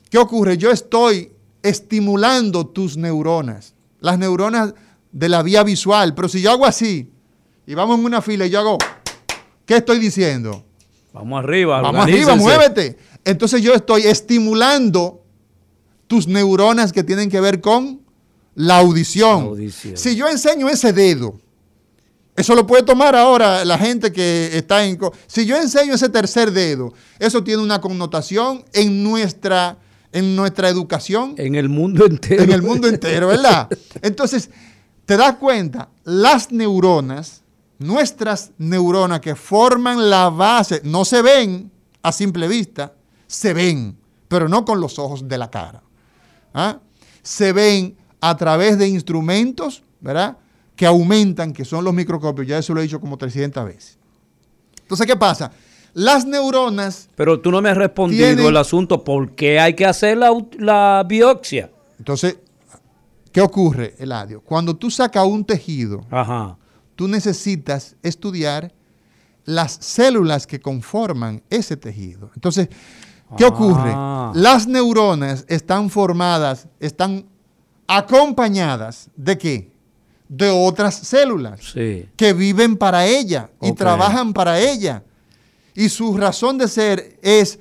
¿qué 0.09 0.17
ocurre? 0.17 0.57
Yo 0.57 0.71
estoy 0.71 1.33
estimulando 1.61 2.65
tus 2.65 2.95
neuronas, 2.95 3.75
las 3.99 4.17
neuronas 4.17 4.73
de 5.11 5.29
la 5.29 5.43
vía 5.43 5.63
visual. 5.63 6.15
Pero 6.15 6.29
si 6.29 6.41
yo 6.41 6.51
hago 6.51 6.65
así 6.65 7.11
y 7.67 7.73
vamos 7.73 7.99
en 7.99 8.05
una 8.05 8.21
fila 8.21 8.45
y 8.45 8.49
yo 8.49 8.59
hago, 8.59 8.77
¿qué 9.65 9.77
estoy 9.77 9.99
diciendo? 9.99 10.63
Vamos 11.13 11.43
arriba, 11.43 11.81
vamos 11.81 12.03
arriba, 12.03 12.35
muévete. 12.35 12.97
Entonces 13.25 13.61
yo 13.61 13.73
estoy 13.73 14.03
estimulando 14.03 15.23
tus 16.07 16.27
neuronas 16.27 16.93
que 16.93 17.03
tienen 17.03 17.29
que 17.29 17.41
ver 17.41 17.59
con 17.59 18.01
la 18.59 18.79
audición. 18.79 19.43
La 19.43 19.49
audición. 19.51 19.95
Si 19.95 20.17
yo 20.17 20.27
enseño 20.27 20.67
ese 20.67 20.91
dedo, 20.91 21.39
eso 22.35 22.55
lo 22.55 22.67
puede 22.67 22.83
tomar 22.83 23.15
ahora 23.15 23.63
la 23.63 23.77
gente 23.77 24.11
que 24.11 24.49
está 24.51 24.83
en... 24.83 24.99
Si 25.27 25.45
yo 25.45 25.55
enseño 25.55 25.93
ese 25.93 26.09
tercer 26.09 26.51
dedo, 26.51 26.93
eso 27.19 27.41
tiene 27.41 27.63
una 27.63 27.79
connotación 27.79 28.65
en 28.73 29.01
nuestra, 29.01 29.77
en 30.11 30.35
nuestra 30.35 30.67
educación. 30.67 31.35
En 31.37 31.55
el 31.55 31.69
mundo 31.69 32.05
entero. 32.05 32.43
En 32.43 32.51
el 32.51 32.61
mundo 32.61 32.89
entero, 32.89 33.27
¿verdad? 33.27 33.69
Entonces, 34.01 34.49
te 35.05 35.15
das 35.15 35.35
cuenta, 35.35 35.87
las 36.03 36.51
neuronas, 36.51 37.43
nuestras 37.77 38.51
neuronas 38.57 39.21
que 39.21 39.35
forman 39.35 40.09
la 40.09 40.29
base, 40.29 40.81
no 40.83 41.05
se 41.05 41.21
ven 41.21 41.71
a 42.01 42.11
simple 42.11 42.49
vista, 42.49 42.93
se 43.25 43.53
ven, 43.53 43.97
pero 44.27 44.49
no 44.49 44.65
con 44.65 44.81
los 44.81 44.99
ojos 44.99 45.25
de 45.29 45.37
la 45.37 45.49
cara. 45.49 45.81
¿ah? 46.53 46.79
Se 47.23 47.53
ven 47.53 47.95
a 48.21 48.35
través 48.37 48.77
de 48.77 48.87
instrumentos, 48.87 49.83
¿verdad? 49.99 50.37
que 50.79 50.85
aumentan, 50.85 51.51
que 51.51 51.65
son 51.65 51.83
los 51.83 51.93
microscopios, 51.93 52.47
ya 52.47 52.57
eso 52.57 52.73
lo 52.73 52.79
he 52.79 52.83
dicho 52.83 53.01
como 53.01 53.17
300 53.17 53.65
veces. 53.65 53.97
Entonces, 54.79 55.05
¿qué 55.05 55.17
pasa? 55.17 55.51
Las 55.93 56.25
neuronas... 56.25 57.09
Pero 57.17 57.41
tú 57.41 57.51
no 57.51 57.61
me 57.61 57.69
has 57.69 57.75
respondido 57.75 58.47
el 58.47 58.55
asunto, 58.55 59.03
¿por 59.03 59.35
qué 59.35 59.59
hay 59.59 59.73
que 59.73 59.85
hacer 59.85 60.17
la, 60.17 61.05
biopsia? 61.05 61.69
Entonces, 61.97 62.37
¿qué 63.33 63.41
ocurre, 63.41 63.95
Eladio? 63.99 64.39
Cuando 64.39 64.73
tú 64.73 64.89
sacas 64.89 65.25
un 65.25 65.43
tejido, 65.43 66.05
tú 66.95 67.09
necesitas 67.09 67.97
estudiar 68.01 68.73
las 69.43 69.73
células 69.73 70.47
que 70.47 70.61
conforman 70.61 71.43
ese 71.49 71.75
tejido. 71.75 72.31
Entonces, 72.35 72.69
¿Qué 73.37 73.45
ocurre? 73.45 73.91
Ah. 73.93 74.31
Las 74.33 74.67
neuronas 74.67 75.45
están 75.47 75.89
formadas, 75.89 76.67
están 76.79 77.25
acompañadas 77.89 79.09
de 79.15 79.37
qué? 79.37 79.71
De 80.27 80.49
otras 80.49 80.95
células 80.95 81.59
Sí. 81.73 82.07
que 82.15 82.33
viven 82.33 82.77
para 82.77 83.05
ella 83.07 83.49
y 83.61 83.71
trabajan 83.73 84.31
para 84.31 84.59
ella. 84.59 85.03
Y 85.73 85.89
su 85.89 86.15
razón 86.15 86.59
de 86.59 86.67
ser 86.67 87.17
es 87.23 87.57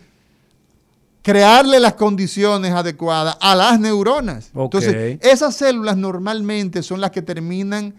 crearle 1.22 1.80
las 1.80 1.94
condiciones 1.94 2.72
adecuadas 2.72 3.38
a 3.40 3.54
las 3.54 3.80
neuronas. 3.80 4.50
Entonces, 4.54 5.18
esas 5.22 5.56
células 5.56 5.96
normalmente 5.96 6.82
son 6.82 7.00
las 7.00 7.10
que 7.10 7.22
terminan 7.22 7.94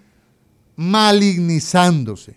malignizándose, 0.75 2.35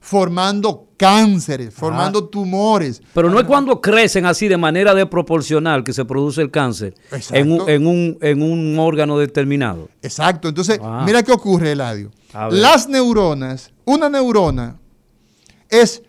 formando 0.00 0.87
cánceres, 0.98 1.72
formando 1.72 2.24
tumores. 2.28 3.00
Pero 3.14 3.30
no 3.30 3.38
es 3.40 3.46
cuando 3.46 3.80
crecen 3.80 4.26
así 4.26 4.48
de 4.48 4.58
manera 4.58 4.92
desproporcional 4.94 5.82
que 5.84 5.94
se 5.94 6.04
produce 6.04 6.42
el 6.42 6.50
cáncer 6.50 6.94
en 7.30 7.52
un, 7.52 7.68
en, 7.70 7.86
un, 7.86 8.18
en 8.20 8.42
un 8.42 8.78
órgano 8.78 9.16
determinado. 9.18 9.88
Exacto. 10.02 10.48
Entonces, 10.48 10.78
Ah. 10.82 11.04
mira 11.06 11.22
qué 11.22 11.32
ocurre, 11.32 11.72
Eladio. 11.72 12.10
Las 12.50 12.88
neuronas, 12.88 13.70
una 13.86 14.10
neurona 14.10 14.76
es 15.70 16.02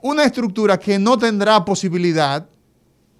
una 0.00 0.24
estructura 0.24 0.78
que 0.78 0.98
no 0.98 1.16
tendrá 1.18 1.64
posibilidad 1.64 2.46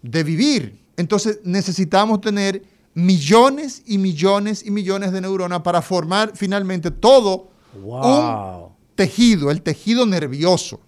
de 0.03 0.22
vivir. 0.22 0.80
Entonces, 0.96 1.40
necesitamos 1.44 2.20
tener 2.20 2.62
millones 2.94 3.82
y 3.86 3.96
millones 3.98 4.64
y 4.66 4.70
millones 4.70 5.12
de 5.12 5.20
neuronas 5.22 5.62
para 5.62 5.80
formar 5.80 6.32
finalmente 6.34 6.90
todo 6.90 7.48
Wow. 7.82 8.66
un 8.66 8.71
tejido, 9.03 9.50
el 9.50 9.62
tejido 9.62 10.07
nervioso. 10.07 10.80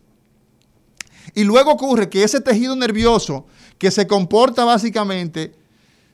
Y 1.35 1.43
luego 1.43 1.73
ocurre 1.73 2.09
que 2.09 2.23
ese 2.23 2.41
tejido 2.41 2.77
nervioso, 2.77 3.47
que 3.79 3.91
se 3.91 4.07
comporta 4.07 4.65
básicamente 4.65 5.55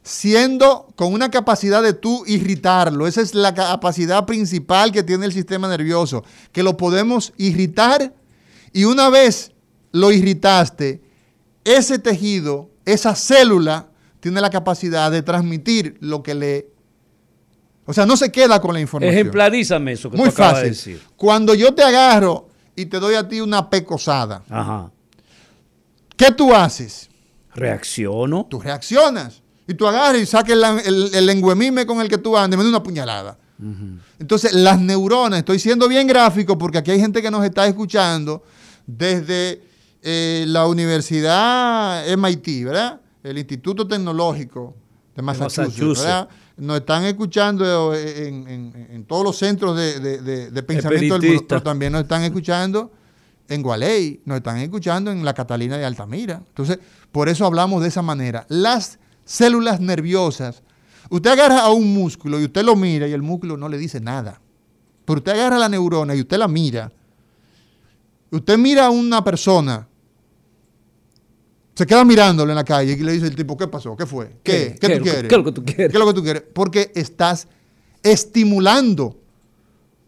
siendo 0.02 0.88
con 0.96 1.12
una 1.12 1.30
capacidad 1.30 1.82
de 1.82 1.92
tú 1.92 2.24
irritarlo, 2.26 3.06
esa 3.06 3.20
es 3.20 3.34
la 3.34 3.52
capacidad 3.52 4.24
principal 4.24 4.92
que 4.92 5.02
tiene 5.02 5.26
el 5.26 5.32
sistema 5.32 5.68
nervioso, 5.68 6.24
que 6.52 6.62
lo 6.62 6.78
podemos 6.78 7.34
irritar 7.36 8.14
y 8.72 8.84
una 8.84 9.10
vez 9.10 9.52
lo 9.92 10.10
irritaste, 10.10 11.02
ese 11.64 11.98
tejido, 11.98 12.70
esa 12.86 13.14
célula, 13.14 13.88
tiene 14.20 14.40
la 14.40 14.48
capacidad 14.48 15.10
de 15.10 15.22
transmitir 15.22 15.98
lo 16.00 16.22
que 16.22 16.34
le... 16.34 16.68
O 17.86 17.92
sea, 17.92 18.06
no 18.06 18.16
se 18.16 18.30
queda 18.30 18.60
con 18.60 18.72
la 18.74 18.80
información. 18.80 19.14
Ejemplarízame 19.14 19.92
eso 19.92 20.10
que 20.10 20.16
Muy 20.16 20.28
tú 20.28 20.34
acabas 20.34 20.62
de 20.62 20.68
fácil. 20.68 20.92
decir. 20.94 21.08
Cuando 21.16 21.54
yo 21.54 21.74
te 21.74 21.82
agarro 21.82 22.48
y 22.76 22.86
te 22.86 23.00
doy 23.00 23.14
a 23.14 23.26
ti 23.26 23.40
una 23.40 23.68
pecosada, 23.68 24.42
Ajá. 24.48 24.90
¿qué 26.16 26.30
tú 26.32 26.54
haces? 26.54 27.08
Reacciono. 27.54 28.46
Tú 28.48 28.60
reaccionas. 28.60 29.42
Y 29.66 29.74
tú 29.74 29.86
agarras 29.86 30.20
y 30.22 30.26
saques 30.26 30.54
el, 30.54 30.64
el, 30.64 31.14
el 31.14 31.26
lengüemime 31.26 31.86
con 31.86 32.00
el 32.00 32.08
que 32.08 32.18
tú 32.18 32.36
andes, 32.36 32.56
me 32.56 32.64
da 32.64 32.68
una 32.70 32.82
puñalada. 32.82 33.38
Entonces, 34.18 34.54
las 34.54 34.80
neuronas, 34.80 35.40
estoy 35.40 35.58
siendo 35.58 35.86
bien 35.86 36.06
gráfico 36.06 36.56
porque 36.56 36.78
aquí 36.78 36.92
hay 36.92 36.98
gente 37.00 37.20
que 37.20 37.30
nos 37.30 37.44
está 37.44 37.66
escuchando 37.66 38.42
desde 38.86 39.60
eh, 40.02 40.44
la 40.48 40.66
Universidad 40.66 42.06
MIT, 42.16 42.64
¿verdad? 42.64 43.00
El 43.22 43.36
Instituto 43.36 43.86
Tecnológico 43.86 44.74
de 45.16 45.22
Massachusetts, 45.22 45.68
Massachusetts. 45.68 46.00
¿verdad? 46.04 46.28
Nos 46.56 46.76
están 46.78 47.04
escuchando 47.04 47.94
en, 47.94 48.46
en- 48.48 48.86
en 48.90 49.04
todos 49.04 49.24
los 49.24 49.36
centros 49.36 49.76
de, 49.76 49.98
de- 50.00 50.18
de- 50.22 50.50
de 50.50 50.62
pensamiento 50.62 51.14
del 51.14 51.22
mundo, 51.30 51.46
pero 51.48 51.62
también 51.62 51.92
nos 51.92 52.02
están 52.02 52.22
escuchando 52.22 52.92
en 53.48 53.62
Gualey, 53.62 54.20
nos 54.26 54.36
están 54.36 54.58
escuchando 54.58 55.10
en 55.10 55.24
la 55.24 55.32
Catalina 55.34 55.76
de 55.78 55.84
Altamira. 55.84 56.42
Entonces, 56.46 56.78
por 57.10 57.28
eso 57.28 57.44
hablamos 57.46 57.82
de 57.82 57.88
esa 57.88 58.02
manera. 58.02 58.44
Las 58.48 58.98
células 59.24 59.80
nerviosas, 59.80 60.62
usted 61.08 61.30
agarra 61.30 61.60
a 61.60 61.70
un 61.70 61.92
músculo 61.94 62.38
y 62.40 62.44
usted 62.44 62.62
lo 62.62 62.76
mira 62.76 63.08
y 63.08 63.12
el 63.12 63.22
músculo 63.22 63.56
no 63.56 63.68
le 63.68 63.78
dice 63.78 64.00
nada. 64.00 64.40
Pero 65.04 65.18
usted 65.18 65.32
agarra 65.32 65.58
la 65.58 65.68
neurona 65.68 66.14
y 66.14 66.20
usted 66.20 66.36
la 66.36 66.46
mira. 66.46 66.92
Usted 68.30 68.58
mira 68.58 68.86
a 68.86 68.90
una 68.90 69.24
persona, 69.24 69.88
se 71.80 71.86
queda 71.86 72.04
mirándolo 72.04 72.52
en 72.52 72.56
la 72.56 72.64
calle 72.64 72.92
y 72.92 72.96
le 73.02 73.12
dice 73.12 73.26
el 73.26 73.34
tipo, 73.34 73.56
¿qué 73.56 73.66
pasó? 73.66 73.96
¿Qué 73.96 74.04
fue? 74.04 74.36
¿Qué? 74.42 74.76
¿Qué, 74.78 74.86
¿Qué? 74.86 74.96
tú 74.98 75.04
¿Qué- 75.04 75.10
quieres? 75.10 75.28
qué 75.30 75.34
es 75.34 75.38
lo 75.38 75.44
que 75.44 75.52
tú 75.52 75.64
quieres? 75.64 75.88
¿Qué 75.90 75.96
es 75.96 75.98
lo 75.98 76.06
que 76.06 76.12
tú 76.12 76.22
quieres? 76.22 76.42
Porque 76.52 76.92
estás 76.94 77.48
estimulando 78.02 79.16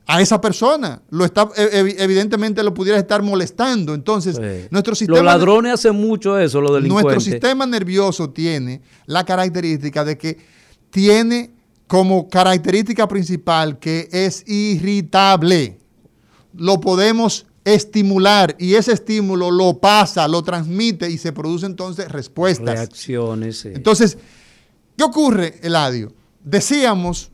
a 0.06 0.20
esa 0.20 0.38
persona. 0.40 1.00
Lo 1.10 1.24
está, 1.24 1.46
ev- 1.48 1.94
evidentemente 1.98 2.62
lo 2.62 2.74
pudieras 2.74 3.00
estar 3.00 3.22
molestando. 3.22 3.94
Entonces, 3.94 4.36
Sí. 4.36 4.68
nuestro 4.70 4.94
sistema... 4.94 5.18
Los 5.18 5.24
ladrones 5.24 5.72
hacen 5.74 5.94
mucho 5.96 6.38
eso, 6.38 6.60
los 6.60 6.74
delincuentes. 6.74 7.14
Nuestro 7.14 7.32
sistema 7.32 7.64
nervioso 7.66 8.28
tiene 8.30 8.82
la 9.06 9.24
característica 9.24 10.04
de 10.04 10.18
que 10.18 10.38
tiene 10.90 11.52
como 11.86 12.28
característica 12.28 13.08
principal 13.08 13.78
que 13.78 14.08
es 14.12 14.44
irritable. 14.46 15.78
Lo 16.54 16.80
podemos 16.80 17.46
estimular 17.64 18.56
y 18.58 18.74
ese 18.74 18.92
estímulo 18.92 19.50
lo 19.50 19.78
pasa, 19.78 20.26
lo 20.28 20.42
transmite 20.42 21.08
y 21.10 21.18
se 21.18 21.32
produce 21.32 21.66
entonces 21.66 22.10
respuestas. 22.10 22.74
Reacciones. 22.74 23.58
sí. 23.60 23.68
Entonces, 23.74 24.18
¿qué 24.96 25.04
ocurre, 25.04 25.60
Eladio? 25.62 26.12
Decíamos 26.42 27.30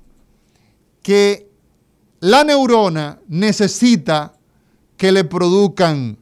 que 1.03 1.49
la 2.21 2.45
neurona 2.45 3.21
necesita 3.29 4.35
que 4.97 5.13
le 5.13 5.25
produzcan 5.25 6.19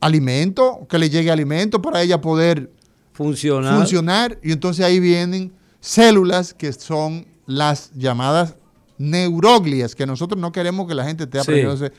alimento, 0.00 0.86
que 0.88 0.98
le 0.98 1.08
llegue 1.08 1.30
alimento 1.30 1.80
para 1.80 2.02
ella 2.02 2.20
poder 2.20 2.70
Funcionar. 3.14 3.76
funcionar. 3.76 4.38
Y 4.42 4.52
entonces 4.52 4.84
ahí 4.84 5.00
vienen 5.00 5.52
células 5.80 6.52
que 6.52 6.72
son 6.72 7.26
las 7.46 7.90
llamadas 7.94 8.54
neuroglias, 8.98 9.94
que 9.94 10.06
nosotros 10.06 10.40
no 10.40 10.52
queremos 10.52 10.86
que 10.86 10.94
la 10.94 11.04
gente 11.04 11.24
esté 11.24 11.38
aprendiendo. 11.40 11.90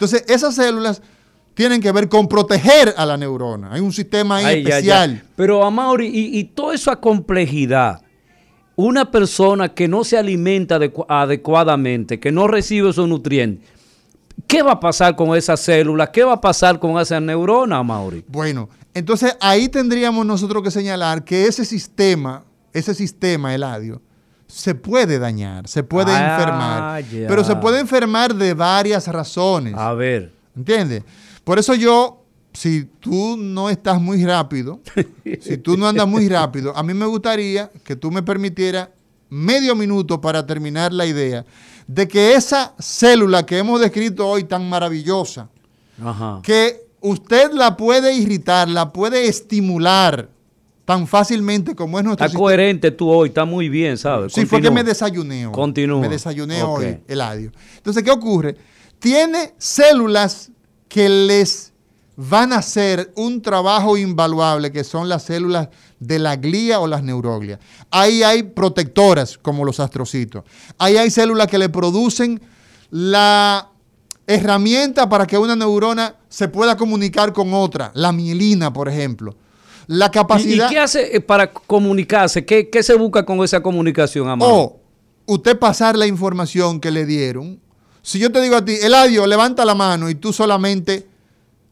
Entonces, 0.00 0.24
esas 0.28 0.54
células 0.54 1.02
tienen 1.52 1.82
que 1.82 1.92
ver 1.92 2.08
con 2.08 2.26
proteger 2.26 2.94
a 2.96 3.04
la 3.04 3.18
neurona. 3.18 3.70
Hay 3.72 3.82
un 3.82 3.92
sistema 3.92 4.36
ahí 4.36 4.44
Ay, 4.46 4.62
ya, 4.64 4.68
ya. 4.80 5.04
especial. 5.04 5.22
Pero, 5.36 5.62
Amaury, 5.62 6.06
y, 6.06 6.38
y 6.38 6.44
toda 6.44 6.74
esa 6.74 6.96
complejidad, 6.96 8.00
una 8.76 9.10
persona 9.10 9.68
que 9.68 9.88
no 9.88 10.02
se 10.04 10.16
alimenta 10.16 10.78
adecu- 10.78 11.04
adecuadamente, 11.06 12.18
que 12.18 12.32
no 12.32 12.48
recibe 12.48 12.88
esos 12.88 13.06
nutrientes, 13.06 13.68
¿qué 14.46 14.62
va 14.62 14.72
a 14.72 14.80
pasar 14.80 15.16
con 15.16 15.36
esas 15.36 15.60
células? 15.60 16.08
¿Qué 16.08 16.24
va 16.24 16.32
a 16.32 16.40
pasar 16.40 16.78
con 16.80 16.98
esas 16.98 17.20
neuronas, 17.20 17.80
Amaury? 17.80 18.24
Bueno, 18.26 18.70
entonces 18.94 19.36
ahí 19.38 19.68
tendríamos 19.68 20.24
nosotros 20.24 20.62
que 20.62 20.70
señalar 20.70 21.24
que 21.24 21.44
ese 21.46 21.66
sistema, 21.66 22.42
ese 22.72 22.94
sistema, 22.94 23.54
Eladio, 23.54 24.00
se 24.50 24.74
puede 24.74 25.18
dañar, 25.18 25.68
se 25.68 25.82
puede 25.82 26.12
Ah, 26.12 26.34
enfermar. 27.00 27.04
Pero 27.28 27.44
se 27.44 27.56
puede 27.56 27.80
enfermar 27.80 28.34
de 28.34 28.54
varias 28.54 29.06
razones. 29.08 29.74
A 29.76 29.94
ver. 29.94 30.32
¿Entiendes? 30.56 31.02
Por 31.44 31.58
eso 31.58 31.74
yo, 31.74 32.24
si 32.52 32.84
tú 32.84 33.36
no 33.38 33.70
estás 33.70 34.00
muy 34.00 34.24
rápido, 34.24 34.80
si 35.40 35.56
tú 35.58 35.76
no 35.76 35.88
andas 35.88 36.06
muy 36.06 36.28
rápido, 36.28 36.76
a 36.76 36.82
mí 36.82 36.92
me 36.94 37.06
gustaría 37.06 37.70
que 37.84 37.96
tú 37.96 38.10
me 38.10 38.22
permitieras 38.22 38.88
medio 39.28 39.74
minuto 39.76 40.20
para 40.20 40.44
terminar 40.44 40.92
la 40.92 41.06
idea 41.06 41.44
de 41.86 42.06
que 42.08 42.34
esa 42.34 42.74
célula 42.78 43.46
que 43.46 43.58
hemos 43.58 43.80
descrito 43.80 44.26
hoy 44.26 44.44
tan 44.44 44.68
maravillosa, 44.68 45.48
Ajá. 46.04 46.40
que 46.42 46.84
usted 47.00 47.52
la 47.52 47.76
puede 47.76 48.14
irritar, 48.14 48.68
la 48.68 48.92
puede 48.92 49.26
estimular 49.28 50.28
tan 50.90 51.06
fácilmente 51.06 51.76
como 51.76 52.00
es 52.00 52.04
nuestro 52.04 52.26
Está 52.26 52.36
coherente 52.36 52.90
tú 52.90 53.08
hoy, 53.08 53.28
está 53.28 53.44
muy 53.44 53.68
bien, 53.68 53.96
¿sabes? 53.96 54.32
Sí, 54.32 54.40
fue 54.40 54.58
que 54.58 54.66
Continúa. 54.66 54.74
me 54.82 54.88
desayuné 54.88 55.46
hoy. 55.46 55.52
Continúa. 55.52 56.00
Me 56.00 56.08
desayuné 56.08 56.64
Ok. 56.64 56.78
hoy, 56.80 56.98
Eladio. 57.06 57.52
Entonces, 57.76 58.02
¿qué 58.02 58.10
ocurre? 58.10 58.56
Tiene 58.98 59.54
células 59.56 60.50
que 60.88 61.08
les 61.08 61.72
van 62.16 62.52
a 62.52 62.56
hacer 62.56 63.12
un 63.14 63.40
trabajo 63.40 63.96
invaluable, 63.96 64.72
que 64.72 64.82
son 64.82 65.08
las 65.08 65.22
células 65.22 65.68
de 66.00 66.18
la 66.18 66.34
glía 66.34 66.80
o 66.80 66.88
las 66.88 67.04
neuroglias. 67.04 67.60
Ahí 67.92 68.24
hay 68.24 68.42
protectoras, 68.42 69.38
como 69.38 69.64
los 69.64 69.78
astrocitos. 69.78 70.42
Ahí 70.76 70.96
hay 70.96 71.12
células 71.12 71.46
que 71.46 71.58
le 71.58 71.68
producen 71.68 72.40
la 72.90 73.68
herramienta 74.26 75.08
para 75.08 75.24
que 75.24 75.38
una 75.38 75.54
neurona 75.54 76.16
se 76.28 76.48
pueda 76.48 76.76
comunicar 76.76 77.32
con 77.32 77.54
otra, 77.54 77.92
la 77.94 78.10
mielina, 78.10 78.72
por 78.72 78.88
ejemplo. 78.88 79.36
La 79.90 80.06
¿Y, 80.06 80.08
y 80.08 80.12
capacidad... 80.12 80.68
qué 80.70 80.78
hace 80.78 81.16
eh, 81.16 81.20
para 81.20 81.52
comunicarse? 81.52 82.44
¿Qué, 82.44 82.70
qué 82.70 82.80
se 82.80 82.94
busca 82.94 83.26
con 83.26 83.42
esa 83.42 83.60
comunicación, 83.60 84.28
Amaury? 84.28 84.54
O 84.54 84.80
usted 85.26 85.58
pasar 85.58 85.96
la 85.98 86.06
información 86.06 86.78
que 86.78 86.92
le 86.92 87.04
dieron. 87.04 87.58
Si 88.00 88.20
yo 88.20 88.30
te 88.30 88.40
digo 88.40 88.54
a 88.54 88.64
ti, 88.64 88.76
Eladio, 88.80 89.26
levanta 89.26 89.64
la 89.64 89.74
mano 89.74 90.08
y 90.08 90.14
tú 90.14 90.32
solamente, 90.32 91.08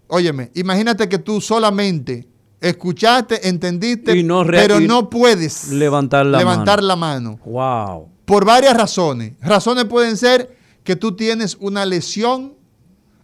óyeme, 0.08 0.50
imagínate 0.54 1.08
que 1.08 1.18
tú 1.18 1.40
solamente 1.40 2.26
escuchaste, 2.60 3.48
entendiste, 3.48 4.16
Y 4.16 4.24
no 4.24 4.44
pero 4.44 4.80
no 4.80 5.08
puedes 5.08 5.68
levantar 5.68 6.26
la 6.26 6.38
levantar 6.38 6.78
mano. 6.82 6.88
la 6.88 6.96
mano. 6.96 7.40
Wow. 7.44 8.08
Por 8.24 8.44
varias 8.44 8.76
razones. 8.76 9.34
Razones 9.40 9.84
pueden 9.84 10.16
ser 10.16 10.56
que 10.82 10.96
tú 10.96 11.14
tienes 11.14 11.56
una 11.60 11.86
lesión 11.86 12.54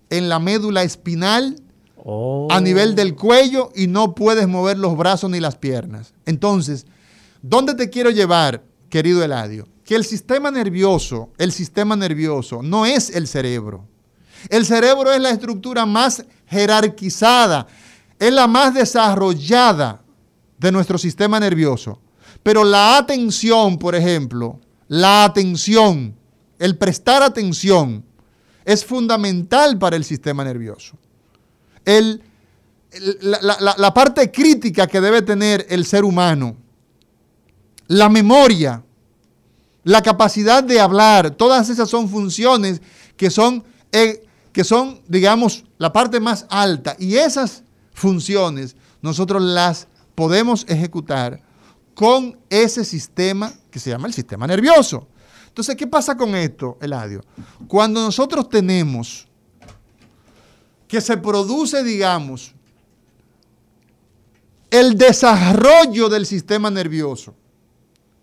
en 0.08 0.28
la 0.28 0.38
médula 0.38 0.84
espinal 0.84 1.56
oh. 2.04 2.48
a 2.50 2.60
nivel 2.60 2.94
del 2.94 3.16
cuello 3.16 3.72
y 3.74 3.88
no 3.88 4.14
puedes 4.14 4.46
mover 4.46 4.78
los 4.78 4.96
brazos 4.96 5.30
ni 5.30 5.40
las 5.40 5.56
piernas. 5.56 6.14
Entonces, 6.26 6.86
¿dónde 7.42 7.74
te 7.74 7.90
quiero 7.90 8.10
llevar, 8.10 8.62
querido 8.88 9.24
Eladio? 9.24 9.66
Que 9.84 9.96
el 9.96 10.04
sistema 10.04 10.50
nervioso, 10.50 11.30
el 11.38 11.52
sistema 11.52 11.96
nervioso 11.96 12.62
no 12.62 12.86
es 12.86 13.10
el 13.10 13.26
cerebro. 13.26 13.86
El 14.48 14.64
cerebro 14.66 15.12
es 15.12 15.20
la 15.20 15.30
estructura 15.30 15.86
más 15.86 16.24
jerarquizada, 16.46 17.66
es 18.18 18.32
la 18.32 18.46
más 18.46 18.74
desarrollada 18.74 20.02
de 20.58 20.72
nuestro 20.72 20.98
sistema 20.98 21.40
nervioso. 21.40 22.00
Pero 22.42 22.62
la 22.62 22.98
atención, 22.98 23.78
por 23.78 23.94
ejemplo, 23.94 24.60
la 24.88 25.24
atención, 25.24 26.14
el 26.58 26.76
prestar 26.76 27.22
atención, 27.22 28.04
es 28.64 28.84
fundamental 28.84 29.78
para 29.78 29.96
el 29.96 30.04
sistema 30.04 30.44
nervioso. 30.44 30.96
La, 31.84 33.74
la 33.76 33.94
parte 33.94 34.30
crítica 34.30 34.86
que 34.86 35.00
debe 35.00 35.22
tener 35.22 35.66
el 35.68 35.84
ser 35.84 36.04
humano, 36.04 36.56
la 37.88 38.08
memoria, 38.08 38.82
la 39.84 40.02
capacidad 40.02 40.64
de 40.64 40.80
hablar, 40.80 41.30
todas 41.30 41.68
esas 41.68 41.88
son 41.88 42.08
funciones 42.08 42.80
que 43.16 43.30
son, 43.30 43.64
eh, 43.92 44.26
que 44.52 44.64
son, 44.64 45.00
digamos, 45.06 45.64
la 45.78 45.92
parte 45.92 46.20
más 46.20 46.46
alta. 46.48 46.96
Y 46.98 47.16
esas 47.16 47.62
funciones 47.92 48.76
nosotros 49.02 49.42
las 49.42 49.86
podemos 50.14 50.64
ejecutar 50.68 51.40
con 51.94 52.38
ese 52.48 52.84
sistema 52.84 53.52
que 53.70 53.78
se 53.78 53.90
llama 53.90 54.08
el 54.08 54.14
sistema 54.14 54.46
nervioso. 54.46 55.06
Entonces, 55.48 55.76
¿qué 55.76 55.86
pasa 55.86 56.16
con 56.16 56.34
esto, 56.34 56.78
Eladio? 56.80 57.20
Cuando 57.68 58.02
nosotros 58.02 58.48
tenemos 58.48 59.28
que 60.94 61.00
se 61.00 61.16
produce, 61.16 61.82
digamos, 61.82 62.54
el 64.70 64.96
desarrollo 64.96 66.08
del 66.08 66.24
sistema 66.24 66.70
nervioso, 66.70 67.34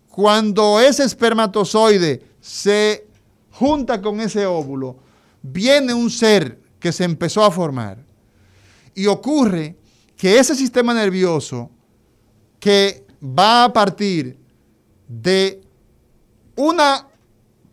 cuando 0.07 0.79
ese 0.79 1.03
espermatozoide 1.03 2.23
se 2.39 3.05
junta 3.51 4.01
con 4.01 4.21
ese 4.21 4.45
óvulo, 4.45 4.95
viene 5.41 5.93
un 5.93 6.09
ser 6.09 6.61
que 6.79 6.93
se 6.93 7.03
empezó 7.03 7.43
a 7.43 7.51
formar 7.51 7.97
y 8.95 9.05
ocurre 9.07 9.75
que 10.15 10.39
ese 10.39 10.55
sistema 10.55 10.93
nervioso 10.93 11.69
que 12.57 13.05
va 13.21 13.65
a 13.65 13.73
partir 13.73 14.37
de 15.09 15.59
una 16.55 17.05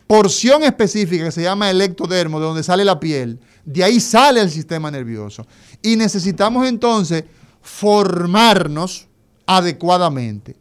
porción 0.07 0.61
específica 0.63 1.23
que 1.23 1.31
se 1.31 1.43
llama 1.43 1.69
el 1.69 1.79
ectodermo, 1.79 2.41
de 2.41 2.47
donde 2.47 2.63
sale 2.63 2.83
la 2.83 2.99
piel, 2.99 3.39
de 3.71 3.83
ahí 3.83 3.99
sale 3.99 4.41
el 4.41 4.49
sistema 4.49 4.89
nervioso. 4.89 5.45
Y 5.83 5.95
necesitamos 5.95 6.67
entonces 6.67 7.23
formarnos 7.61 9.07
adecuadamente. 9.45 10.55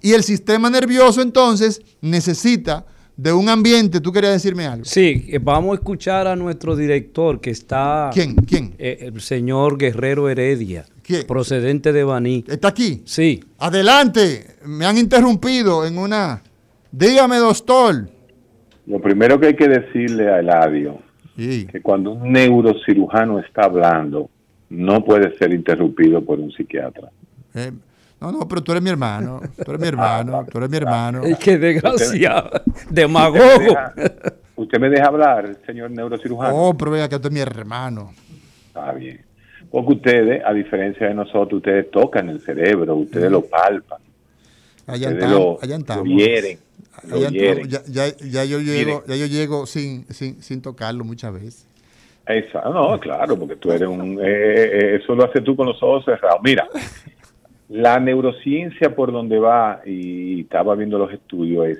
Y 0.00 0.12
el 0.12 0.24
sistema 0.24 0.68
nervioso 0.68 1.22
entonces 1.22 1.80
necesita 2.00 2.84
de 3.16 3.32
un 3.32 3.48
ambiente. 3.48 4.00
¿Tú 4.00 4.10
querías 4.10 4.32
decirme 4.32 4.66
algo? 4.66 4.84
Sí, 4.84 5.28
eh, 5.28 5.38
vamos 5.40 5.72
a 5.72 5.74
escuchar 5.74 6.26
a 6.26 6.34
nuestro 6.34 6.74
director 6.74 7.40
que 7.40 7.50
está... 7.50 8.10
¿Quién? 8.12 8.34
¿Quién? 8.34 8.74
Eh, 8.76 8.98
el 9.02 9.20
señor 9.20 9.78
Guerrero 9.78 10.28
Heredia. 10.28 10.84
Procedente 11.28 11.92
de 11.92 12.02
Baní. 12.02 12.44
¿Está 12.48 12.68
aquí? 12.68 13.02
Sí. 13.04 13.44
Adelante. 13.58 14.56
Me 14.64 14.84
han 14.84 14.98
interrumpido 14.98 15.86
en 15.86 15.98
una... 15.98 16.42
Dígame, 16.90 17.36
doctor. 17.36 18.08
Lo 18.86 19.00
primero 19.00 19.38
que 19.38 19.48
hay 19.48 19.54
que 19.54 19.68
decirle 19.68 20.28
a 20.28 20.40
Eladio, 20.40 20.98
que 21.70 21.82
cuando 21.82 22.12
un 22.12 22.32
neurocirujano 22.32 23.38
está 23.38 23.64
hablando, 23.64 24.30
no 24.70 25.04
puede 25.04 25.36
ser 25.36 25.52
interrumpido 25.52 26.24
por 26.24 26.40
un 26.40 26.50
psiquiatra. 26.52 27.10
Eh, 27.54 27.72
no, 28.20 28.32
no, 28.32 28.48
pero 28.48 28.62
tú 28.62 28.72
eres 28.72 28.82
mi 28.82 28.90
hermano, 28.90 29.40
tú 29.64 29.72
eres 29.72 29.80
mi 29.80 29.88
hermano, 29.88 30.46
tú 30.50 30.58
eres 30.58 30.70
mi 30.70 30.76
hermano. 30.76 31.22
Es 31.24 31.38
que 31.38 31.58
desgraciado, 31.58 32.50
demagogo. 32.88 33.76
Usted 34.54 34.78
me, 34.78 34.88
deja, 34.88 35.06
hablar, 35.08 35.56
señor 35.66 35.90
neurocirujano. 35.90 36.54
Oh, 36.54 36.76
pero 36.76 36.92
vea 36.92 37.08
que 37.08 37.16
usted 37.16 37.28
es 37.28 37.34
mi 37.34 37.40
hermano. 37.40 38.12
Está 38.68 38.92
bien. 38.92 39.20
Porque 39.70 39.94
ustedes, 39.94 40.42
a 40.44 40.52
diferencia 40.52 41.08
de 41.08 41.14
nosotros, 41.14 41.54
ustedes 41.54 41.90
tocan 41.90 42.28
el 42.28 42.40
cerebro, 42.40 42.94
ustedes 42.94 43.30
lo 43.30 43.42
palpan. 43.42 44.00
Allá 44.86 45.08
allá 45.08 45.76
estamos. 45.76 46.08
Lo 46.08 46.16
hieren. 46.16 46.58
Ya, 47.04 48.44
yo 48.44 48.58
llego, 48.60 49.02
ya 49.06 49.16
yo 49.16 49.26
llego 49.26 49.66
sin, 49.66 50.04
sin, 50.06 50.62
tocarlo 50.62 51.04
muchas 51.04 51.32
veces. 51.32 51.68
Eso, 52.26 52.60
no, 52.72 52.98
claro, 53.00 53.36
porque 53.36 53.56
tú 53.56 53.72
eres 53.72 53.88
un... 53.88 54.20
Eh, 54.20 54.24
eh, 54.24 55.00
eso 55.02 55.14
lo 55.14 55.24
haces 55.24 55.42
tú 55.42 55.56
con 55.56 55.66
los 55.66 55.82
ojos 55.82 56.04
cerrados. 56.04 56.40
Mira, 56.44 56.68
la 57.68 57.98
neurociencia 57.98 58.94
por 58.94 59.10
donde 59.10 59.38
va, 59.38 59.80
y 59.84 60.42
estaba 60.42 60.74
viendo 60.76 60.98
los 60.98 61.12
estudios, 61.12 61.66
es, 61.66 61.78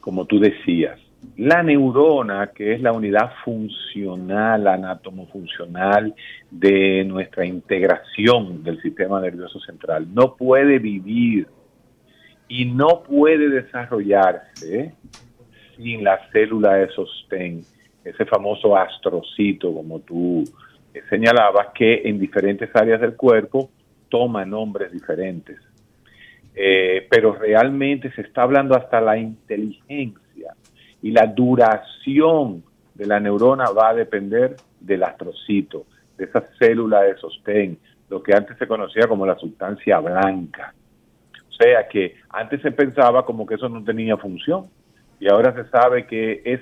como 0.00 0.24
tú 0.26 0.38
decías, 0.38 0.98
la 1.36 1.62
neurona, 1.62 2.48
que 2.48 2.74
es 2.74 2.82
la 2.82 2.92
unidad 2.92 3.32
funcional, 3.44 4.66
anatomofuncional 4.66 6.14
de 6.50 7.04
nuestra 7.04 7.46
integración 7.46 8.62
del 8.62 8.80
sistema 8.82 9.20
nervioso 9.20 9.58
central, 9.60 10.06
no 10.12 10.34
puede 10.36 10.78
vivir 10.78 11.46
y 12.52 12.66
no 12.66 13.02
puede 13.02 13.48
desarrollarse 13.48 14.92
sin 15.74 16.04
la 16.04 16.20
célula 16.32 16.74
de 16.74 16.88
sostén, 16.90 17.62
ese 18.04 18.26
famoso 18.26 18.76
astrocito, 18.76 19.72
como 19.72 20.00
tú 20.00 20.44
señalabas, 21.08 21.68
que 21.74 22.02
en 22.04 22.18
diferentes 22.18 22.68
áreas 22.74 23.00
del 23.00 23.16
cuerpo 23.16 23.70
toma 24.10 24.44
nombres 24.44 24.92
diferentes. 24.92 25.56
Eh, 26.54 27.06
pero 27.10 27.32
realmente 27.32 28.12
se 28.12 28.20
está 28.20 28.42
hablando 28.42 28.76
hasta 28.76 29.00
la 29.00 29.16
inteligencia 29.16 30.54
y 31.00 31.10
la 31.10 31.26
duración 31.26 32.62
de 32.92 33.06
la 33.06 33.18
neurona 33.18 33.70
va 33.70 33.88
a 33.88 33.94
depender 33.94 34.56
del 34.78 35.04
astrocito, 35.04 35.86
de 36.18 36.26
esa 36.26 36.42
célula 36.58 37.00
de 37.00 37.16
sostén, 37.16 37.78
lo 38.10 38.22
que 38.22 38.34
antes 38.34 38.58
se 38.58 38.66
conocía 38.66 39.06
como 39.08 39.24
la 39.24 39.38
sustancia 39.38 40.00
blanca. 40.00 40.74
O 41.52 41.54
sea 41.54 41.86
que 41.88 42.16
antes 42.30 42.62
se 42.62 42.72
pensaba 42.72 43.24
como 43.24 43.46
que 43.46 43.54
eso 43.54 43.68
no 43.68 43.84
tenía 43.84 44.16
función 44.16 44.68
y 45.20 45.28
ahora 45.28 45.54
se 45.54 45.68
sabe 45.70 46.06
que 46.06 46.42
es 46.44 46.60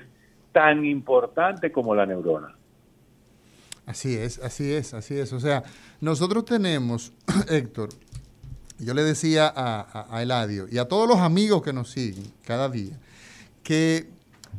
tan 0.51 0.85
importante 0.85 1.71
como 1.71 1.95
la 1.95 2.05
neurona. 2.05 2.55
Así 3.85 4.15
es, 4.15 4.39
así 4.39 4.71
es, 4.71 4.93
así 4.93 5.17
es. 5.17 5.33
O 5.33 5.39
sea, 5.39 5.63
nosotros 5.99 6.45
tenemos, 6.45 7.13
Héctor, 7.49 7.89
yo 8.79 8.93
le 8.93 9.03
decía 9.03 9.51
a, 9.55 10.21
Eladio 10.21 10.67
y 10.69 10.77
a 10.77 10.85
todos 10.85 11.07
los 11.07 11.19
amigos 11.19 11.61
que 11.61 11.73
nos 11.73 11.89
siguen 11.89 12.25
cada 12.43 12.69
día, 12.69 12.99
que 13.63 14.07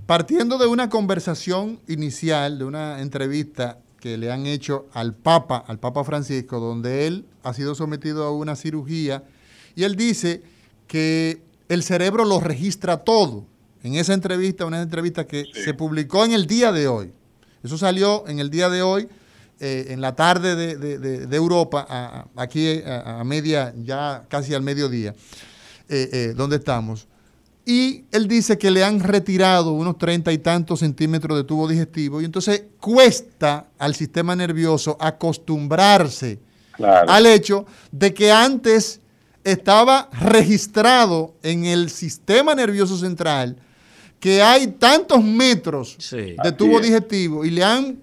partiendo 0.07 0.59
de 0.59 0.67
una 0.67 0.89
conversación 0.89 1.79
inicial, 1.89 2.59
de 2.59 2.65
una 2.65 3.01
entrevista 3.01 3.79
que 4.01 4.17
le 4.17 4.33
han 4.33 4.47
hecho 4.47 4.87
al 4.95 5.15
Papa, 5.15 5.63
al 5.67 5.79
Papa 5.79 6.03
Francisco, 6.05 6.59
donde 6.59 7.07
él 7.07 7.25
ha 7.45 7.53
sido 7.53 7.75
sometido 7.75 8.25
a 8.25 8.33
una 8.35 8.57
cirugía 8.57 9.23
y 9.75 9.85
él 9.85 9.97
dice 9.97 10.43
que 10.87 11.43
el 11.69 11.83
cerebro 11.83 12.25
lo 12.25 12.41
registra 12.41 12.99
todo. 12.99 13.47
En 13.83 13.95
esa 13.95 14.15
entrevista, 14.15 14.65
una 14.65 14.83
entrevista 14.83 15.27
que 15.27 15.45
se 15.53 15.75
publicó 15.75 16.25
en 16.25 16.33
el 16.33 16.47
día 16.47 16.71
de 16.71 16.87
hoy. 16.87 17.13
Eso 17.63 17.79
salió 17.79 18.27
en 18.29 18.39
el 18.39 18.51
día 18.51 18.69
de 18.69 18.83
hoy, 18.83 19.09
eh, 19.59 19.87
en 19.91 20.01
la 20.01 20.15
tarde 20.15 20.57
de, 20.77 21.37
Europa, 21.37 22.29
aquí 22.37 22.83
a, 22.85 23.23
media, 23.25 23.73
ya 23.83 24.25
casi 24.29 24.55
al 24.55 24.63
mediodía, 24.63 25.15
eh, 25.89 26.09
eh, 26.13 26.35
donde 26.37 26.57
estamos. 26.57 27.07
Y 27.65 28.05
él 28.11 28.27
dice 28.27 28.59
que 28.59 28.71
le 28.71 28.83
han 28.83 28.99
retirado 29.01 29.73
unos 29.73 29.97
treinta 29.99 30.33
y 30.33 30.39
tantos 30.39 30.81
centímetros 30.81 31.39
de 31.39 31.45
tubo 31.45 31.69
digestivo 31.69 32.21
y 32.21 32.25
entonces 32.25 32.65
cuesta 32.81 33.69
al 33.79 33.95
sistema 33.95 34.35
nervioso 34.35 34.97
acostumbrarse 34.99 36.41
al 36.81 37.27
hecho 37.27 37.65
de 37.93 38.13
que 38.13 38.33
antes 38.33 39.01
estaba 39.45 40.09
registrado 40.13 41.35
en 41.43 41.65
el 41.65 41.91
sistema 41.91 42.55
nervioso 42.55 42.97
central 42.97 43.57
que 44.21 44.41
hay 44.41 44.69
tantos 44.69 45.23
metros 45.23 45.97
de 46.11 46.53
tubo 46.53 46.81
digestivo 46.81 47.45
y 47.45 47.51
le 47.51 47.65
han 47.65 47.99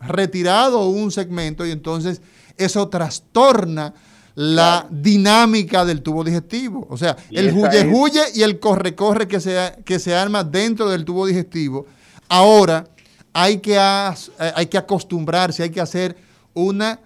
retirado 0.00 0.88
un 0.88 1.10
segmento 1.10 1.64
y 1.64 1.70
entonces 1.70 2.20
eso 2.58 2.88
trastorna 2.88 3.94
la 4.34 4.86
dinámica 4.90 5.86
del 5.86 6.02
tubo 6.02 6.22
digestivo. 6.22 6.86
O 6.90 6.98
sea, 6.98 7.16
el 7.30 7.56
huye 7.56 7.86
huye 7.86 8.20
y 8.34 8.42
el 8.42 8.60
corre 8.60 8.94
corre 8.94 9.26
que 9.26 9.40
se, 9.40 9.76
que 9.84 9.98
se 9.98 10.14
arma 10.14 10.44
dentro 10.44 10.90
del 10.90 11.06
tubo 11.06 11.26
digestivo. 11.26 11.86
Ahora 12.28 12.86
hay 13.32 13.58
que, 13.58 13.78
hay 13.78 14.66
que 14.66 14.76
acostumbrarse, 14.76 15.62
hay 15.62 15.70
que 15.70 15.80
hacer 15.80 16.16
una 16.52 17.00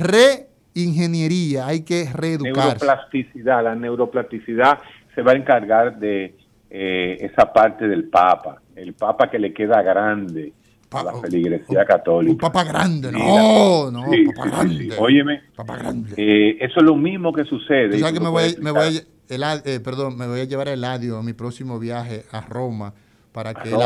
re 0.00 0.48
ingeniería, 0.74 1.66
hay 1.66 1.84
que 1.84 2.08
reeducarse. 2.12 2.84
Neuroplasticidad, 2.84 3.64
la 3.64 3.74
neuroplasticidad 3.74 4.78
se 5.14 5.22
va 5.22 5.32
a 5.32 5.36
encargar 5.36 5.98
de 5.98 6.36
eh, 6.70 7.18
esa 7.20 7.52
parte 7.52 7.86
del 7.88 8.04
Papa, 8.04 8.60
el 8.74 8.94
Papa 8.94 9.30
que 9.30 9.38
le 9.38 9.52
queda 9.52 9.82
grande, 9.82 10.52
a 10.90 11.02
la 11.02 11.14
feligresía 11.20 11.84
católica. 11.84 12.32
Un 12.32 12.38
papa 12.38 12.64
grande, 12.64 13.10
no, 13.10 13.90
no, 13.90 14.04
papa 14.36 14.48
grande. 14.48 14.94
Óyeme, 14.98 15.42
papa 15.56 15.76
grande. 15.76 16.14
Eh, 16.16 16.56
eso 16.60 16.80
es 16.80 16.82
lo 16.82 16.94
mismo 16.94 17.32
que 17.32 17.44
sucede. 17.44 17.98
¿Sabes 17.98 18.14
que 18.14 18.20
me 18.20 18.28
voy, 18.28 18.56
me 18.60 18.70
voy, 18.70 19.00
eh, 19.28 19.80
perdón, 19.80 20.16
me 20.16 20.28
voy 20.28 20.40
a 20.40 20.44
llevar 20.44 20.68
el 20.68 20.74
Eladio 20.74 21.18
a 21.18 21.22
mi 21.22 21.32
próximo 21.32 21.78
viaje 21.78 22.24
a 22.30 22.42
Roma 22.42 22.94
para 23.34 23.52
que, 23.52 23.68
él, 23.68 23.76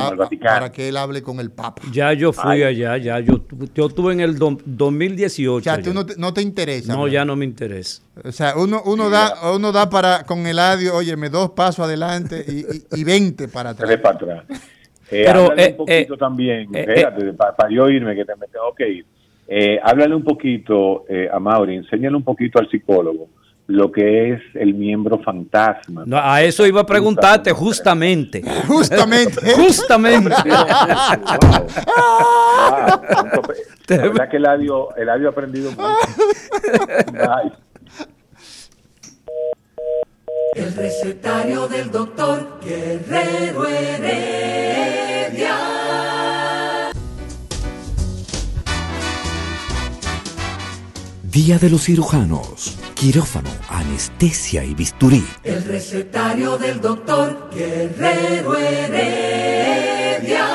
para 0.42 0.70
que 0.70 0.90
él 0.90 0.96
hable 0.98 1.22
con 1.22 1.40
el 1.40 1.50
Papa. 1.50 1.80
Ya 1.90 2.12
yo 2.12 2.34
fui 2.34 2.62
allá, 2.62 2.98
ya 2.98 3.18
yo, 3.20 3.46
yo 3.74 3.86
estuve 3.86 4.12
en 4.12 4.20
el 4.20 4.36
2018. 4.36 5.54
O 5.54 5.60
sea, 5.62 5.82
tú 5.82 5.94
no 5.94 6.04
te, 6.04 6.16
no 6.18 6.34
te, 6.34 6.42
interesa. 6.42 6.94
No, 6.94 7.08
ya 7.08 7.24
no 7.24 7.34
me 7.34 7.46
interesa. 7.46 8.02
O 8.22 8.30
sea, 8.30 8.58
uno, 8.58 8.82
uno, 8.84 9.08
da, 9.08 9.50
uno 9.54 9.72
da 9.72 9.88
para 9.88 10.24
con 10.24 10.46
el 10.46 10.58
audio, 10.58 10.94
óyeme, 10.94 11.30
dos 11.30 11.52
pasos 11.52 11.86
adelante 11.86 12.44
y, 12.46 13.00
y, 13.00 13.04
20 13.04 13.48
para 13.48 13.70
atrás. 13.70 13.88
Tres 13.88 14.00
para 14.02 14.16
atrás. 14.16 14.44
Eh, 15.10 15.24
Pero 15.24 15.56
eh, 15.56 15.70
un 15.70 15.76
poquito 15.78 16.14
eh, 16.14 16.18
también, 16.18 16.76
eh, 16.76 16.84
espérate, 16.86 17.32
para, 17.32 17.70
yo 17.70 17.88
irme, 17.88 18.14
que 18.14 18.26
te 18.26 18.36
me 18.36 18.48
tengo 18.48 18.74
que 18.74 18.86
ir. 18.90 19.80
háblale 19.82 20.14
un 20.14 20.24
poquito 20.24 21.06
a 21.32 21.40
Mauri, 21.40 21.76
enséñale 21.76 22.14
un 22.14 22.22
poquito 22.22 22.58
al 22.58 22.68
psicólogo 22.68 23.30
lo 23.68 23.92
que 23.92 24.32
es 24.32 24.42
el 24.54 24.74
miembro 24.74 25.20
fantasma. 25.20 26.02
No, 26.06 26.18
a 26.18 26.42
eso 26.42 26.66
iba 26.66 26.80
a 26.80 26.86
preguntarte 26.86 27.52
justamente. 27.52 28.42
Justamente. 28.66 29.54
justamente. 29.54 30.34
La 33.88 34.02
verdad 34.02 34.28
que 34.30 34.38
el 34.38 34.46
audio, 34.46 34.96
el 34.96 35.08
audio 35.10 35.28
ha 35.28 35.30
aprendido 35.30 35.70
mucho. 35.70 35.84
El 40.54 40.74
recetario 40.74 41.68
del 41.68 41.90
doctor 41.90 42.58
Guerrero 42.64 43.66
Heredia. 43.66 44.78
Día 51.38 51.56
de 51.56 51.70
los 51.70 51.84
cirujanos 51.84 52.76
quirófano, 52.94 53.48
anestesia 53.68 54.64
y 54.64 54.74
bisturí. 54.74 55.24
El 55.44 55.62
recetario 55.62 56.58
del 56.58 56.80
doctor 56.80 57.48
Guerrero 57.54 58.56
Heredia. 58.56 60.48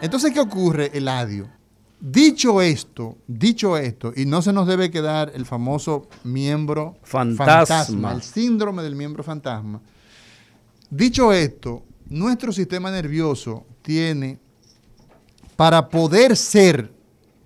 Entonces, 0.00 0.32
¿qué 0.32 0.40
ocurre, 0.40 0.90
Eladio? 0.94 1.46
Dicho 2.00 2.62
esto, 2.62 3.18
dicho 3.26 3.76
esto, 3.76 4.14
y 4.16 4.24
no 4.24 4.40
se 4.40 4.54
nos 4.54 4.66
debe 4.66 4.90
quedar 4.90 5.30
el 5.34 5.44
famoso 5.44 6.08
miembro 6.24 6.96
fantasma, 7.02 8.12
el 8.12 8.22
síndrome 8.22 8.82
del 8.82 8.96
miembro 8.96 9.22
fantasma. 9.22 9.82
Dicho 10.88 11.34
esto, 11.34 11.82
nuestro 12.08 12.50
sistema 12.50 12.90
nervioso 12.90 13.66
tiene, 13.82 14.38
para 15.54 15.86
poder 15.90 16.34
ser 16.34 16.96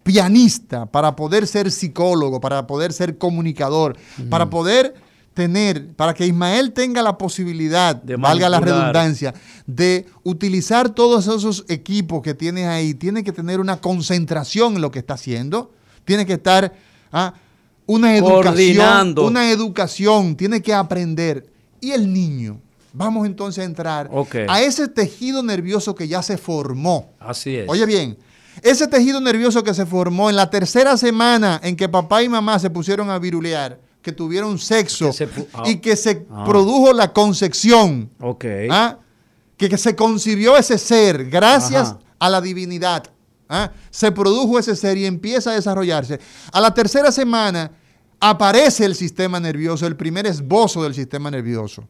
pianista, 0.03 0.87
para 0.87 1.15
poder 1.17 1.47
ser 1.47 1.71
psicólogo, 1.71 2.41
para 2.41 2.67
poder 2.67 2.93
ser 2.93 3.19
comunicador, 3.19 3.97
para 4.29 4.51
poder 4.51 4.95
tener, 5.35 5.93
para 5.95 6.15
que 6.15 6.27
Ismael 6.27 6.73
tenga 6.73 7.03
la 7.03 7.17
posibilidad, 7.17 7.97
de 7.97 8.17
valga 8.17 8.49
la 8.49 8.61
redundancia, 8.61 9.35
de 9.67 10.07
utilizar 10.23 10.91
todos 10.91 11.27
esos 11.27 11.65
equipos 11.69 12.23
que 12.23 12.35
tienes 12.35 12.67
ahí, 12.67 12.95
tiene 12.95 13.25
que 13.25 13.33
tener 13.33 13.61
una 13.61 13.79
concentración 13.79 14.77
en 14.77 14.83
lo 14.83 14.91
que 14.91 14.99
está 14.99 15.15
haciendo, 15.15 15.73
tiene 16.05 16.27
que 16.27 16.35
estar 16.35 16.73
¿ah? 17.13 17.35
una 17.87 18.17
educación, 18.17 19.15
una 19.19 19.51
educación, 19.51 20.37
tiene 20.37 20.61
que 20.61 20.75
aprender. 20.75 21.47
Y 21.81 21.91
el 21.93 22.13
niño, 22.13 22.61
vamos 22.93 23.27
entonces 23.27 23.63
a 23.63 23.65
entrar 23.65 24.11
a 24.49 24.63
ese 24.63 24.89
tejido 24.89 25.43
nervioso 25.43 25.95
que 25.95 26.09
ya 26.09 26.23
se 26.23 26.37
formó. 26.37 27.11
Así 27.19 27.57
es. 27.57 27.69
Oye 27.69 27.87
bien, 27.87 28.17
ese 28.61 28.87
tejido 28.87 29.21
nervioso 29.21 29.65
que 29.65 29.73
se 29.73 29.87
formó 29.87 30.29
en 30.29 30.37
la 30.37 30.51
tercera 30.51 30.97
semana 30.97 31.61
en 31.63 31.77
que 31.77 31.89
papá 31.89 32.23
y 32.23 32.29
mamá 32.29 32.59
se 32.59 32.71
pusieron 32.71 33.11
a 33.11 33.19
virulear, 33.19 33.81
que 34.03 34.13
tuvieron 34.13 34.59
sexo 34.59 35.11
ah. 35.55 35.63
y 35.65 35.77
que 35.77 35.97
se 35.97 36.27
ah. 36.31 36.45
produjo 36.45 36.93
la 36.93 37.13
concepción. 37.13 38.11
¿ah? 38.71 38.99
Que, 39.57 39.79
se 39.79 39.97
concibió 39.97 40.57
ese 40.57 40.77
ser 40.77 41.31
gracias 41.31 41.95
a 42.19 42.29
la 42.29 42.41
divinidad. 42.41 43.05
Se 43.91 44.11
produjo 44.11 44.59
ese 44.59 44.75
ser 44.75 44.97
y 44.97 45.05
empieza 45.05 45.51
a 45.51 45.55
desarrollarse. 45.55 46.19
A 46.53 46.61
la 46.61 46.73
tercera 46.73 47.13
semana 47.13 47.71
aparece 48.19 48.85
el 48.85 48.95
sistema 48.95 49.39
nervioso, 49.39 49.87
el 49.87 49.97
primer 49.97 50.27
esbozo 50.27 50.83
del 50.83 50.95
sistema 50.95 51.31
nervioso 51.31 51.87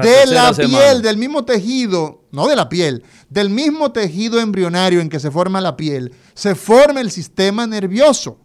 de 0.00 0.26
la 0.26 0.52
piel, 0.52 1.02
del 1.02 1.16
mismo 1.16 1.44
tejido, 1.44 2.22
no 2.30 2.48
de 2.48 2.56
la 2.56 2.68
piel, 2.68 3.04
del 3.28 3.50
mismo 3.50 3.92
tejido 3.92 4.40
embrionario 4.40 5.00
en 5.00 5.08
que 5.08 5.20
se 5.20 5.30
forma 5.30 5.60
la 5.60 5.76
piel, 5.76 6.12
se 6.34 6.54
forma 6.54 7.00
el 7.00 7.10
sistema 7.10 7.66
nervioso 7.66 8.38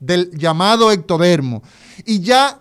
del 0.00 0.30
llamado 0.30 0.90
ectodermo. 0.90 1.62
Y 2.06 2.20
ya 2.20 2.60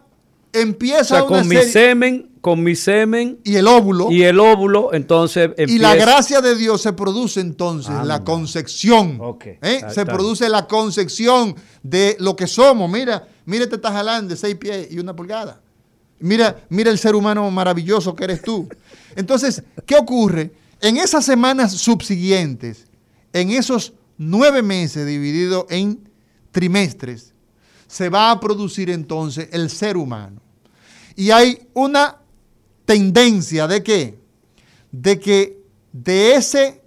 empieza 0.51 1.23
o 1.23 1.27
con 1.27 1.47
mi 1.47 1.57
semen, 1.57 2.31
con 2.41 2.61
mi 2.63 2.75
semen 2.75 3.39
y 3.43 3.55
el 3.55 3.67
óvulo. 3.67 4.11
Y 4.11 4.23
el 4.23 4.39
óvulo, 4.39 4.93
entonces 4.93 5.51
Y 5.57 5.79
la 5.79 5.95
gracia 5.95 6.41
de 6.41 6.55
Dios 6.55 6.81
se 6.81 6.93
produce 6.93 7.39
entonces 7.39 7.95
la 8.03 8.23
concepción. 8.23 9.19
¿eh? 9.61 9.81
Se 9.89 10.05
produce 10.05 10.49
la 10.49 10.67
concepción 10.67 11.55
de 11.81 12.17
lo 12.19 12.35
que 12.35 12.47
somos. 12.47 12.89
Mira, 12.89 13.27
mira, 13.45 13.67
te 13.67 13.75
estás 13.75 13.93
jalando 13.93 14.29
de 14.29 14.37
seis 14.37 14.55
pies 14.55 14.89
y 14.91 14.99
una 14.99 15.15
pulgada. 15.15 15.61
Mira, 16.23 16.65
mira 16.69 16.89
el 16.89 16.97
ser 16.97 17.15
humano 17.15 17.51
maravilloso 17.51 18.15
que 18.15 18.23
eres 18.23 18.41
tú. 18.41 18.69
Entonces, 19.13 19.61
¿qué 19.85 19.97
ocurre? 19.97 20.53
En 20.79 20.95
esas 20.95 21.25
semanas 21.25 21.73
subsiguientes, 21.73 22.87
en 23.33 23.49
esos 23.49 23.91
nueve 24.17 24.61
meses 24.61 25.05
divididos 25.05 25.65
en 25.69 26.09
trimestres, 26.51 27.33
se 27.87 28.07
va 28.07 28.31
a 28.31 28.39
producir 28.39 28.89
entonces 28.89 29.49
el 29.51 29.69
ser 29.69 29.97
humano. 29.97 30.41
Y 31.17 31.31
hay 31.31 31.67
una 31.73 32.19
tendencia 32.85 33.67
de 33.67 33.83
qué? 33.83 34.17
De 34.93 35.19
que 35.19 35.61
de 35.91 36.35
ese, 36.35 36.81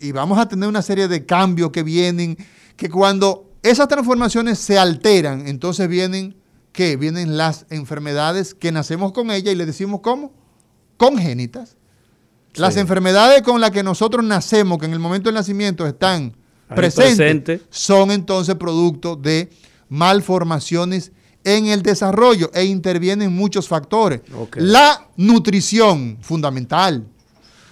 y 0.00 0.12
vamos 0.12 0.38
a 0.38 0.48
tener 0.48 0.66
una 0.66 0.80
serie 0.80 1.08
de 1.08 1.26
cambios 1.26 1.72
que 1.72 1.82
vienen, 1.82 2.38
que 2.74 2.88
cuando 2.88 3.50
esas 3.62 3.86
transformaciones 3.86 4.58
se 4.58 4.78
alteran, 4.78 5.46
entonces 5.46 5.86
vienen 5.90 6.38
que 6.72 6.96
vienen 6.96 7.36
las 7.36 7.66
enfermedades 7.70 8.54
que 8.54 8.72
nacemos 8.72 9.12
con 9.12 9.30
ellas 9.30 9.52
y 9.52 9.56
le 9.56 9.66
decimos 9.66 10.00
cómo? 10.00 10.32
Congénitas. 10.96 11.76
Las 12.54 12.76
enfermedades 12.76 13.42
con 13.42 13.60
las 13.60 13.70
que 13.70 13.82
nosotros 13.82 14.24
nacemos, 14.24 14.78
que 14.78 14.86
en 14.86 14.92
el 14.92 14.98
momento 14.98 15.28
del 15.28 15.34
nacimiento 15.34 15.86
están 15.86 16.36
presentes, 16.74 17.62
son 17.70 18.10
entonces 18.10 18.54
producto 18.56 19.16
de 19.16 19.48
malformaciones 19.88 21.12
en 21.44 21.66
el 21.66 21.82
desarrollo 21.82 22.50
e 22.52 22.64
intervienen 22.64 23.34
muchos 23.34 23.68
factores. 23.68 24.20
La 24.56 25.08
nutrición, 25.16 26.18
fundamental. 26.20 27.06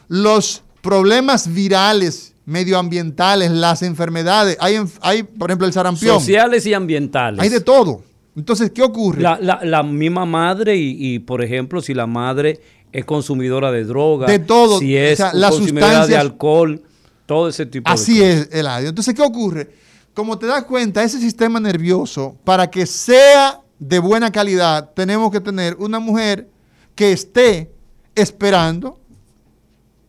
Los 0.08 0.62
problemas 0.80 1.52
virales, 1.52 2.34
medioambientales, 2.44 3.50
las 3.50 3.82
enfermedades. 3.82 4.56
Hay, 4.60 4.78
hay, 5.00 5.24
por 5.24 5.50
ejemplo, 5.50 5.66
el 5.66 5.72
sarampión. 5.72 6.20
Sociales 6.20 6.64
y 6.66 6.74
ambientales. 6.74 7.40
Hay 7.40 7.48
de 7.48 7.60
todo. 7.60 8.02
Entonces, 8.36 8.70
¿qué 8.70 8.82
ocurre? 8.82 9.22
La, 9.22 9.82
misma 9.82 10.26
madre 10.26 10.76
y, 10.76 11.18
por 11.20 11.42
ejemplo, 11.42 11.80
si 11.80 11.94
la 11.94 12.06
madre 12.06 12.60
es 12.92 13.04
consumidora 13.04 13.72
de 13.72 13.84
drogas, 13.84 14.28
de 14.28 14.38
todo, 14.38 14.78
si 14.78 14.96
es 14.96 15.18
la 15.32 15.50
consumidora 15.50 16.06
de 16.06 16.16
alcohol, 16.16 16.82
todo 17.24 17.48
ese 17.48 17.66
tipo 17.66 17.88
de 17.88 17.94
cosas. 17.94 18.08
Así 18.08 18.22
es, 18.22 18.48
Eladio. 18.52 18.90
Entonces, 18.90 19.14
¿qué 19.14 19.22
ocurre? 19.22 19.70
Como 20.12 20.38
te 20.38 20.46
das 20.46 20.64
cuenta, 20.64 21.02
ese 21.02 21.18
sistema 21.18 21.60
nervioso, 21.60 22.36
para 22.44 22.70
que 22.70 22.86
sea 22.86 23.60
de 23.78 23.98
buena 23.98 24.30
calidad, 24.30 24.90
tenemos 24.94 25.30
que 25.30 25.40
tener 25.40 25.74
una 25.78 25.98
mujer 25.98 26.48
que 26.94 27.12
esté 27.12 27.70
esperando 28.14 28.98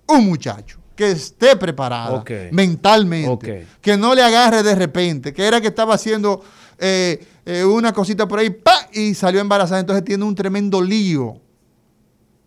un 0.08 0.26
muchacho, 0.26 0.80
que 0.96 1.12
esté 1.12 1.56
preparada 1.56 2.24
mentalmente, 2.52 3.68
que 3.82 3.98
no 3.98 4.16
le 4.16 4.22
agarre 4.22 4.64
de 4.64 4.76
repente, 4.76 5.34
que 5.34 5.46
era 5.46 5.60
que 5.60 5.68
estaba 5.68 5.96
haciendo 5.96 6.42
eh, 6.78 7.26
eh, 7.46 7.64
una 7.64 7.94
cosita 7.94 8.28
por 8.28 8.40
ahí, 8.40 8.50
¡pa! 8.50 8.90
y 8.94 9.14
salió 9.14 9.40
embarazada, 9.40 9.80
entonces 9.80 10.04
tiene 10.06 10.24
un 10.24 10.36
tremendo 10.36 10.82
lío. 10.82 11.40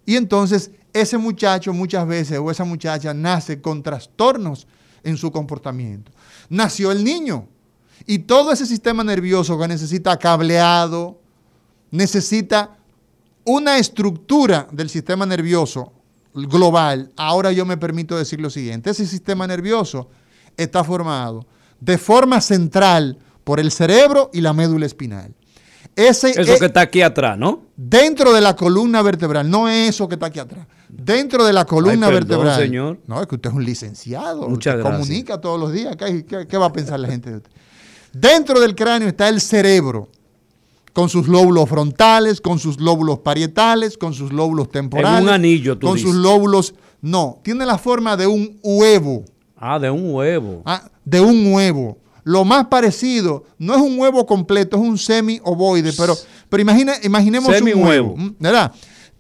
Y 0.06 0.16
entonces 0.16 0.70
ese 0.92 1.18
muchacho 1.18 1.72
muchas 1.72 2.06
veces 2.06 2.38
o 2.38 2.50
esa 2.50 2.64
muchacha 2.64 3.14
nace 3.14 3.60
con 3.60 3.82
trastornos 3.82 4.66
en 5.02 5.16
su 5.16 5.30
comportamiento. 5.30 6.12
Nació 6.48 6.92
el 6.92 7.04
niño 7.04 7.46
y 8.06 8.20
todo 8.20 8.52
ese 8.52 8.66
sistema 8.66 9.04
nervioso 9.04 9.58
que 9.58 9.68
necesita 9.68 10.18
cableado, 10.18 11.20
necesita 11.90 12.76
una 13.44 13.78
estructura 13.78 14.68
del 14.70 14.88
sistema 14.88 15.26
nervioso 15.26 15.92
global. 16.34 17.12
Ahora 17.16 17.52
yo 17.52 17.64
me 17.66 17.76
permito 17.76 18.16
decir 18.16 18.40
lo 18.40 18.50
siguiente, 18.50 18.90
ese 18.90 19.06
sistema 19.06 19.46
nervioso 19.46 20.08
está 20.56 20.84
formado 20.84 21.46
de 21.80 21.96
forma 21.98 22.40
central 22.40 23.18
por 23.50 23.58
el 23.58 23.72
cerebro 23.72 24.30
y 24.32 24.42
la 24.42 24.52
médula 24.52 24.86
espinal. 24.86 25.34
Ese 25.96 26.30
eso 26.40 26.56
que 26.60 26.66
está 26.66 26.82
aquí 26.82 27.02
atrás, 27.02 27.36
¿no? 27.36 27.62
Dentro 27.76 28.32
de 28.32 28.40
la 28.40 28.54
columna 28.54 29.02
vertebral, 29.02 29.50
no 29.50 29.68
es 29.68 29.88
eso 29.88 30.06
que 30.08 30.14
está 30.14 30.26
aquí 30.26 30.38
atrás. 30.38 30.68
Dentro 30.88 31.44
de 31.44 31.52
la 31.52 31.64
columna 31.64 32.06
Ay, 32.06 32.12
perdón, 32.12 32.28
vertebral. 32.28 32.60
señor. 32.60 32.98
No, 33.08 33.20
es 33.20 33.26
que 33.26 33.34
usted 33.34 33.50
es 33.50 33.56
un 33.56 33.64
licenciado. 33.64 34.48
Muchas 34.48 34.74
usted 34.76 34.84
gracias. 34.88 35.00
comunica 35.08 35.40
todos 35.40 35.58
los 35.58 35.72
días. 35.72 35.96
¿Qué, 35.96 36.24
qué- 36.24 36.46
qué 36.46 36.56
va 36.58 36.66
a 36.66 36.72
pensar 36.72 37.00
la 37.00 37.08
gente 37.08 37.28
de 37.30 37.36
usted? 37.38 37.50
Dentro 38.12 38.60
del 38.60 38.76
cráneo 38.76 39.08
está 39.08 39.28
el 39.28 39.40
cerebro, 39.40 40.08
con 40.92 41.08
sus 41.08 41.26
lóbulos 41.26 41.68
frontales, 41.68 42.40
con 42.40 42.60
sus 42.60 42.78
lóbulos 42.80 43.18
parietales, 43.18 43.98
con 43.98 44.14
sus 44.14 44.32
lóbulos 44.32 44.68
temporales. 44.70 45.18
En 45.18 45.24
un 45.24 45.30
anillo, 45.30 45.76
tú 45.76 45.88
Con 45.88 45.96
dices. 45.96 46.08
sus 46.12 46.20
lóbulos. 46.22 46.72
No, 47.00 47.40
tiene 47.42 47.66
la 47.66 47.78
forma 47.78 48.16
de 48.16 48.28
un 48.28 48.60
huevo. 48.62 49.24
Ah, 49.56 49.80
de 49.80 49.90
un 49.90 50.14
huevo. 50.14 50.62
Ah, 50.64 50.88
de 51.04 51.20
un 51.20 51.52
huevo. 51.52 51.98
Lo 52.30 52.44
más 52.44 52.68
parecido, 52.68 53.42
no 53.58 53.74
es 53.74 53.80
un 53.80 53.98
huevo 53.98 54.24
completo, 54.24 54.76
es 54.76 54.82
un 54.84 54.98
semi-ovoide, 54.98 55.92
pero, 55.94 56.16
pero 56.48 56.60
imagina, 56.60 56.92
imaginemos 57.02 57.52
Semi-huevo. 57.52 58.12
un 58.12 58.20
huevo. 58.20 58.34
¿verdad? 58.38 58.72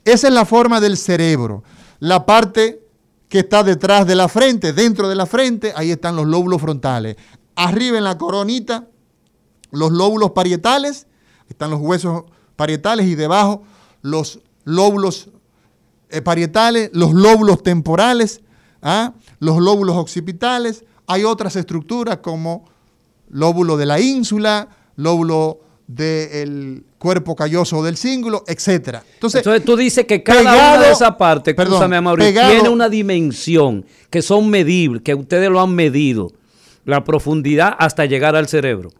Esa 0.04 0.28
es 0.28 0.32
la 0.32 0.44
forma 0.44 0.80
del 0.80 0.96
cerebro. 0.96 1.64
La 1.98 2.24
parte 2.24 2.86
que 3.28 3.40
está 3.40 3.64
detrás 3.64 4.06
de 4.06 4.14
la 4.14 4.28
frente, 4.28 4.72
dentro 4.72 5.08
de 5.08 5.16
la 5.16 5.26
frente, 5.26 5.72
ahí 5.74 5.90
están 5.90 6.14
los 6.14 6.24
lóbulos 6.24 6.60
frontales. 6.60 7.16
Arriba 7.56 7.98
en 7.98 8.04
la 8.04 8.16
coronita, 8.16 8.86
los 9.72 9.90
lóbulos 9.90 10.30
parietales, 10.30 11.08
están 11.48 11.72
los 11.72 11.80
huesos 11.80 12.26
parietales 12.54 13.06
y 13.06 13.16
debajo 13.16 13.64
los 14.02 14.38
lóbulos 14.62 15.30
eh, 16.10 16.22
parietales, 16.22 16.90
los 16.92 17.12
lóbulos 17.12 17.64
temporales, 17.64 18.40
¿ah? 18.82 19.14
los 19.40 19.58
lóbulos 19.58 19.96
occipitales. 19.96 20.84
Hay 21.08 21.24
otras 21.24 21.56
estructuras 21.56 22.18
como 22.18 22.69
lóbulo 23.30 23.76
de 23.76 23.86
la 23.86 24.00
ínsula, 24.00 24.68
lóbulo 24.96 25.60
del 25.86 26.84
cuerpo 26.98 27.34
calloso 27.34 27.82
del 27.82 27.96
cíngulo, 27.96 28.44
etcétera. 28.46 29.02
Entonces, 29.14 29.40
Entonces 29.40 29.64
tú 29.64 29.76
dices 29.76 30.04
que 30.06 30.22
cada 30.22 30.40
pegado- 30.40 30.76
una 30.78 30.86
de 30.86 30.92
esas 30.92 31.16
partes, 31.16 31.56
tiene 31.56 32.68
una 32.68 32.88
dimensión 32.88 33.84
que 34.10 34.22
son 34.22 34.48
medibles, 34.50 35.02
que 35.02 35.14
ustedes 35.14 35.50
lo 35.50 35.60
han 35.60 35.74
medido, 35.74 36.30
la 36.84 37.02
profundidad 37.04 37.74
hasta 37.78 38.04
llegar 38.06 38.36
al 38.36 38.48
cerebro. 38.48 38.90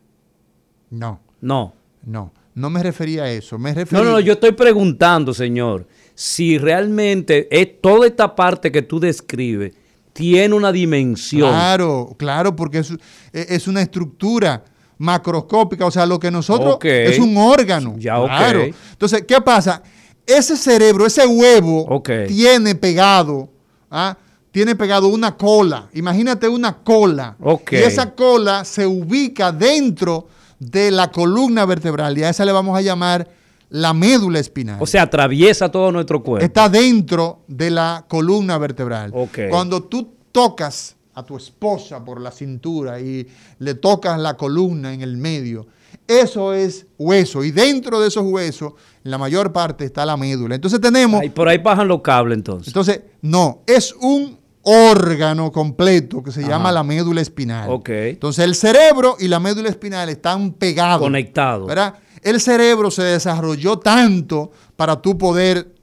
no, 0.91 1.21
No. 1.41 1.75
no, 2.05 2.33
no 2.55 2.71
me 2.71 2.83
refería 2.83 3.25
a 3.25 3.31
eso. 3.31 3.59
Me 3.59 3.73
refería, 3.73 4.05
No, 4.05 4.11
no, 4.13 4.21
yo 4.21 4.33
estoy 4.33 4.53
preguntando, 4.53 5.33
señor, 5.33 5.87
si 6.15 6.59
realmente 6.59 7.47
es 7.51 7.81
toda 7.81 8.07
esta 8.07 8.35
parte 8.35 8.73
que 8.73 8.83
tú 8.83 8.99
describes 8.99 9.75
tiene 10.13 10.55
una 10.55 10.73
dimensión. 10.73 11.51
Claro, 11.51 12.15
claro, 12.19 12.57
porque 12.57 12.79
es, 12.79 12.93
es 13.33 13.67
una 13.69 13.83
estructura 13.83 14.65
macroscópica, 14.99 15.87
o 15.87 15.91
sea, 15.91 16.05
lo 16.07 16.19
que 16.19 16.31
nosotros 16.31 16.75
Ok. 16.75 16.85
es 16.85 17.19
un 17.19 17.37
órgano. 17.37 17.95
Ya, 17.99 18.23
claro. 18.23 18.63
Entonces, 18.93 19.25
¿qué 19.27 19.41
pasa? 19.41 19.83
Ese 20.27 20.57
cerebro, 20.57 21.07
ese 21.07 21.27
huevo, 21.27 21.87
Ok. 21.89 22.11
tiene 22.29 22.75
pegado, 22.75 23.49
¿ah? 23.91 24.17
tiene 24.53 24.77
pegado 24.77 25.09
una 25.09 25.37
cola. 25.37 25.89
Imagínate 25.95 26.49
una 26.49 26.77
cola. 26.77 27.37
Y 27.71 27.77
esa 27.77 28.15
cola 28.15 28.65
se 28.65 28.87
ubica 28.87 29.53
dentro 29.53 30.29
de 30.59 30.91
la 30.91 31.11
columna 31.11 31.65
vertebral 31.65 32.19
y 32.19 32.23
a 32.25 32.29
esa 32.29 32.45
le 32.45 32.53
vamos 32.53 32.77
a 32.77 32.83
llamar 32.83 33.27
la 33.71 33.95
médula 33.95 34.39
espinal. 34.39 34.77
O 34.81 34.87
sea, 34.87 35.03
atraviesa 35.03 35.71
todo 35.71 35.91
nuestro 35.93 36.23
cuerpo. 36.23 36.45
Está 36.45 36.69
dentro 36.69 37.41
de 37.47 37.71
la 37.71 38.05
columna 38.09 38.59
vertebral. 38.59 39.13
Cuando 39.49 39.85
tú 39.85 40.13
tocas 40.33 40.97
a 41.15 41.25
tu 41.25 41.37
esposa 41.37 42.05
por 42.05 42.21
la 42.21 42.31
cintura 42.31 43.01
y 43.01 43.27
le 43.59 43.75
tocas 43.75 44.19
la 44.19 44.37
columna 44.37 44.93
en 44.93 45.03
el 45.03 45.17
medio, 45.17 45.67
eso 46.07 46.53
es 46.53 46.87
hueso. 46.99 47.45
Y 47.45 47.51
dentro 47.53 48.01
de 48.01 48.09
esos 48.09 48.25
huesos, 48.25 48.73
en 49.05 49.11
la 49.11 49.19
mayor 49.19 49.53
parte 49.53 49.85
está 49.85 50.05
la 50.05 50.17
médula. 50.17 50.55
Entonces 50.57 50.81
tenemos, 50.81 51.21
Ay, 51.21 51.31
por 51.31 51.49
ahí 51.49 51.59
bajan 51.59 51.89
los 51.89 52.01
cables 52.01 52.37
entonces. 52.37 52.69
entonces, 52.69 53.01
no, 53.23 53.63
es 53.67 53.95
un 54.01 54.39
órgano 54.63 55.51
completo 55.53 56.23
que 56.23 56.33
se 56.33 56.41
Ajá. 56.41 56.51
llama 56.51 56.73
la 56.73 56.83
médula 56.83 57.21
espinal. 57.21 57.71
Entonces 57.87 58.45
el 58.45 58.55
cerebro 58.55 59.17
y 59.19 59.29
la 59.29 59.41
médula 59.41 59.69
espinal 59.69 60.09
están 60.09 60.53
pegados. 60.53 61.01
Conectados. 61.03 61.67
¿verdad? 61.67 61.95
El 62.23 62.41
cerebro 62.41 62.91
se 62.91 63.03
desarrolló 63.03 63.79
tanto 63.79 64.51
para 64.77 65.01
tú 65.01 65.17
poder 65.17 65.75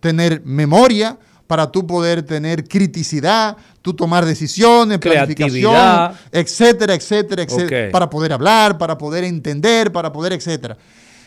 tener 0.00 0.42
memoria, 0.44 1.18
para 1.46 1.70
tú 1.70 1.86
poder 1.86 2.22
tener 2.22 2.64
criticidad, 2.66 3.56
tú 3.82 3.92
tomar 3.92 4.24
decisiones, 4.24 4.98
planificación, 4.98 6.12
etcétera, 6.30 6.94
etcétera, 6.94 7.42
etcétera, 7.42 7.92
para 7.92 8.08
poder 8.08 8.32
hablar, 8.32 8.78
para 8.78 8.96
poder 8.96 9.24
entender, 9.24 9.92
para 9.92 10.10
poder, 10.10 10.32
etcétera. 10.32 10.78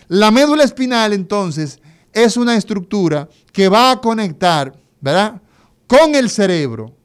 La 0.08 0.32
médula 0.32 0.64
espinal, 0.64 1.14
entonces, 1.14 1.80
es 2.12 2.38
una 2.38 2.56
estructura 2.56 3.30
que 3.52 3.70
va 3.70 3.92
a 3.92 4.02
conectar, 4.02 4.74
¿verdad? 5.02 5.42
Con 5.86 6.16
el 6.16 6.30
cerebro, 6.30 6.96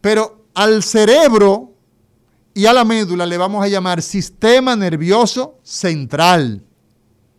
pero 0.00 0.44
al 0.54 0.82
cerebro 0.82 1.72
y 2.52 2.66
a 2.66 2.72
la 2.72 2.84
médula 2.84 3.24
le 3.26 3.38
vamos 3.38 3.64
a 3.64 3.68
llamar 3.68 4.02
sistema 4.02 4.76
nervioso 4.76 5.60
central. 5.62 6.65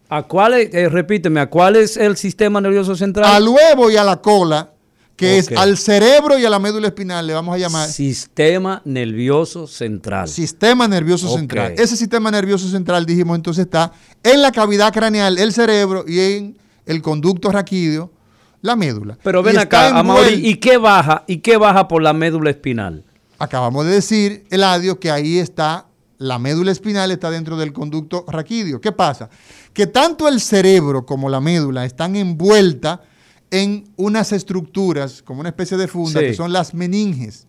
¿A 0.10 0.24
cuál 0.24 0.53
es, 0.53 0.74
eh, 0.74 0.89
repíteme, 0.89 1.39
a 1.39 1.49
cuál 1.49 1.76
es 1.76 1.97
el 1.97 2.16
sistema 2.16 2.62
nervioso 2.62 2.95
central? 2.95 3.26
Al 3.26 3.47
huevo 3.47 3.91
y 3.91 3.97
a 3.97 4.03
la 4.03 4.22
cola, 4.22 4.72
que 5.18 5.39
es 5.39 5.51
al 5.58 5.78
cerebro 5.78 6.38
y 6.38 6.45
a 6.45 6.49
la 6.49 6.60
médula 6.60 6.88
espinal, 6.88 7.26
le 7.26 7.34
vamos 7.34 7.55
a 7.55 7.58
llamar 7.58 7.89
Sistema 7.89 8.82
nervioso 8.86 9.68
central. 9.68 10.28
sistema 10.28 10.88
nervioso 10.88 11.28
central. 11.36 11.74
Ese 11.76 11.97
sistema 11.97 12.30
nervioso 12.32 12.70
central, 12.70 13.05
dijimos, 13.05 13.36
entonces 13.36 13.66
está 13.66 13.91
en 14.24 14.41
la 14.41 14.51
cavidad 14.51 14.93
craneal, 14.93 15.38
el 15.39 15.51
cerebro, 15.51 16.05
y 16.08 16.20
en 16.20 16.58
el 16.86 17.01
conducto 17.01 17.51
raquídeo, 17.51 18.12
la 18.62 18.76
médula. 18.76 19.18
Pero 19.24 19.43
ven 19.43 19.55
Y 19.55 19.60
acá, 19.60 19.97
Amaury, 19.97 20.47
¿y 20.47 20.55
qué 20.55 20.78
baja? 20.78 21.24
¿Y 21.28 21.38
qué 21.39 21.58
baja 21.58 21.88
por 21.88 22.01
la 22.01 22.14
médula 22.14 22.51
espinal? 22.51 23.03
Acabamos 23.39 23.86
de 23.86 23.91
decir, 23.91 24.45
Eladio, 24.51 24.99
que 24.99 25.12
ahí 25.12 25.39
está, 25.39 25.86
la 26.20 26.39
médula 26.39 26.72
espinal 26.72 27.11
está 27.11 27.30
dentro 27.30 27.57
del 27.57 27.74
conducto 27.74 28.26
raquídeo. 28.28 28.82
¿Qué 28.82 28.91
pasa? 28.91 29.30
Que 29.74 29.88
tanto 29.88 30.28
el 30.28 30.41
cerebro 30.41 31.05
como 31.05 31.30
la 31.30 31.39
médula 31.39 31.86
están 31.86 32.15
envueltas 32.15 32.99
en 33.51 33.86
unas 33.95 34.32
estructuras, 34.34 35.22
como 35.22 35.39
una 35.39 35.49
especie 35.49 35.78
de 35.78 35.88
funda, 35.88 36.20
Sí. 36.20 36.28
que 36.28 36.34
son 36.34 36.51
las 36.51 36.74
meninges. 36.74 37.45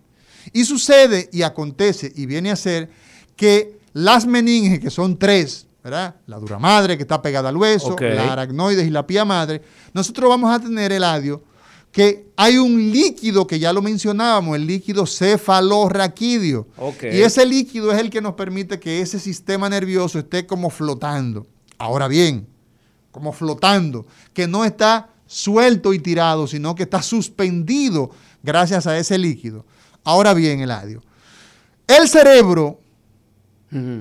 Y 0.53 0.65
sucede 0.65 1.29
y 1.33 1.43
acontece 1.43 2.13
y 2.15 2.27
viene 2.27 2.51
a 2.51 2.57
ser 2.57 2.91
que 3.37 3.79
las 3.95 4.27
meninges, 4.27 4.79
que 4.81 4.91
son 4.91 5.19
tres, 5.19 5.67
¿verdad? 5.83 6.17
La 6.27 6.39
dura 6.39 6.59
madre 6.59 6.97
que 6.97 7.03
está 7.03 7.21
pegada 7.23 7.49
al 7.49 7.57
hueso, 7.57 7.97
la 7.99 8.33
aracnoides 8.33 8.87
y 8.87 8.91
la 8.91 9.07
pía 9.07 9.25
madre, 9.25 9.63
nosotros 9.95 10.29
vamos 10.29 10.55
a 10.55 10.61
tener, 10.61 10.93
Eladio, 10.93 11.43
que 11.99 12.31
hay 12.37 12.59
un 12.59 12.93
líquido 12.93 13.45
que 13.45 13.59
ya 13.59 13.73
lo 13.73 13.83
mencionábamos, 13.83 14.55
el 14.55 14.69
líquido 14.69 15.05
cefalorraquídeo. 15.05 16.69
Y 17.03 17.23
ese 17.23 17.45
líquido 17.45 17.91
es 17.91 17.99
el 17.99 18.09
que 18.09 18.21
nos 18.21 18.35
permite 18.35 18.79
que 18.79 19.01
ese 19.01 19.19
sistema 19.19 19.69
nervioso 19.69 20.21
esté 20.21 20.47
como 20.47 20.71
flotando. 20.71 21.49
Ahora 21.77 22.07
bien, 22.07 22.47
como 23.11 23.33
flotando, 23.33 24.07
que 24.33 24.47
no 24.47 24.65
está 24.65 25.11
suelto 25.27 25.93
y 25.93 25.99
tirado, 25.99 26.47
sino 26.47 26.77
que 26.77 26.85
está 26.85 27.03
suspendido 27.03 28.13
gracias 28.45 28.87
a 28.87 28.97
ese 28.97 29.19
líquido. 29.19 29.67
Ahora 30.05 30.35
bien, 30.35 30.61
Eladio, 30.61 31.03
el 31.89 32.09
cerebro 32.09 32.81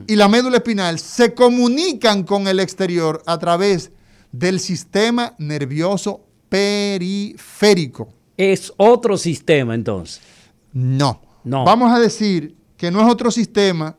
y 0.05 0.15
la 0.15 0.27
médula 0.27 0.57
espinal 0.57 0.99
se 0.99 1.33
comunican 1.33 2.25
con 2.25 2.47
el 2.47 2.59
exterior 2.59 3.23
a 3.25 3.39
través 3.39 3.89
del 4.31 4.59
sistema 4.59 5.33
nervioso 5.39 6.26
periférico. 6.49 8.09
Es 8.37 8.71
otro 8.77 9.17
sistema 9.17 9.73
entonces. 9.75 10.21
No. 10.73 11.21
No. 11.43 11.63
Vamos 11.63 11.91
a 11.91 11.99
decir 11.99 12.55
que 12.75 12.91
no 12.91 13.01
es 13.01 13.07
otro 13.11 13.31
sistema, 13.31 13.95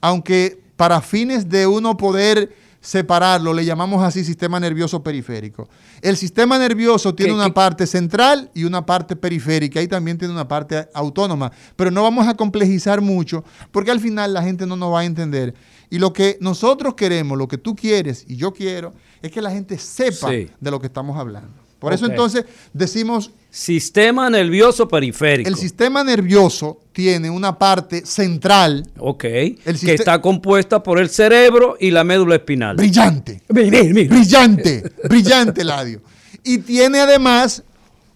aunque 0.00 0.62
para 0.76 1.00
fines 1.00 1.48
de 1.48 1.66
uno 1.66 1.96
poder 1.96 2.54
separarlo, 2.82 3.52
le 3.52 3.64
llamamos 3.64 4.02
así 4.02 4.24
sistema 4.24 4.58
nervioso 4.60 5.02
periférico. 5.02 5.68
El 6.00 6.16
sistema 6.16 6.58
nervioso 6.58 7.14
tiene 7.14 7.32
¿Qué- 7.32 7.36
una 7.36 7.46
qué- 7.46 7.52
parte 7.52 7.86
central 7.86 8.50
y 8.54 8.64
una 8.64 8.86
parte 8.86 9.16
periférica 9.16 9.82
y 9.82 9.88
también 9.88 10.16
tiene 10.16 10.32
una 10.32 10.48
parte 10.48 10.88
autónoma, 10.94 11.52
pero 11.76 11.90
no 11.90 12.02
vamos 12.02 12.26
a 12.26 12.34
complejizar 12.34 13.00
mucho 13.02 13.44
porque 13.70 13.90
al 13.90 14.00
final 14.00 14.32
la 14.32 14.42
gente 14.42 14.66
no 14.66 14.76
nos 14.76 14.92
va 14.94 15.00
a 15.00 15.04
entender. 15.04 15.54
Y 15.90 15.98
lo 15.98 16.12
que 16.14 16.38
nosotros 16.40 16.94
queremos, 16.94 17.36
lo 17.36 17.48
que 17.48 17.58
tú 17.58 17.74
quieres 17.74 18.24
y 18.28 18.36
yo 18.36 18.52
quiero, 18.52 18.94
es 19.20 19.30
que 19.30 19.42
la 19.42 19.50
gente 19.50 19.76
sepa 19.76 20.30
Sí. 20.30 20.48
de 20.58 20.70
lo 20.70 20.80
que 20.80 20.86
estamos 20.86 21.18
hablando. 21.18 21.52
Por 21.80 21.92
eso 21.92 22.06
entonces 22.06 22.44
decimos 22.72 23.32
Sistema 23.52 24.30
nervioso 24.30 24.86
periférico. 24.86 25.48
el 25.48 25.56
sistema 25.56 26.04
nervioso 26.04 26.78
tiene 26.92 27.28
una 27.30 27.58
parte 27.58 28.06
central 28.06 28.88
Ok. 28.96 29.24
El 29.24 29.80
que 29.80 29.94
está 29.94 30.20
compuesta 30.20 30.84
por 30.84 31.00
el 31.00 31.08
cerebro 31.10 31.76
y 31.80 31.90
la 31.90 32.04
médula 32.04 32.36
espinal. 32.36 32.76
brillante, 32.76 33.42
Mira, 33.48 33.82
mira, 33.82 33.94
mira. 33.94 34.14
brillante, 34.14 34.92
brillante 35.08 35.64
Ladio. 35.64 36.00
Y 36.44 36.58
tiene 36.58 37.00
además 37.00 37.64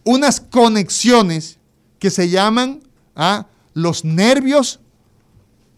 unas 0.05 0.41
conexiones 0.41 1.59
que 1.99 2.11
se 2.11 2.29
llaman 2.29 2.81
ah, 3.17 3.47
los 3.73 4.05
nervios 4.05 4.79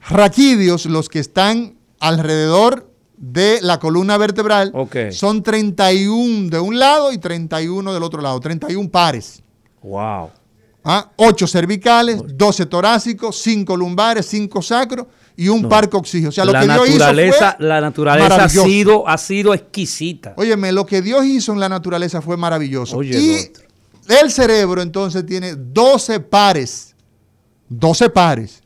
raquídeos, 0.06 0.86
los 0.86 1.08
que 1.08 1.18
están 1.20 1.76
alrededor 1.98 2.85
de 3.16 3.60
la 3.62 3.78
columna 3.78 4.16
vertebral. 4.18 4.70
Ok. 4.74 4.96
Son 5.10 5.42
31 5.42 6.50
de 6.50 6.58
un 6.58 6.78
lado 6.78 7.12
y 7.12 7.18
31 7.18 7.92
del 7.92 8.02
otro 8.02 8.20
lado, 8.20 8.40
31 8.40 8.90
pares. 8.90 9.42
Wow. 9.82 10.30
¿ah? 10.86 11.10
8 11.16 11.46
cervicales, 11.46 12.22
12 12.26 12.66
torácicos, 12.66 13.38
5 13.42 13.76
lumbares, 13.76 14.26
5 14.26 14.62
sacros 14.62 15.06
y 15.36 15.48
un 15.48 15.68
par 15.68 15.90
coxígeo. 15.90 16.30
O 16.30 16.32
sea, 16.32 16.44
lo 16.44 16.52
la 16.52 16.60
que 16.60 16.66
Dios 16.66 16.88
hizo 16.88 17.04
fue 17.04 17.40
la 17.58 17.80
naturaleza 17.80 18.44
ha 18.44 18.48
sido, 18.48 19.06
ha 19.06 19.18
sido 19.18 19.52
exquisita. 19.52 20.34
Óyeme, 20.36 20.72
lo 20.72 20.86
que 20.86 21.02
Dios 21.02 21.24
hizo 21.24 21.52
en 21.52 21.60
la 21.60 21.68
naturaleza 21.68 22.22
fue 22.22 22.36
maravilloso. 22.36 22.96
Oye, 22.96 23.18
y 23.18 23.52
el 24.08 24.30
cerebro 24.30 24.80
entonces 24.80 25.26
tiene 25.26 25.54
12 25.56 26.20
pares. 26.20 26.94
12 27.68 28.10
pares. 28.10 28.62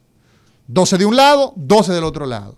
12 0.66 0.98
de 0.98 1.06
un 1.06 1.16
lado, 1.16 1.52
12 1.56 1.92
del 1.92 2.04
otro 2.04 2.26
lado. 2.26 2.56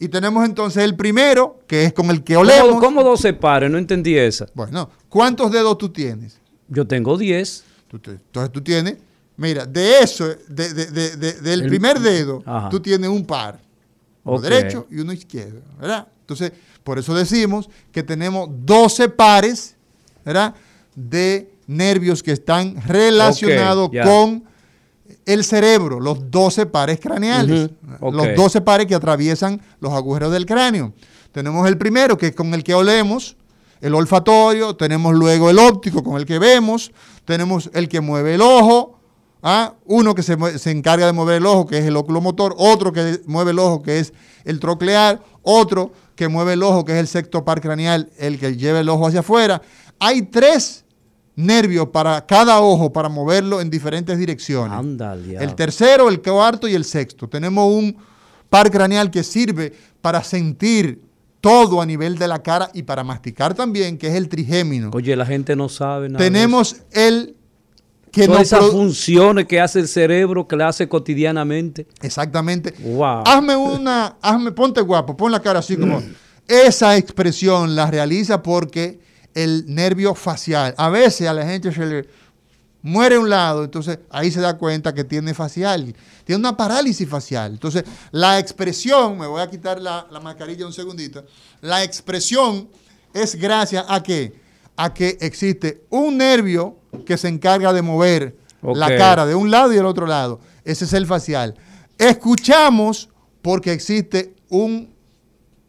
Y 0.00 0.08
tenemos 0.08 0.44
entonces 0.44 0.84
el 0.84 0.94
primero, 0.94 1.60
que 1.66 1.84
es 1.84 1.92
con 1.92 2.08
el 2.10 2.22
que 2.22 2.36
olemos. 2.36 2.68
¿Cómo, 2.68 2.80
cómo 2.80 3.02
12 3.04 3.32
pares? 3.34 3.70
No 3.70 3.78
entendí 3.78 4.16
esa. 4.16 4.46
Bueno, 4.54 4.90
¿cuántos 5.08 5.50
dedos 5.50 5.76
tú 5.78 5.88
tienes? 5.88 6.38
Yo 6.68 6.86
tengo 6.86 7.16
10. 7.18 7.64
Tú 7.88 7.98
te- 7.98 8.10
entonces 8.12 8.52
tú 8.52 8.60
tienes, 8.62 8.96
mira, 9.36 9.66
de 9.66 10.00
eso, 10.00 10.26
de- 10.48 10.72
de- 10.74 10.86
de- 10.86 11.16
de- 11.16 11.32
del 11.40 11.62
El- 11.62 11.68
primer 11.68 11.98
dedo, 11.98 12.42
Ajá. 12.46 12.68
tú 12.68 12.78
tienes 12.80 13.08
un 13.10 13.24
par. 13.24 13.60
Uno 14.24 14.40
derecho 14.40 14.86
y 14.90 15.00
uno 15.00 15.12
izquierdo, 15.12 15.62
¿verdad? 15.80 16.06
Entonces, 16.20 16.52
por 16.84 16.98
eso 16.98 17.14
decimos 17.14 17.68
que 17.90 18.02
tenemos 18.02 18.48
12 18.64 19.08
pares, 19.08 19.74
¿verdad? 20.24 20.54
De 20.94 21.50
nervios 21.66 22.22
que 22.22 22.32
están 22.32 22.76
relacionados 22.86 23.90
con 24.04 24.44
el 25.28 25.44
cerebro, 25.44 26.00
los 26.00 26.30
12 26.30 26.64
pares 26.66 26.98
craneales, 26.98 27.70
los 28.00 28.26
ok. 28.26 28.34
12 28.34 28.60
pares 28.62 28.86
que 28.86 28.94
atraviesan 28.94 29.60
los 29.78 29.92
agujeros 29.92 30.32
del 30.32 30.46
cráneo. 30.46 30.94
Tenemos 31.32 31.68
el 31.68 31.76
primero, 31.76 32.16
que 32.16 32.28
es 32.28 32.34
con 32.34 32.54
el 32.54 32.64
que 32.64 32.74
olemos, 32.74 33.36
el 33.82 33.94
olfatorio, 33.94 34.74
tenemos 34.74 35.14
luego 35.14 35.50
el 35.50 35.58
óptico, 35.58 36.02
con 36.02 36.16
el 36.16 36.24
que 36.24 36.38
vemos, 36.38 36.92
tenemos 37.26 37.70
el 37.74 37.90
que 37.90 38.00
mueve 38.00 38.36
el 38.36 38.40
ojo, 38.40 38.98
¿ah? 39.42 39.74
uno 39.84 40.14
que 40.14 40.22
se, 40.22 40.58
se 40.58 40.70
encarga 40.70 41.04
de 41.04 41.12
mover 41.12 41.36
el 41.36 41.46
ojo, 41.46 41.66
que 41.66 41.76
es 41.76 41.84
el 41.84 41.96
oculomotor, 41.96 42.54
otro 42.56 42.90
que 42.90 43.20
mueve 43.26 43.50
el 43.50 43.58
ojo, 43.58 43.82
que 43.82 43.98
es 43.98 44.14
el 44.44 44.60
troclear, 44.60 45.20
otro 45.42 45.92
que 46.16 46.28
mueve 46.28 46.54
el 46.54 46.62
ojo, 46.62 46.86
que 46.86 46.92
es 46.92 46.98
el 46.98 47.06
sexto 47.06 47.44
par 47.44 47.60
craneal, 47.60 48.10
el 48.16 48.38
que 48.38 48.56
lleva 48.56 48.80
el 48.80 48.88
ojo 48.88 49.06
hacia 49.06 49.20
afuera. 49.20 49.60
Hay 49.98 50.22
tres 50.22 50.86
nervios 51.38 51.88
para 51.90 52.26
cada 52.26 52.60
ojo 52.60 52.92
para 52.92 53.08
moverlo 53.08 53.60
en 53.60 53.70
diferentes 53.70 54.18
direcciones. 54.18 54.76
Anda, 54.76 55.12
al 55.12 55.24
diablo. 55.24 55.48
El 55.48 55.54
tercero, 55.54 56.08
el 56.08 56.20
cuarto 56.20 56.66
y 56.66 56.74
el 56.74 56.84
sexto. 56.84 57.28
Tenemos 57.28 57.72
un 57.72 57.96
par 58.50 58.70
craneal 58.70 59.08
que 59.10 59.22
sirve 59.22 59.72
para 60.00 60.24
sentir 60.24 61.00
todo 61.40 61.80
a 61.80 61.86
nivel 61.86 62.18
de 62.18 62.26
la 62.26 62.42
cara 62.42 62.70
y 62.74 62.82
para 62.82 63.04
masticar 63.04 63.54
también, 63.54 63.96
que 63.98 64.08
es 64.08 64.14
el 64.14 64.28
trigémino. 64.28 64.90
Oye, 64.92 65.14
la 65.14 65.24
gente 65.24 65.54
no 65.54 65.68
sabe 65.68 66.08
nada. 66.08 66.18
Tenemos 66.18 66.76
el 66.90 67.36
que. 68.10 68.26
Todas 68.26 68.42
esas 68.42 68.66
funciones 68.70 69.46
que 69.46 69.60
hace 69.60 69.78
el 69.78 69.86
cerebro, 69.86 70.48
que 70.48 70.56
le 70.56 70.64
hace 70.64 70.88
cotidianamente. 70.88 71.86
Exactamente. 72.02 72.74
Wow. 72.80 73.22
Hazme 73.24 73.54
una, 73.54 74.16
hazme, 74.20 74.50
ponte 74.50 74.80
guapo, 74.80 75.16
pon 75.16 75.30
la 75.30 75.40
cara 75.40 75.60
así 75.60 75.76
como. 75.76 76.02
Esa 76.48 76.96
expresión 76.96 77.76
la 77.76 77.88
realiza 77.88 78.42
porque 78.42 78.98
el 79.34 79.64
nervio 79.66 80.14
facial, 80.14 80.74
a 80.76 80.88
veces 80.88 81.28
a 81.28 81.34
la 81.34 81.46
gente 81.46 81.72
se 81.72 81.86
le 81.86 82.08
muere 82.82 83.18
un 83.18 83.28
lado, 83.28 83.64
entonces 83.64 83.98
ahí 84.10 84.30
se 84.30 84.40
da 84.40 84.56
cuenta 84.56 84.94
que 84.94 85.04
tiene 85.04 85.34
facial, 85.34 85.94
tiene 86.24 86.38
una 86.38 86.56
parálisis 86.56 87.08
facial. 87.08 87.52
Entonces, 87.52 87.84
la 88.12 88.38
expresión, 88.38 89.18
me 89.18 89.26
voy 89.26 89.40
a 89.40 89.50
quitar 89.50 89.80
la, 89.80 90.06
la 90.10 90.20
mascarilla 90.20 90.66
un 90.66 90.72
segundito, 90.72 91.24
la 91.60 91.82
expresión 91.82 92.68
es 93.12 93.34
gracias 93.34 93.84
a 93.88 94.02
que, 94.02 94.40
a 94.76 94.92
que 94.94 95.18
existe 95.20 95.84
un 95.90 96.18
nervio 96.18 96.76
que 97.04 97.16
se 97.16 97.28
encarga 97.28 97.72
de 97.72 97.82
mover 97.82 98.36
la 98.62 98.96
cara 98.96 99.26
de 99.26 99.34
un 99.34 99.50
lado 99.50 99.72
y 99.72 99.76
del 99.76 99.86
otro 99.86 100.06
lado. 100.06 100.40
Ese 100.64 100.84
es 100.84 100.92
el 100.92 101.06
facial. 101.06 101.54
Escuchamos 101.96 103.08
porque 103.42 103.72
existe 103.72 104.34
un 104.48 104.94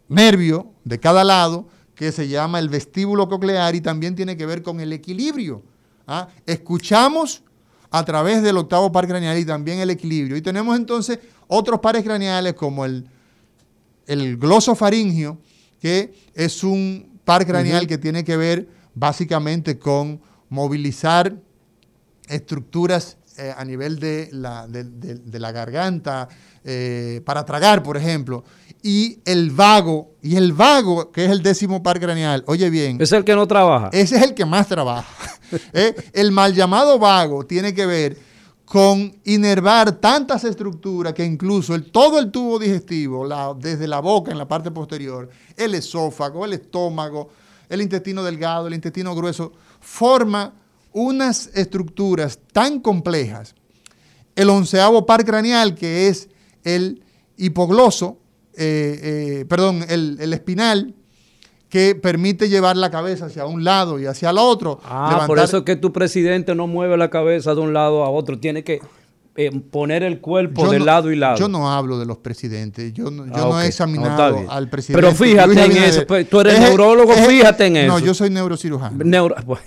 nervio 0.07 0.74
de 0.84 0.99
cada 0.99 1.24
lado 1.24 1.68
que 1.99 2.13
se 2.13 2.29
llama 2.29 2.59
el 2.59 2.69
vestíbulo 2.69 3.27
coclear 3.27 3.75
y 3.75 3.81
también 3.81 4.15
tiene 4.15 4.37
que 4.37 4.45
ver 4.45 4.63
con 4.63 4.79
el 4.79 4.93
equilibrio. 4.93 5.61
¿ah? 6.07 6.29
Escuchamos 6.45 7.43
a 7.91 8.05
través 8.05 8.41
del 8.41 8.55
octavo 8.55 8.89
par 8.89 9.05
craneal 9.05 9.37
y 9.37 9.43
también 9.43 9.79
el 9.79 9.89
equilibrio. 9.89 10.37
Y 10.37 10.41
tenemos 10.41 10.77
entonces 10.77 11.19
otros 11.49 11.81
pares 11.81 12.05
craneales 12.05 12.53
como 12.53 12.85
el, 12.85 13.05
el 14.07 14.37
glosofaringio, 14.37 15.39
que 15.81 16.13
es 16.35 16.63
un 16.63 17.19
par 17.25 17.45
craneal 17.45 17.85
que 17.85 17.97
tiene 17.97 18.23
que 18.23 18.37
ver 18.37 18.69
básicamente 18.95 19.77
con 19.77 20.21
movilizar 20.47 21.35
estructuras 22.29 23.17
eh, 23.37 23.53
a 23.57 23.65
nivel 23.65 23.99
de 23.99 24.29
la, 24.31 24.67
de, 24.67 24.85
de- 24.85 25.15
de 25.15 25.39
la 25.39 25.51
garganta, 25.51 26.29
eh, 26.63 27.21
para 27.25 27.43
tragar, 27.43 27.83
por 27.83 27.97
ejemplo, 27.97 28.45
y 28.82 29.19
el 29.25 29.51
vago, 29.51 30.11
y 30.21 30.36
el 30.38 30.53
vago, 30.53 31.11
que 31.11 31.25
es 31.25 31.32
el 31.32 31.41
décimo 31.41 31.84
par 31.84 31.99
craneal, 31.99 32.43
oye 32.47 32.69
bien, 32.69 32.97
Es 33.01 33.11
el 33.11 33.23
que 33.25 33.36
no 33.36 33.47
trabaja. 33.47 33.89
ese 33.91 34.15
es 34.17 34.23
el 34.23 34.34
que 34.34 34.45
más 34.45 34.67
trabaja. 34.67 35.07
¿eh? 35.73 35.95
El 36.13 36.32
mal 36.32 36.53
llamado 36.53 36.97
vago 36.99 37.45
tiene 37.45 37.73
que 37.73 37.86
ver 37.86 38.17
con 38.65 39.17
inervar 39.23 39.93
tantas 39.93 40.43
estructuras 40.43 41.13
que 41.13 41.25
incluso 41.25 41.73
el, 41.73 41.91
todo 41.91 42.19
el 42.19 42.30
tubo 42.30 42.59
digestivo, 42.59 43.25
la- 43.25 43.55
desde 43.57 43.88
la 43.88 43.99
boca 43.99 44.32
en 44.32 44.38
la 44.38 44.47
parte 44.47 44.69
posterior, 44.69 45.27
el 45.57 45.73
esófago, 45.73 46.45
el 46.45 46.53
estómago, 46.53 47.30
el 47.67 47.82
intestino 47.82 48.23
delgado, 48.23 48.67
el 48.67 48.75
intestino 48.75 49.15
grueso, 49.15 49.51
forma 49.80 50.53
unas 50.93 51.47
estructuras 51.55 52.38
tan 52.53 52.80
complejas. 52.80 53.55
El 54.36 54.49
onceavo 54.51 55.05
par 55.05 55.25
craneal, 55.25 55.73
que 55.75 56.07
es 56.07 56.30
el 56.63 57.03
hipogloso, 57.38 58.18
eh, 58.57 58.99
eh, 59.41 59.45
perdón, 59.47 59.85
el, 59.89 60.17
el 60.19 60.33
espinal, 60.33 60.93
que 61.69 61.93
permite 61.93 62.49
llevar 62.49 62.75
la 62.75 62.89
cabeza 62.89 63.27
hacia 63.27 63.45
un 63.45 63.63
lado 63.63 63.99
y 63.99 64.07
hacia 64.07 64.31
el 64.31 64.39
otro. 64.39 64.79
Ah, 64.83 65.23
por 65.27 65.37
eso 65.37 65.57
es 65.57 65.63
que 65.63 65.75
tu 65.75 65.93
presidente 65.93 66.55
no 66.55 66.65
mueve 66.65 66.97
la 66.97 67.09
cabeza 67.09 67.53
de 67.53 67.61
un 67.61 67.73
lado 67.73 68.03
a 68.03 68.09
otro. 68.09 68.39
Tiene 68.39 68.63
que 68.63 68.81
eh, 69.47 69.51
poner 69.71 70.03
el 70.03 70.19
cuerpo 70.19 70.65
Yo 70.65 70.71
de 70.71 70.79
no- 70.79 70.85
lado 70.85 71.11
y 71.11 71.15
lado. 71.15 71.37
Yo 71.37 71.47
no 71.47 71.71
hablo 71.71 71.97
de 71.99 72.05
los 72.05 72.17
presidentes. 72.17 72.91
Yo 72.93 73.09
no, 73.11 73.25
yo 73.25 73.31
Ah, 73.33 73.39
no 73.39 73.47
he 73.49 73.51
No, 73.53 73.61
examinado 73.61 74.45
al 74.49 74.69
presidente. 74.69 75.01
Pero 75.01 75.15
fíjate 75.15 75.47
Luis 75.47 75.57
en 75.59 75.63
Abinader. 75.65 75.89
eso, 75.89 76.07
pues, 76.07 76.29
tú 76.29 76.39
eres 76.41 76.55
Es- 76.55 76.59
neurólogo, 76.61 77.13
es- 77.13 77.27
fíjate 77.27 77.65
en 77.67 77.87
No, 77.87 77.97
eso. 77.97 78.05
yo 78.05 78.13
soy 78.13 78.29
neurocirujano. 78.29 79.03
Neuro- 79.03 79.35
pues, 79.45 79.61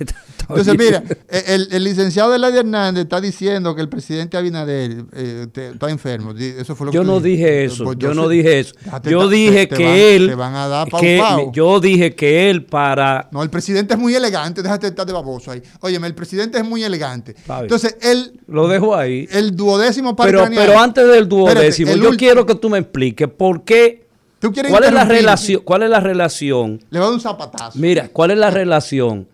Entonces, 0.49 0.77
mira, 0.79 1.03
eh, 1.31 1.45
el, 1.47 1.69
el 1.71 1.85
licenciado 1.85 2.35
Eladio 2.35 2.61
Hernández 2.61 3.05
está 3.05 3.21
diciendo 3.21 3.75
que 3.75 3.81
el 3.81 3.89
presidente 3.89 4.37
Abinader 4.37 5.05
eh, 5.15 5.47
te- 5.53 5.69
está 5.71 5.89
enfermo. 5.89 6.33
Eso 6.33 6.75
fue 6.77 6.87
lo 6.87 6.93
Yo 6.93 7.01
que 7.01 7.07
no 7.07 7.21
dijiste. 7.21 7.29
dije 7.53 7.65
eso, 7.65 7.85
Pues 7.85 7.97
yo 7.99 8.13
no 8.13 8.29
dije 8.29 8.61
eso. 8.61 8.75
Yo 9.05 9.29
dije 9.29 9.67
te 9.67 9.77
que 9.77 9.85
van- 9.85 9.95
él, 9.95 10.29
Te 10.29 10.35
van 10.35 10.55
a 10.55 10.69
dar 10.69 10.89
pau, 10.89 11.01
que- 11.01 11.19
pau. 11.19 11.53
yo 11.53 11.81
dije 11.81 12.15
que 12.15 12.51
él 12.51 12.65
para, 12.67 13.29
No, 13.33 13.43
el 13.43 13.49
presidente 13.51 13.95
es 13.95 14.01
muy 14.01 14.15
elegante, 14.15 14.63
déjate 14.63 14.89
estar 14.89 15.07
de 15.07 15.13
baboso 15.13 15.51
ahí. 15.53 15.63
Óyeme, 15.81 16.07
el 16.07 16.15
presidente 16.15 16.59
es 16.59 16.65
muy 16.65 16.83
elegante. 16.85 17.35
Entonces, 17.49 17.97
él, 18.03 18.39
lo 18.47 18.69
dejo 18.69 18.95
ahí. 18.95 19.27
el 19.31 19.57
duodécimo 19.63 20.15
par 20.15 20.27
Pero, 20.27 20.41
craneal- 20.45 20.67
pero 20.67 20.79
antes 20.79 21.07
del 21.09 21.29
duodécimo, 21.29 21.91
Espérate, 21.91 22.13
yo 22.13 22.17
quiero 22.19 22.45
que 22.47 22.55
tú 22.55 22.69
me 22.69 22.79
expliques 22.79 23.29
por 23.29 23.65
qué, 23.65 24.07
¿Tú 24.39 24.53
quieres 24.53 24.71
cuál 24.71 24.85
es 24.85 24.93
la 24.93 25.05
relación, 25.05 25.63
cuál 25.65 25.85
es 25.85 25.91
la 25.91 26.01
relación 26.01 26.81
Le 26.91 26.99
va 26.99 27.05
a 27.07 27.09
dar 27.09 27.15
un 27.15 27.21
zapatazo. 27.21 27.79
Mira, 27.79 28.09
¿cuál 28.09 28.33
es 28.33 28.39
la 28.39 28.51
relación 28.61 29.29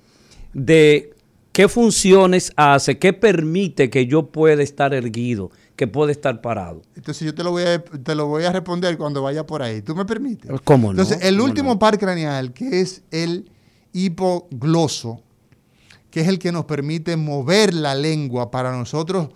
de 0.53 1.15
qué 1.53 1.67
funciones 1.69 2.53
hace, 2.57 2.99
qué 2.99 3.13
permite 3.13 3.91
que 3.91 4.07
yo 4.07 4.27
pueda 4.27 4.63
estar 4.63 4.93
erguido, 4.95 5.51
que 5.77 5.87
pueda 5.87 6.13
estar 6.13 6.41
parado? 6.41 6.83
Entonces 6.95 7.25
yo 7.27 7.35
te 7.35 7.43
lo 7.43 7.53
voy 7.53 7.63
a, 7.65 7.83
te 7.83 8.15
lo 8.15 8.27
voy 8.27 8.45
a 8.45 8.53
responder 8.53 8.97
cuando 8.99 9.23
vaya 9.23 9.47
por 9.47 9.63
ahí. 9.63 9.81
¿Tú 9.83 9.95
me 9.97 10.05
permites? 10.05 10.51
¿Cómo 10.65 10.93
no? 10.93 11.01
Entonces, 11.01 11.27
el 11.27 11.37
¿Cómo 11.37 11.45
último 11.49 11.71
no? 11.73 11.79
par 11.79 11.99
craneal, 11.99 12.53
que 12.53 12.81
es 12.81 13.03
el 13.11 13.51
hipogloso, 13.95 15.23
que 16.11 16.21
es 16.21 16.29
el 16.29 16.39
que 16.39 16.53
nos 16.53 16.65
permite 16.65 17.17
mover 17.17 17.73
la 17.75 17.95
lengua 17.95 18.51
para 18.51 18.73
nosotros 18.77 19.29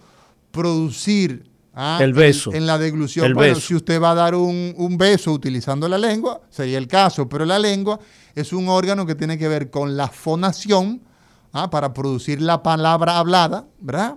producir 0.52 1.50
ah, 1.74 1.98
El 2.00 2.12
beso. 2.12 2.50
En, 2.50 2.58
en 2.58 2.66
la 2.66 2.78
deglución. 2.78 3.26
El 3.26 3.34
bueno, 3.34 3.54
beso. 3.54 3.66
si 3.66 3.74
usted 3.74 4.00
va 4.00 4.12
a 4.12 4.14
dar 4.14 4.34
un, 4.34 4.74
un 4.76 4.96
beso 4.98 5.32
utilizando 5.32 5.88
la 5.88 5.98
lengua, 5.98 6.40
sería 6.50 6.78
el 6.78 6.86
caso, 6.86 7.28
pero 7.28 7.44
la 7.44 7.58
lengua 7.58 7.98
es 8.34 8.52
un 8.52 8.68
órgano 8.68 9.04
que 9.06 9.14
tiene 9.14 9.36
que 9.38 9.48
ver 9.48 9.70
con 9.70 9.96
la 9.96 10.08
fonación 10.08 11.02
ah, 11.52 11.70
para 11.70 11.92
producir 11.92 12.40
la 12.40 12.62
palabra 12.62 13.18
hablada, 13.18 13.66
¿verdad? 13.80 14.16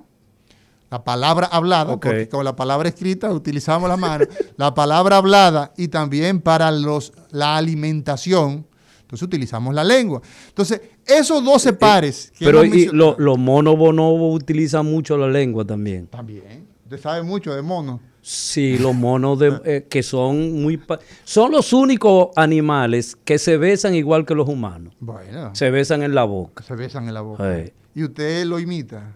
La 0.91 1.03
palabra 1.03 1.47
hablada, 1.47 1.93
Ok. 1.93 2.05
porque 2.05 2.29
con 2.29 2.45
la 2.45 2.55
palabra 2.55 2.87
escrita 2.87 3.31
utilizamos 3.31 3.89
la 3.89 3.97
mano, 3.97 4.25
la 4.57 4.73
palabra 4.73 5.17
hablada 5.17 5.73
y 5.75 5.87
también 5.87 6.39
para 6.41 6.71
los, 6.71 7.11
la 7.31 7.57
alimentación, 7.57 8.67
entonces 9.01 9.23
utilizamos 9.23 9.73
la 9.73 9.83
lengua. 9.83 10.21
Entonces, 10.47 10.81
esos 11.05 11.43
12 11.43 11.73
pares 11.73 12.31
que 12.37 12.45
Eh, 12.45 12.47
Pero 12.47 12.63
y 12.63 12.85
lo- 12.87 13.15
los 13.19 13.37
monos 13.37 13.77
bonobos 13.77 14.35
utilizan 14.35 14.85
mucho 14.85 15.17
la 15.17 15.27
lengua 15.27 15.65
también. 15.65 16.07
También, 16.07 16.67
usted 16.83 16.99
sabe 16.99 17.23
mucho 17.23 17.53
de 17.53 17.61
monos. 17.61 17.99
Sí, 18.21 18.79
los 18.79 18.95
monos 18.95 19.37
de- 19.37 19.61
eh, 19.65 19.85
que 19.87 20.01
son 20.01 20.63
muy... 20.63 20.81
Son 21.25 21.51
los 21.51 21.73
únicos 21.73 22.29
animales 22.35 23.15
que 23.23 23.37
se 23.37 23.57
besan 23.57 23.93
igual 23.93 24.25
que 24.25 24.33
los 24.33 24.49
humanos. 24.49 24.95
Bueno, 24.99 25.53
Se 25.53 25.69
besan 25.69 26.01
en 26.01 26.15
la 26.15 26.23
boca. 26.23 26.63
se 26.63 26.73
besan 26.75 27.07
en 27.07 27.13
la 27.13 27.21
boca. 27.21 27.43
Sí. 27.63 27.71
Y 27.93 28.03
usted 28.03 28.45
lo 28.45 28.59
imita. 28.59 29.13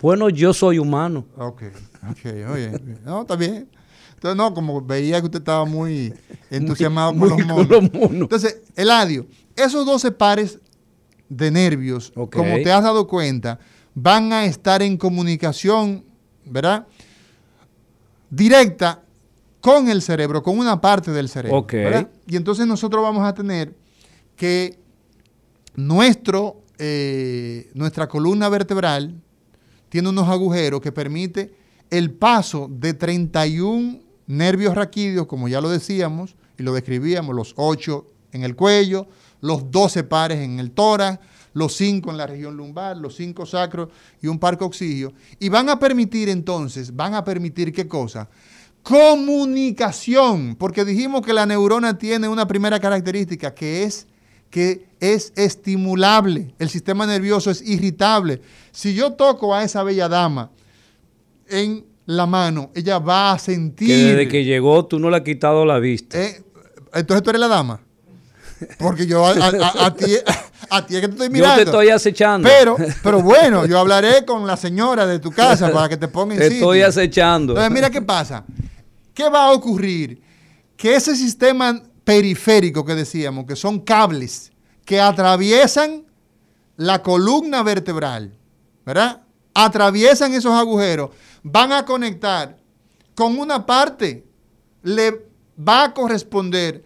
Bueno, 0.00 0.28
yo 0.28 0.52
soy 0.52 0.78
humano. 0.80 1.24
Ok, 1.36 1.62
ok, 2.10 2.50
oye. 2.52 2.72
No, 3.04 3.20
está 3.22 3.36
bien. 3.36 3.68
Entonces, 4.14 4.36
no, 4.36 4.52
como 4.52 4.80
veía 4.82 5.20
que 5.20 5.26
usted 5.26 5.38
estaba 5.38 5.64
muy 5.64 6.12
entusiasmado 6.50 7.12
Muy- 7.12 7.28
con, 7.30 7.38
los 7.38 7.46
monos. 7.46 7.66
con 7.68 7.76
los 7.84 7.92
monos. 7.94 8.20
Entonces, 8.22 8.60
Eladio, 8.74 9.26
esos 9.54 9.86
12 9.86 10.10
pares 10.10 10.58
de 11.28 11.50
nervios, 11.50 12.12
como 12.14 12.56
te 12.62 12.70
has 12.72 12.82
dado 12.82 13.06
cuenta, 13.06 13.58
van 13.94 14.32
a 14.32 14.44
estar 14.44 14.82
en 14.82 14.96
comunicación, 14.96 16.04
¿verdad? 16.44 16.86
Directa 18.30 19.02
con 19.60 19.88
el 19.88 20.02
cerebro, 20.02 20.42
con 20.42 20.58
una 20.58 20.80
parte 20.80 21.10
del 21.10 21.28
cerebro. 21.28 21.66
Y 22.26 22.36
entonces 22.36 22.66
nosotros 22.66 23.02
vamos 23.02 23.26
a 23.26 23.34
tener 23.34 23.74
que 24.36 24.78
nuestro, 25.74 26.62
eh, 26.78 27.70
nuestra 27.74 28.08
columna 28.08 28.48
vertebral 28.48 29.14
tiene 29.88 30.08
unos 30.08 30.28
agujeros 30.28 30.80
que 30.80 30.92
permite 30.92 31.54
el 31.90 32.10
paso 32.10 32.68
de 32.70 32.94
31 32.94 34.00
nervios 34.26 34.74
raquídeos, 34.74 35.26
como 35.26 35.48
ya 35.48 35.60
lo 35.60 35.68
decíamos 35.68 36.36
y 36.58 36.62
lo 36.62 36.74
describíamos, 36.74 37.34
los 37.34 37.54
8 37.56 38.06
en 38.32 38.42
el 38.42 38.56
cuello, 38.56 39.06
los 39.40 39.70
12 39.70 40.04
pares 40.04 40.38
en 40.38 40.60
el 40.60 40.70
tórax, 40.70 41.18
los 41.52 41.74
5 41.76 42.10
en 42.10 42.16
la 42.16 42.26
región 42.26 42.56
lumbar, 42.56 42.96
los 42.96 43.16
5 43.16 43.46
sacros 43.46 43.88
y 44.20 44.26
un 44.26 44.38
par 44.38 44.58
coxigio. 44.58 45.12
Y 45.38 45.48
van 45.48 45.68
a 45.68 45.78
permitir 45.78 46.28
entonces, 46.28 46.94
van 46.94 47.14
a 47.14 47.24
permitir 47.24 47.72
qué 47.72 47.88
cosa? 47.88 48.28
Comunicación, 48.82 50.56
porque 50.56 50.84
dijimos 50.84 51.22
que 51.22 51.32
la 51.32 51.46
neurona 51.46 51.98
tiene 51.98 52.28
una 52.28 52.46
primera 52.46 52.78
característica 52.78 53.54
que 53.54 53.84
es 53.84 54.06
que 54.50 54.86
es 55.00 55.32
estimulable, 55.36 56.54
el 56.58 56.68
sistema 56.68 57.06
nervioso 57.06 57.50
es 57.50 57.62
irritable. 57.62 58.40
Si 58.70 58.94
yo 58.94 59.12
toco 59.12 59.54
a 59.54 59.64
esa 59.64 59.82
bella 59.82 60.08
dama 60.08 60.50
en 61.48 61.84
la 62.06 62.26
mano, 62.26 62.70
ella 62.74 62.98
va 62.98 63.32
a 63.32 63.38
sentir... 63.38 63.88
Que 63.88 63.94
desde 63.94 64.28
que 64.28 64.44
llegó 64.44 64.86
tú 64.86 64.98
no 64.98 65.10
le 65.10 65.16
has 65.16 65.22
quitado 65.22 65.66
la 65.66 65.78
vista. 65.78 66.22
Eh, 66.22 66.42
entonces 66.94 67.22
tú 67.22 67.30
eres 67.30 67.40
la 67.40 67.48
dama. 67.48 67.80
Porque 68.78 69.06
yo 69.06 69.26
a, 69.26 69.30
a- 69.30 69.94
ti, 69.94 70.14
a 70.70 70.86
ti 70.86 70.96
es 70.96 71.00
que 71.02 71.08
te 71.08 71.12
estoy 71.14 71.26
yo 71.28 71.32
mirando. 71.32 71.56
te 71.56 71.62
estoy 71.62 71.88
acechando. 71.90 72.48
Pero, 72.48 72.76
pero 73.02 73.22
bueno, 73.22 73.66
yo 73.66 73.78
hablaré 73.78 74.24
con 74.24 74.46
la 74.46 74.56
señora 74.56 75.06
de 75.06 75.18
tu 75.18 75.30
casa 75.30 75.70
para 75.72 75.88
que 75.88 75.96
te 75.96 76.08
ponga 76.08 76.34
en 76.34 76.40
te 76.40 76.44
sitio. 76.48 76.58
estoy 76.58 76.82
acechando. 76.82 77.52
Entonces, 77.52 77.72
mira 77.72 77.90
qué 77.90 78.00
pasa. 78.02 78.44
¿Qué 79.14 79.28
va 79.28 79.46
a 79.46 79.52
ocurrir? 79.52 80.20
Que 80.76 80.94
ese 80.94 81.14
sistema 81.16 81.82
periférico 82.04 82.84
que 82.84 82.94
decíamos, 82.94 83.46
que 83.46 83.56
son 83.56 83.80
cables 83.80 84.52
que 84.84 85.00
atraviesan 85.00 86.04
la 86.76 87.02
columna 87.02 87.62
vertebral, 87.62 88.32
¿verdad? 88.84 89.22
Atraviesan 89.54 90.32
esos 90.34 90.52
agujeros, 90.52 91.10
van 91.42 91.72
a 91.72 91.84
conectar 91.84 92.56
con 93.14 93.38
una 93.38 93.64
parte, 93.66 94.24
le 94.82 95.26
va 95.58 95.84
a 95.84 95.94
corresponder 95.94 96.84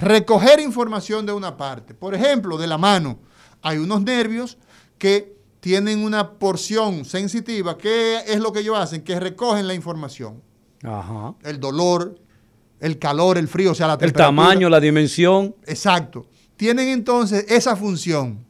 recoger 0.00 0.60
información 0.60 1.26
de 1.26 1.32
una 1.32 1.56
parte. 1.56 1.94
Por 1.94 2.14
ejemplo, 2.14 2.56
de 2.58 2.66
la 2.66 2.78
mano, 2.78 3.18
hay 3.62 3.78
unos 3.78 4.02
nervios 4.02 4.58
que 4.98 5.36
tienen 5.60 6.02
una 6.02 6.32
porción 6.32 7.04
sensitiva. 7.04 7.76
¿Qué 7.76 8.18
es 8.26 8.40
lo 8.40 8.52
que 8.52 8.60
ellos 8.60 8.78
hacen? 8.78 9.02
Que 9.02 9.20
recogen 9.20 9.66
la 9.66 9.74
información. 9.74 10.42
Ajá. 10.82 11.34
El 11.42 11.60
dolor, 11.60 12.18
el 12.80 12.98
calor, 12.98 13.36
el 13.36 13.46
frío, 13.46 13.72
o 13.72 13.74
sea, 13.74 13.86
la 13.86 13.98
El 14.00 14.12
tamaño, 14.12 14.68
la 14.70 14.80
dimensión. 14.80 15.54
Exacto. 15.66 16.26
Tienen 16.56 16.88
entonces 16.88 17.44
esa 17.48 17.76
función. 17.76 18.44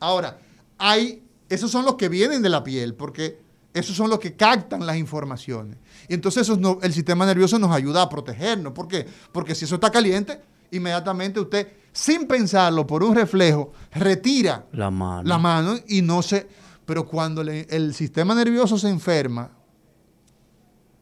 Ahora, 0.00 0.38
hay, 0.78 1.22
esos 1.48 1.70
son 1.70 1.84
los 1.84 1.96
que 1.96 2.08
vienen 2.08 2.40
de 2.42 2.48
la 2.48 2.62
piel, 2.62 2.94
porque 2.94 3.40
esos 3.74 3.96
son 3.96 4.08
los 4.10 4.20
que 4.20 4.34
captan 4.36 4.86
las 4.86 4.96
informaciones. 4.96 5.76
Y 6.08 6.14
entonces 6.14 6.48
no- 6.58 6.78
el 6.82 6.92
sistema 6.92 7.26
nervioso 7.26 7.58
nos 7.58 7.72
ayuda 7.72 8.02
a 8.02 8.08
protegernos. 8.08 8.72
¿Por 8.72 8.86
qué? 8.86 9.06
Porque 9.32 9.54
si 9.56 9.64
eso 9.64 9.74
está 9.76 9.90
caliente, 9.90 10.40
inmediatamente 10.70 11.40
usted, 11.40 11.68
sin 11.92 12.26
pensarlo, 12.26 12.86
por 12.86 13.02
un 13.02 13.14
reflejo, 13.14 13.72
retira 13.92 14.66
La 14.72 14.90
mano. 14.90 15.28
la 15.28 15.38
mano 15.38 15.76
y 15.88 16.02
no 16.02 16.22
se... 16.22 16.46
Pero 16.86 17.06
cuando 17.06 17.42
le- 17.44 17.66
el 17.70 17.92
sistema 17.94 18.34
nervioso 18.34 18.78
se 18.78 18.88
enferma, 18.88 19.50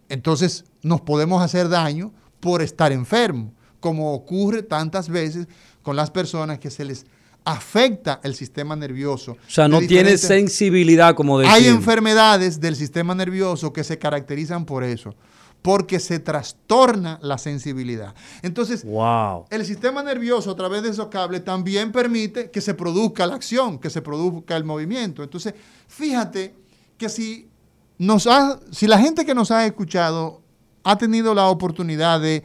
entonces 0.09 0.65
nos 0.83 1.01
podemos 1.01 1.43
hacer 1.43 1.69
daño 1.69 2.13
por 2.41 2.63
estar 2.63 2.93
enfermo, 2.93 3.53
como 3.81 4.13
ocurre 4.13 4.63
tantas 4.63 5.09
veces 5.09 5.47
con 5.83 5.97
las 5.97 6.11
personas 6.11 6.59
que 6.59 6.71
se 6.71 6.85
les 6.85 7.07
afecta 7.45 8.21
el 8.25 8.35
sistema 8.35 8.75
nervioso. 8.75 9.33
O 9.33 9.37
sea, 9.51 9.69
no 9.69 9.79
tiene 9.81 10.19
sensibilidad, 10.19 11.15
como 11.15 11.39
decía. 11.39 11.55
Hay 11.55 11.67
enfermedades 11.69 12.61
del 12.61 12.75
sistema 12.75 13.15
nervioso 13.15 13.73
que 13.73 13.85
se 13.85 13.99
caracterizan 13.99 14.65
por 14.65 14.83
eso, 14.83 15.15
porque 15.67 15.99
se 15.99 16.21
trastorna 16.21 17.19
la 17.23 17.39
sensibilidad. 17.39 18.15
Entonces, 18.43 18.85
Wow. 18.85 19.47
el 19.51 19.67
sistema 19.67 20.01
nervioso 20.01 20.53
a 20.53 20.55
través 20.55 20.85
de 20.85 20.91
esos 20.91 21.09
cables 21.09 21.45
también 21.45 21.91
permite 21.91 22.53
que 22.53 22.61
se 22.61 22.73
produzca 22.73 23.27
la 23.27 23.35
acción, 23.35 23.81
que 23.81 23.91
se 23.91 24.01
produzca 24.01 24.57
el 24.57 24.63
movimiento. 24.63 25.25
Entonces, 25.25 25.55
fíjate 25.89 26.55
que 26.97 27.09
si, 27.09 27.49
nos 27.99 28.29
ha- 28.29 28.61
si 28.71 28.87
la 28.87 29.01
gente 29.01 29.27
que 29.27 29.35
nos 29.35 29.51
ha 29.51 29.67
escuchado 29.67 30.41
ha 30.85 30.97
tenido 30.97 31.35
la 31.35 31.49
oportunidad 31.49 32.21
de, 32.21 32.45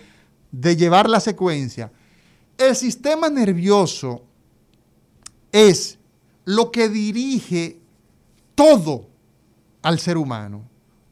de 0.52 0.76
llevar 0.76 1.08
la 1.08 1.20
secuencia, 1.20 1.92
el 2.58 2.76
sistema 2.76 3.30
nervioso 3.30 4.24
es 5.52 6.00
lo 6.46 6.72
que 6.72 6.90
dirige 6.90 7.78
todo 8.56 9.06
al 9.84 10.00
ser 10.00 10.18
humano. 10.18 10.64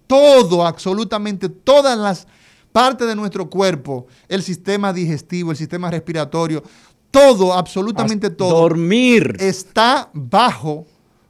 Todo, 0.10 0.66
absolutamente 0.66 1.50
todas 1.50 1.96
las 1.96 2.26
partes 2.72 3.08
de 3.08 3.16
nuestro 3.16 3.48
cuerpo, 3.48 4.08
el 4.28 4.42
sistema 4.42 4.92
digestivo, 4.92 5.52
el 5.52 5.58
sistema 5.58 5.92
respiratorio, 5.92 6.64
todo, 7.12 7.54
absolutamente 7.54 8.32
todo, 8.32 8.62
Dormir. 8.62 9.38
está 9.40 10.10
bajo 10.12 10.88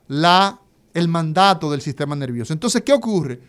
la, 0.07 0.61
el 0.93 1.09
mandato 1.09 1.69
del 1.69 1.81
sistema 1.81 2.15
nervioso. 2.15 2.53
Entonces, 2.53 2.81
¿qué 2.81 2.93
ocurre? 2.93 3.41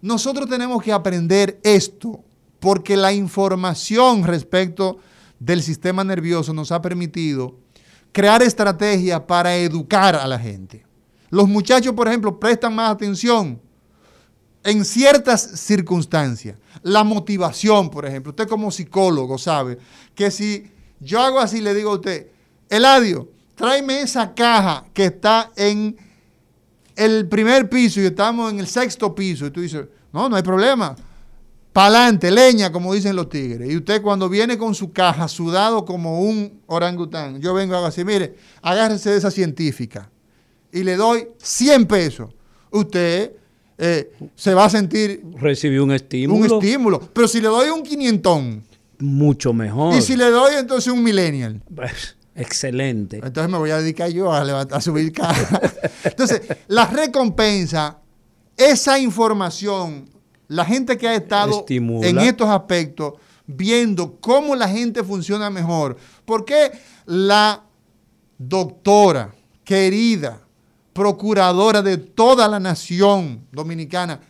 Nosotros 0.00 0.48
tenemos 0.48 0.82
que 0.82 0.92
aprender 0.92 1.60
esto 1.62 2.18
porque 2.58 2.96
la 2.96 3.12
información 3.12 4.24
respecto 4.24 4.98
del 5.38 5.62
sistema 5.62 6.02
nervioso 6.02 6.52
nos 6.52 6.72
ha 6.72 6.82
permitido 6.82 7.54
crear 8.10 8.42
estrategias 8.42 9.20
para 9.20 9.54
educar 9.54 10.16
a 10.16 10.26
la 10.26 10.40
gente. 10.40 10.84
Los 11.30 11.48
muchachos, 11.48 11.94
por 11.94 12.08
ejemplo, 12.08 12.40
prestan 12.40 12.74
más 12.74 12.90
atención 12.90 13.60
en 14.64 14.84
ciertas 14.84 15.42
circunstancias. 15.60 16.56
La 16.82 17.04
motivación, 17.04 17.90
por 17.90 18.06
ejemplo. 18.06 18.30
Usted 18.30 18.48
como 18.48 18.70
psicólogo 18.70 19.38
sabe 19.38 19.78
que 20.14 20.30
si 20.30 20.70
yo 21.00 21.20
hago 21.20 21.40
así, 21.40 21.60
le 21.60 21.74
digo 21.74 21.90
a 21.90 21.94
usted, 21.94 22.28
Eladio, 22.68 23.28
tráeme 23.54 24.00
esa 24.00 24.34
caja 24.34 24.86
que 24.92 25.06
está 25.06 25.50
en 25.56 25.96
el 26.96 27.28
primer 27.28 27.68
piso 27.68 28.00
y 28.00 28.06
estamos 28.06 28.52
en 28.52 28.60
el 28.60 28.66
sexto 28.66 29.14
piso. 29.14 29.46
Y 29.46 29.50
tú 29.50 29.60
dices, 29.60 29.86
no, 30.12 30.28
no 30.28 30.36
hay 30.36 30.42
problema. 30.42 30.94
Pa'lante, 31.72 32.30
leña, 32.30 32.70
como 32.70 32.92
dicen 32.92 33.16
los 33.16 33.28
tigres. 33.28 33.70
Y 33.70 33.76
usted 33.76 34.02
cuando 34.02 34.28
viene 34.28 34.58
con 34.58 34.74
su 34.74 34.92
caja 34.92 35.26
sudado 35.26 35.84
como 35.84 36.20
un 36.20 36.60
orangután, 36.66 37.40
yo 37.40 37.54
vengo 37.54 37.74
y 37.74 37.76
hago 37.76 37.86
así, 37.86 38.04
mire, 38.04 38.36
agárrese 38.60 39.10
de 39.10 39.16
esa 39.16 39.30
científica 39.30 40.10
y 40.70 40.82
le 40.82 40.96
doy 40.96 41.28
100 41.38 41.86
pesos. 41.86 42.34
Usted 42.70 43.32
eh, 43.78 44.12
se 44.34 44.54
va 44.54 44.66
a 44.66 44.70
sentir 44.70 45.22
Recibió 45.36 45.82
un 45.84 45.92
estímulo. 45.92 46.56
un 46.58 46.62
estímulo. 46.64 47.00
Pero 47.12 47.26
si 47.28 47.40
le 47.40 47.48
doy 47.48 47.70
un 47.70 47.82
quinientón 47.82 48.62
Mucho 48.98 49.52
mejor. 49.52 49.94
y 49.96 50.02
si 50.02 50.16
le 50.16 50.30
doy 50.30 50.54
entonces 50.56 50.92
un 50.92 51.02
millennial, 51.02 51.60
Pues, 51.74 52.16
Excelente. 52.34 53.16
entonces 53.22 53.50
me 53.50 53.58
voy 53.58 53.70
a 53.70 53.78
dedicar 53.78 54.08
yo 54.10 54.32
a, 54.32 54.44
levantar, 54.44 54.78
a 54.78 54.80
subir 54.80 55.12
caja. 55.12 55.60
Entonces, 56.04 56.40
la 56.68 56.86
recompensa, 56.86 57.98
esa 58.56 58.98
información, 58.98 60.08
la 60.48 60.64
gente 60.64 60.96
que 60.96 61.08
ha 61.08 61.14
estado 61.14 61.60
Estimula. 61.60 62.06
en 62.08 62.18
estos 62.20 62.48
aspectos, 62.48 63.14
viendo 63.46 64.16
cómo 64.20 64.54
la 64.56 64.68
gente 64.68 65.02
funciona 65.04 65.50
mejor. 65.50 65.96
Porque 66.24 66.70
la 67.06 67.64
doctora, 68.38 69.34
querida, 69.64 70.40
procuradora 70.92 71.82
de 71.82 71.96
toda 71.96 72.48
la 72.48 72.60
nación 72.60 73.46
dominicana, 73.52 74.20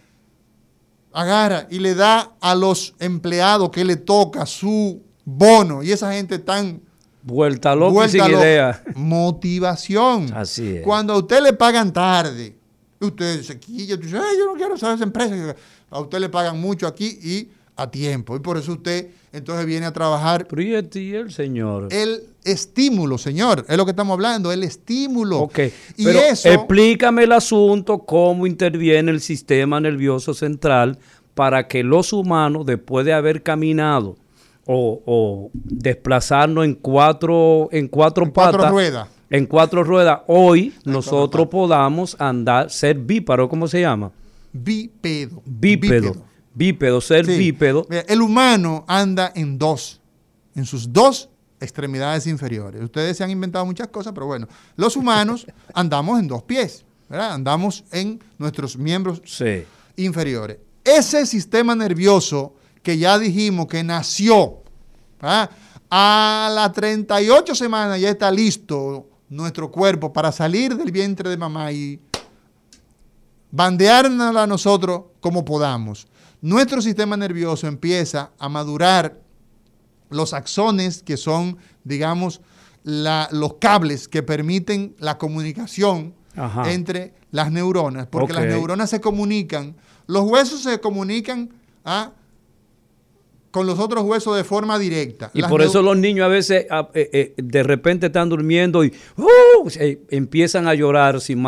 agarra 1.12 1.66
y 1.70 1.78
le 1.78 1.94
da 1.94 2.32
a 2.40 2.54
los 2.54 2.94
empleados 2.98 3.70
que 3.70 3.84
le 3.84 3.96
toca 3.96 4.46
su 4.46 5.02
bono 5.24 5.82
y 5.82 5.92
esa 5.92 6.12
gente 6.12 6.38
tan 6.38 6.80
Vuelta 7.24 7.74
loca 7.76 7.92
vuelta 7.92 8.24
sin 8.24 8.32
loca. 8.32 8.44
idea. 8.44 8.82
Motivación. 8.96 10.32
Así 10.34 10.76
es. 10.78 10.82
Cuando 10.82 11.12
a 11.12 11.18
usted 11.18 11.40
le 11.42 11.52
pagan 11.52 11.92
tarde, 11.92 12.56
usted 13.00 13.42
se 13.42 13.60
quilla, 13.60 13.96
tú 13.96 14.02
dices, 14.06 14.20
"Ay, 14.20 14.36
yo 14.38 14.46
no 14.46 14.54
quiero 14.54 14.76
saber 14.76 14.96
esa 14.96 15.04
empresa. 15.04 15.54
A 15.90 16.00
usted 16.00 16.18
le 16.18 16.28
pagan 16.28 16.60
mucho 16.60 16.86
aquí 16.86 17.06
y 17.06 17.48
a 17.76 17.90
tiempo. 17.90 18.36
Y 18.36 18.40
por 18.40 18.56
eso 18.58 18.72
usted 18.72 19.08
entonces 19.32 19.64
viene 19.64 19.86
a 19.86 19.92
trabajar 19.92 20.46
Pero 20.46 20.60
¿y 20.62 20.74
este 20.74 21.00
y 21.00 21.14
el 21.14 21.32
señor. 21.32 21.88
el 21.90 22.24
estímulo, 22.44 23.18
señor. 23.18 23.64
Es 23.68 23.76
lo 23.76 23.84
que 23.84 23.92
estamos 23.92 24.12
hablando, 24.14 24.52
el 24.52 24.62
estímulo. 24.64 25.38
Ok, 25.40 25.58
Y 25.96 26.04
pero 26.04 26.18
eso, 26.20 26.48
explícame 26.50 27.24
el 27.24 27.32
asunto, 27.32 27.98
cómo 28.00 28.46
interviene 28.46 29.10
el 29.10 29.20
sistema 29.20 29.80
nervioso 29.80 30.34
central 30.34 30.98
para 31.34 31.66
que 31.66 31.82
los 31.82 32.12
humanos, 32.12 32.66
después 32.66 33.06
de 33.06 33.12
haber 33.14 33.42
caminado 33.42 34.16
o, 34.66 35.00
o 35.06 35.50
desplazarnos 35.54 36.64
en 36.64 36.74
cuatro, 36.74 37.68
en 37.72 37.88
cuatro 37.88 38.24
En 38.24 38.30
cuatro 38.30 38.58
patas, 38.58 38.70
ruedas. 38.70 39.08
en 39.30 39.46
cuatro 39.46 39.82
ruedas, 39.82 40.20
hoy 40.26 40.74
nosotros 40.84 41.48
podamos 41.48 42.16
andar, 42.20 42.70
ser 42.70 42.98
bíparo, 42.98 43.48
¿cómo 43.48 43.66
se 43.66 43.80
llama? 43.80 44.10
bípedo. 44.52 45.42
Bípedo. 45.46 46.16
Bípedo, 46.54 47.00
ser 47.00 47.26
Sí. 47.26 47.38
bípedo. 47.38 47.86
El 47.90 48.20
humano 48.22 48.84
anda 48.88 49.32
en 49.34 49.58
dos, 49.58 50.00
en 50.54 50.64
sus 50.66 50.92
dos 50.92 51.28
extremidades 51.60 52.26
inferiores. 52.26 52.82
Ustedes 52.82 53.16
se 53.16 53.24
han 53.24 53.30
inventado 53.30 53.64
muchas 53.64 53.88
cosas, 53.88 54.12
pero 54.12 54.26
bueno, 54.26 54.48
los 54.76 54.96
humanos 54.96 55.46
andamos 55.74 56.18
en 56.20 56.28
dos 56.28 56.42
pies, 56.42 56.84
¿verdad? 57.08 57.32
Andamos 57.32 57.84
en 57.92 58.20
nuestros 58.38 58.76
miembros 58.76 59.22
Sí. 59.24 59.64
inferiores. 59.96 60.58
Ese 60.84 61.24
sistema 61.26 61.74
nervioso 61.74 62.54
que 62.82 62.98
ya 62.98 63.18
dijimos 63.18 63.66
que 63.68 63.82
nació, 63.84 64.58
¿verdad? 65.20 65.50
a 65.94 66.50
las 66.54 66.72
38 66.72 67.54
semanas 67.54 68.00
ya 68.00 68.08
está 68.10 68.30
listo 68.30 69.06
nuestro 69.28 69.70
cuerpo 69.70 70.12
para 70.12 70.32
salir 70.32 70.74
del 70.74 70.90
vientre 70.90 71.28
de 71.30 71.36
mamá 71.36 71.70
y 71.70 72.00
bandearnos 73.50 74.34
a 74.36 74.46
nosotros 74.46 75.02
como 75.20 75.44
podamos. 75.44 76.06
Nuestro 76.42 76.82
sistema 76.82 77.16
nervioso 77.16 77.66
empieza 77.68 78.32
a 78.38 78.48
madurar 78.48 79.18
los 80.10 80.34
axones, 80.34 81.02
que 81.02 81.16
son, 81.16 81.56
digamos, 81.84 82.40
la- 82.84 83.28
los 83.30 83.54
cables 83.54 84.08
que 84.08 84.22
permiten 84.24 84.94
la 84.98 85.16
comunicación 85.18 86.14
Ajá. 86.36 86.70
entre 86.72 87.14
las 87.30 87.50
neuronas, 87.52 88.08
porque 88.08 88.32
las 88.32 88.44
neuronas 88.44 88.90
se 88.90 89.00
comunican, 89.00 89.76
los 90.08 90.24
huesos 90.28 90.62
se 90.64 90.80
comunican 90.80 91.50
¿ah? 91.84 92.10
con 93.52 93.66
los 93.66 93.78
otros 93.78 94.02
huesos 94.04 94.36
de 94.36 94.42
forma 94.44 94.78
directa. 94.78 95.30
Y 95.34 95.42
Las 95.42 95.50
por 95.50 95.62
eso 95.62 95.80
los 95.80 95.96
niños 95.96 96.24
a 96.24 96.28
veces 96.28 96.66
ah, 96.70 96.88
eh, 96.94 97.08
eh, 97.12 97.34
de 97.36 97.62
repente 97.62 98.06
están 98.06 98.28
durmiendo 98.28 98.82
y 98.82 98.92
¡uh! 99.16 99.68
empiezan 100.10 100.66
a 100.66 100.74
llorar 100.74 101.20
sin, 101.20 101.42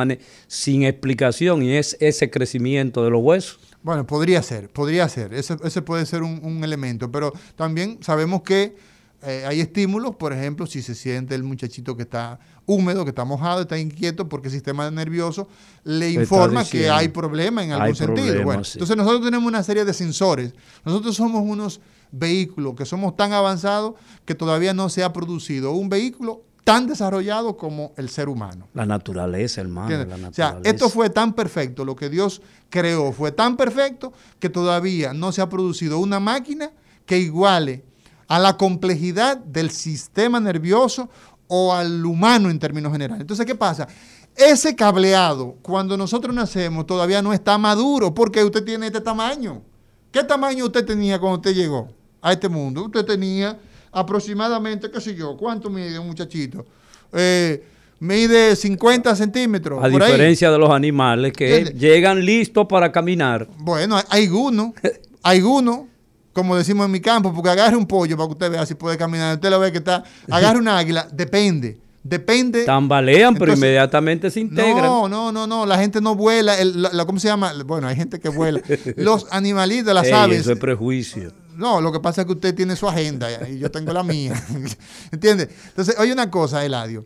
sin 0.46 0.84
explicación 0.84 1.62
y 1.62 1.72
es 1.72 1.96
ese 2.00 2.30
crecimiento 2.30 3.02
de 3.02 3.10
los 3.10 3.22
huesos. 3.22 3.58
Bueno, 3.84 4.06
podría 4.06 4.42
ser, 4.42 4.68
podría 4.70 5.08
ser. 5.08 5.32
Ese, 5.34 5.56
ese 5.62 5.82
puede 5.82 6.06
ser 6.06 6.22
un, 6.22 6.40
un 6.42 6.64
elemento. 6.64 7.12
Pero 7.12 7.32
también 7.54 7.98
sabemos 8.00 8.42
que 8.42 8.74
eh, 9.22 9.44
hay 9.46 9.60
estímulos, 9.60 10.16
por 10.16 10.32
ejemplo, 10.32 10.66
si 10.66 10.82
se 10.82 10.94
siente 10.94 11.34
el 11.34 11.44
muchachito 11.44 11.96
que 11.96 12.02
está 12.02 12.38
húmedo, 12.66 13.04
que 13.04 13.10
está 13.10 13.24
mojado, 13.24 13.62
está 13.62 13.78
inquieto 13.78 14.28
porque 14.28 14.48
el 14.48 14.52
sistema 14.54 14.90
nervioso 14.90 15.48
le 15.84 16.10
informa 16.10 16.64
que 16.64 16.90
hay 16.90 17.08
problema 17.08 17.62
en 17.62 17.72
algún 17.72 17.94
sentido. 17.94 18.26
problema, 18.26 18.44
Bueno, 18.44 18.64
sí. 18.64 18.72
entonces 18.74 18.96
nosotros 18.96 19.22
tenemos 19.24 19.46
una 19.46 19.62
serie 19.62 19.84
de 19.84 19.92
sensores. 19.94 20.54
Nosotros 20.84 21.14
somos 21.14 21.42
unos 21.42 21.80
vehículos 22.10 22.74
que 22.74 22.84
somos 22.86 23.16
tan 23.16 23.32
avanzados 23.32 23.94
que 24.24 24.34
todavía 24.34 24.72
no 24.72 24.88
se 24.88 25.02
ha 25.04 25.12
producido 25.12 25.72
un 25.72 25.88
vehículo 25.88 26.42
tan 26.64 26.86
desarrollado 26.86 27.56
como 27.56 27.92
el 27.96 28.08
ser 28.08 28.28
humano. 28.28 28.68
La 28.72 28.86
naturaleza, 28.86 29.60
hermano. 29.60 29.90
La 29.90 30.04
O 30.04 30.32
sea, 30.32 30.46
naturaleza. 30.46 30.60
esto 30.70 30.88
fue 30.88 31.10
tan 31.10 31.34
perfecto, 31.34 31.84
lo 31.84 31.94
que 31.94 32.08
Dios 32.08 32.40
creó 32.70 33.12
fue 33.12 33.32
tan 33.32 33.56
perfecto 33.56 34.12
que 34.40 34.48
todavía 34.48 35.12
no 35.12 35.30
se 35.30 35.42
ha 35.42 35.48
producido 35.48 35.98
una 35.98 36.20
máquina 36.20 36.70
que 37.04 37.18
iguale 37.18 37.84
a 38.28 38.38
la 38.38 38.56
complejidad 38.56 39.36
del 39.36 39.70
sistema 39.70 40.40
nervioso 40.40 41.10
o 41.46 41.74
al 41.74 42.04
humano 42.06 42.48
en 42.48 42.58
términos 42.58 42.90
generales. 42.92 43.20
Entonces, 43.20 43.44
¿qué 43.44 43.54
pasa? 43.54 43.86
Ese 44.34 44.74
cableado, 44.74 45.56
cuando 45.60 45.96
nosotros 45.98 46.34
nacemos, 46.34 46.86
todavía 46.86 47.20
no 47.20 47.32
está 47.34 47.58
maduro 47.58 48.14
porque 48.14 48.42
usted 48.42 48.64
tiene 48.64 48.86
este 48.86 49.02
tamaño. 49.02 49.62
¿Qué 50.10 50.24
tamaño 50.24 50.64
usted 50.64 50.84
tenía 50.84 51.20
cuando 51.20 51.36
usted 51.36 51.54
llegó 51.54 51.88
a 52.22 52.32
este 52.32 52.48
mundo? 52.48 52.84
Usted 52.86 53.04
tenía 53.04 53.58
aproximadamente, 53.94 54.90
qué 54.90 55.00
sé 55.00 55.14
yo, 55.14 55.36
¿cuánto 55.36 55.70
mide 55.70 55.98
un 55.98 56.06
muchachito? 56.08 56.64
Eh, 57.12 57.64
mide 58.00 58.56
50 58.56 59.14
centímetros. 59.16 59.78
A 59.78 59.88
por 59.88 60.02
ahí. 60.02 60.10
diferencia 60.12 60.50
de 60.50 60.58
los 60.58 60.70
animales 60.70 61.32
que 61.32 61.58
¿Entiendes? 61.58 61.80
llegan 61.80 62.24
listos 62.24 62.66
para 62.68 62.90
caminar. 62.92 63.48
Bueno, 63.58 63.98
hay- 64.10 64.28
uno, 64.28 64.74
hay 65.22 65.40
uno, 65.42 65.86
como 66.32 66.56
decimos 66.56 66.86
en 66.86 66.92
mi 66.92 67.00
campo, 67.00 67.32
porque 67.32 67.50
agarre 67.50 67.76
un 67.76 67.86
pollo 67.86 68.16
para 68.16 68.26
que 68.26 68.32
usted 68.32 68.50
vea 68.50 68.66
si 68.66 68.74
puede 68.74 68.96
caminar. 68.98 69.36
Usted 69.36 69.50
lo 69.50 69.60
ve 69.60 69.70
que 69.72 69.78
está, 69.78 70.02
agarre 70.30 70.58
una 70.58 70.76
águila, 70.76 71.06
depende, 71.12 71.78
depende. 72.02 72.64
Tambalean, 72.64 73.36
pero 73.36 73.54
inmediatamente 73.54 74.28
se 74.30 74.40
integran. 74.40 74.82
No, 74.84 75.08
no, 75.08 75.30
no, 75.30 75.46
no, 75.46 75.64
la 75.64 75.78
gente 75.78 76.00
no 76.00 76.16
vuela, 76.16 76.58
el- 76.58 76.82
la- 76.82 76.92
la- 76.92 77.04
¿cómo 77.06 77.20
se 77.20 77.28
llama? 77.28 77.52
Bueno, 77.64 77.86
hay 77.86 77.94
gente 77.96 78.18
que 78.18 78.28
vuela. 78.28 78.60
Los 78.96 79.26
animalitos, 79.30 79.94
las 79.94 80.06
Ey, 80.08 80.12
aves. 80.12 80.40
Eso 80.40 80.52
es 80.52 80.58
prejuicio. 80.58 81.32
No, 81.56 81.80
lo 81.80 81.92
que 81.92 82.00
pasa 82.00 82.22
es 82.22 82.26
que 82.26 82.32
usted 82.32 82.54
tiene 82.54 82.76
su 82.76 82.88
agenda 82.88 83.28
y 83.48 83.58
yo 83.58 83.70
tengo 83.70 83.92
la 83.92 84.02
mía. 84.02 84.34
¿Entiende? 85.12 85.48
Entonces, 85.68 85.96
oye 85.98 86.12
una 86.12 86.30
cosa, 86.30 86.64
Eladio. 86.64 87.04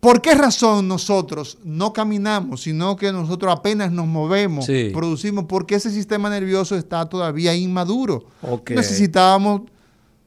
¿Por 0.00 0.20
qué 0.20 0.34
razón 0.34 0.88
nosotros 0.88 1.58
no 1.62 1.92
caminamos, 1.92 2.62
sino 2.62 2.96
que 2.96 3.12
nosotros 3.12 3.52
apenas 3.56 3.92
nos 3.92 4.06
movemos, 4.08 4.66
Sí. 4.66 4.90
producimos? 4.92 5.44
Porque 5.48 5.76
ese 5.76 5.90
sistema 5.92 6.28
nervioso 6.28 6.74
está 6.76 7.06
todavía 7.08 7.54
inmaduro. 7.54 8.24
Necesitábamos, 8.68 9.62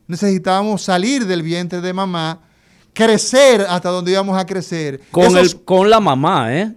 necesitábamos 0.08 0.82
salir 0.82 1.26
del 1.26 1.42
vientre 1.44 1.82
de 1.82 1.92
mamá, 1.94 2.40
crecer 2.94 3.66
hasta 3.70 3.90
donde 3.90 4.12
íbamos 4.12 4.38
a 4.38 4.46
crecer. 4.46 5.02
Con, 5.12 5.26
Esos- 5.26 5.54
el, 5.54 5.62
con 5.66 5.90
la 5.90 6.00
mamá, 6.00 6.56
¿eh? 6.56 6.74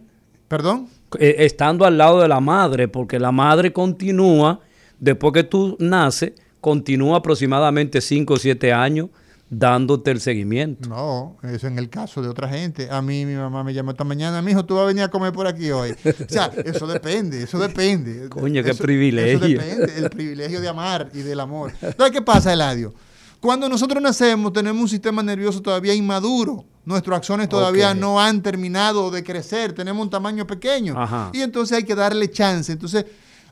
¿Perdón? 0.48 0.88
Eh, 1.20 1.36
Estando 1.38 1.84
al 1.84 1.96
lado 1.96 2.20
de 2.20 2.28
la 2.28 2.40
madre, 2.40 2.88
porque 2.88 3.18
la 3.20 3.30
madre 3.32 3.72
continúa, 3.72 4.60
después 4.98 5.32
que 5.32 5.44
tú 5.44 5.76
naces, 5.78 6.32
continúa 6.60 7.18
aproximadamente 7.18 8.00
5 8.00 8.34
o 8.34 8.36
7 8.36 8.72
años 8.72 9.08
dándote 9.50 10.10
el 10.10 10.20
seguimiento. 10.20 10.88
No, 10.88 11.36
eso 11.42 11.66
en 11.66 11.78
el 11.78 11.88
caso 11.88 12.20
de 12.20 12.28
otra 12.28 12.48
gente. 12.48 12.90
A 12.90 13.00
mí 13.00 13.24
mi 13.24 13.34
mamá 13.34 13.64
me 13.64 13.72
llamó 13.72 13.92
esta 13.92 14.04
mañana, 14.04 14.42
mi 14.42 14.52
hijo, 14.52 14.64
tú 14.64 14.74
vas 14.74 14.84
a 14.84 14.86
venir 14.86 15.02
a 15.02 15.08
comer 15.08 15.32
por 15.32 15.46
aquí 15.46 15.70
hoy. 15.70 15.92
O 15.92 16.28
sea, 16.28 16.46
eso 16.64 16.86
depende, 16.86 17.42
eso 17.42 17.58
depende. 17.58 18.28
Coño, 18.28 18.62
qué 18.62 18.74
privilegio. 18.74 19.60
Eso 19.60 19.66
depende, 19.66 19.98
el 19.98 20.10
privilegio 20.10 20.60
de 20.60 20.68
amar 20.68 21.10
y 21.14 21.20
del 21.20 21.40
amor. 21.40 21.72
Entonces, 21.80 22.12
¿qué 22.12 22.22
pasa, 22.22 22.52
Eladio? 22.52 22.92
Cuando 23.40 23.68
nosotros 23.68 24.02
nacemos 24.02 24.52
tenemos 24.52 24.82
un 24.82 24.88
sistema 24.88 25.22
nervioso 25.22 25.62
todavía 25.62 25.94
inmaduro. 25.94 26.64
Nuestros 26.84 27.18
axones 27.18 27.48
todavía 27.48 27.94
no 27.94 28.20
han 28.20 28.42
terminado 28.42 29.10
de 29.10 29.22
crecer, 29.22 29.72
tenemos 29.74 30.02
un 30.02 30.10
tamaño 30.10 30.46
pequeño. 30.46 31.00
Ajá. 31.00 31.30
Y 31.32 31.42
entonces 31.42 31.76
hay 31.78 31.84
que 31.84 31.94
darle 31.94 32.30
chance. 32.30 32.72
Entonces, 32.72 33.04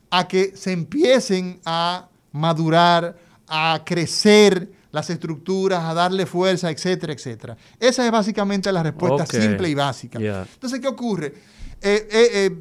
a 0.09 0.27
que 0.27 0.53
se 0.55 0.71
empiecen 0.71 1.59
a 1.65 2.09
madurar, 2.31 3.17
a 3.47 3.81
crecer 3.85 4.69
las 4.91 5.09
estructuras, 5.09 5.83
a 5.83 5.93
darle 5.93 6.25
fuerza, 6.25 6.69
etcétera, 6.71 7.13
etcétera. 7.13 7.57
Esa 7.79 8.05
es 8.05 8.11
básicamente 8.11 8.71
la 8.71 8.83
respuesta 8.83 9.25
simple 9.25 9.69
y 9.69 9.75
básica. 9.75 10.19
Entonces, 10.19 10.79
¿qué 10.79 10.87
ocurre? 10.87 11.33
Eh, 11.81 12.07
eh, 12.11 12.57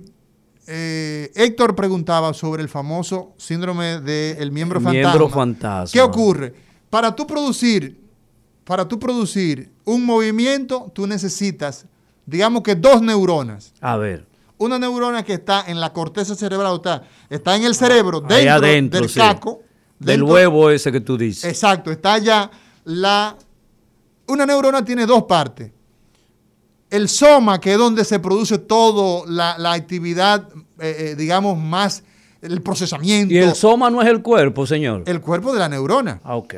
eh, 0.67 1.33
Héctor 1.35 1.75
preguntaba 1.75 2.35
sobre 2.35 2.63
el 2.63 2.69
famoso 2.69 3.33
síndrome 3.37 4.01
del 4.01 4.53
miembro 4.53 4.81
fantasma. 4.81 5.01
Miembro 5.01 5.29
fantasma. 5.29 5.93
¿Qué 5.93 6.01
ocurre? 6.01 6.55
Para 6.91 7.15
tú 7.15 7.27
producir, 7.27 8.01
para 8.65 8.87
tú 8.87 8.99
producir 8.99 9.71
un 9.85 10.05
movimiento, 10.05 10.91
tú 10.95 11.07
necesitas, 11.07 11.87
digamos 12.27 12.63
que 12.63 12.75
dos 12.75 13.01
neuronas. 13.01 13.73
A 13.81 13.97
ver. 13.97 14.27
Una 14.59 14.79
neurona 14.79 15.23
que 15.23 15.35
está 15.35 15.65
en 15.67 15.81
la 15.81 15.93
corteza 15.93 16.35
cerebral, 16.35 16.77
está, 16.77 17.03
está 17.29 17.57
en 17.57 17.65
el 17.65 17.75
cerebro, 17.75 18.23
Ahí 18.29 18.45
dentro 18.45 18.55
adentro, 18.55 19.01
del 19.01 19.09
sí. 19.11 19.19
caco. 19.21 19.61
Del 19.99 20.19
dentro- 20.21 20.35
huevo 20.35 20.71
ese 20.71 20.91
que 20.93 21.01
tú 21.01 21.17
dices. 21.19 21.45
Exacto, 21.45 21.91
está 21.91 22.15
allá 22.15 22.51
la... 22.85 23.37
Una 24.29 24.45
neurona 24.47 24.85
tiene 24.85 25.07
dos 25.07 25.25
partes. 25.25 25.71
El 26.91 27.09
soma, 27.09 27.61
que 27.61 27.73
es 27.73 27.79
donde 27.79 28.05
se 28.05 28.19
produce 28.19 28.59
toda 28.59 29.25
la, 29.29 29.59
la 29.59 29.73
actividad, 29.73 30.49
eh, 30.81 31.11
eh, 31.11 31.15
digamos, 31.17 31.59
más 31.59 32.03
el 32.43 32.63
procesamiento. 32.63 33.35
y 33.35 33.39
el 33.39 33.55
soma 33.55 33.91
no 33.91 34.01
es 34.03 34.09
el 34.09 34.23
cuerpo, 34.23 34.67
señor. 34.67 35.03
el 35.07 35.21
cuerpo 35.21 35.53
de 35.53 35.59
la 35.59 35.69
neurona. 35.69 36.21
Ah, 36.25 36.37
ok. 36.37 36.55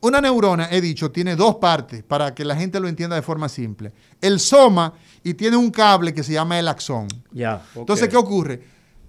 Una 0.00 0.20
neurona, 0.20 0.68
he 0.70 0.80
dicho, 0.80 1.10
tiene 1.10 1.36
dos 1.36 1.56
partes 1.56 2.02
para 2.02 2.34
que 2.34 2.44
la 2.44 2.56
gente 2.56 2.80
lo 2.80 2.88
entienda 2.88 3.16
de 3.16 3.22
forma 3.22 3.48
simple. 3.48 3.92
El 4.20 4.40
soma 4.40 4.94
y 5.22 5.34
tiene 5.34 5.56
un 5.56 5.70
cable 5.70 6.14
que 6.14 6.22
se 6.22 6.32
llama 6.32 6.58
el 6.58 6.68
axón. 6.68 7.08
Ya. 7.32 7.62
Entonces, 7.74 8.08
¿qué 8.08 8.16
ocurre? 8.16 8.62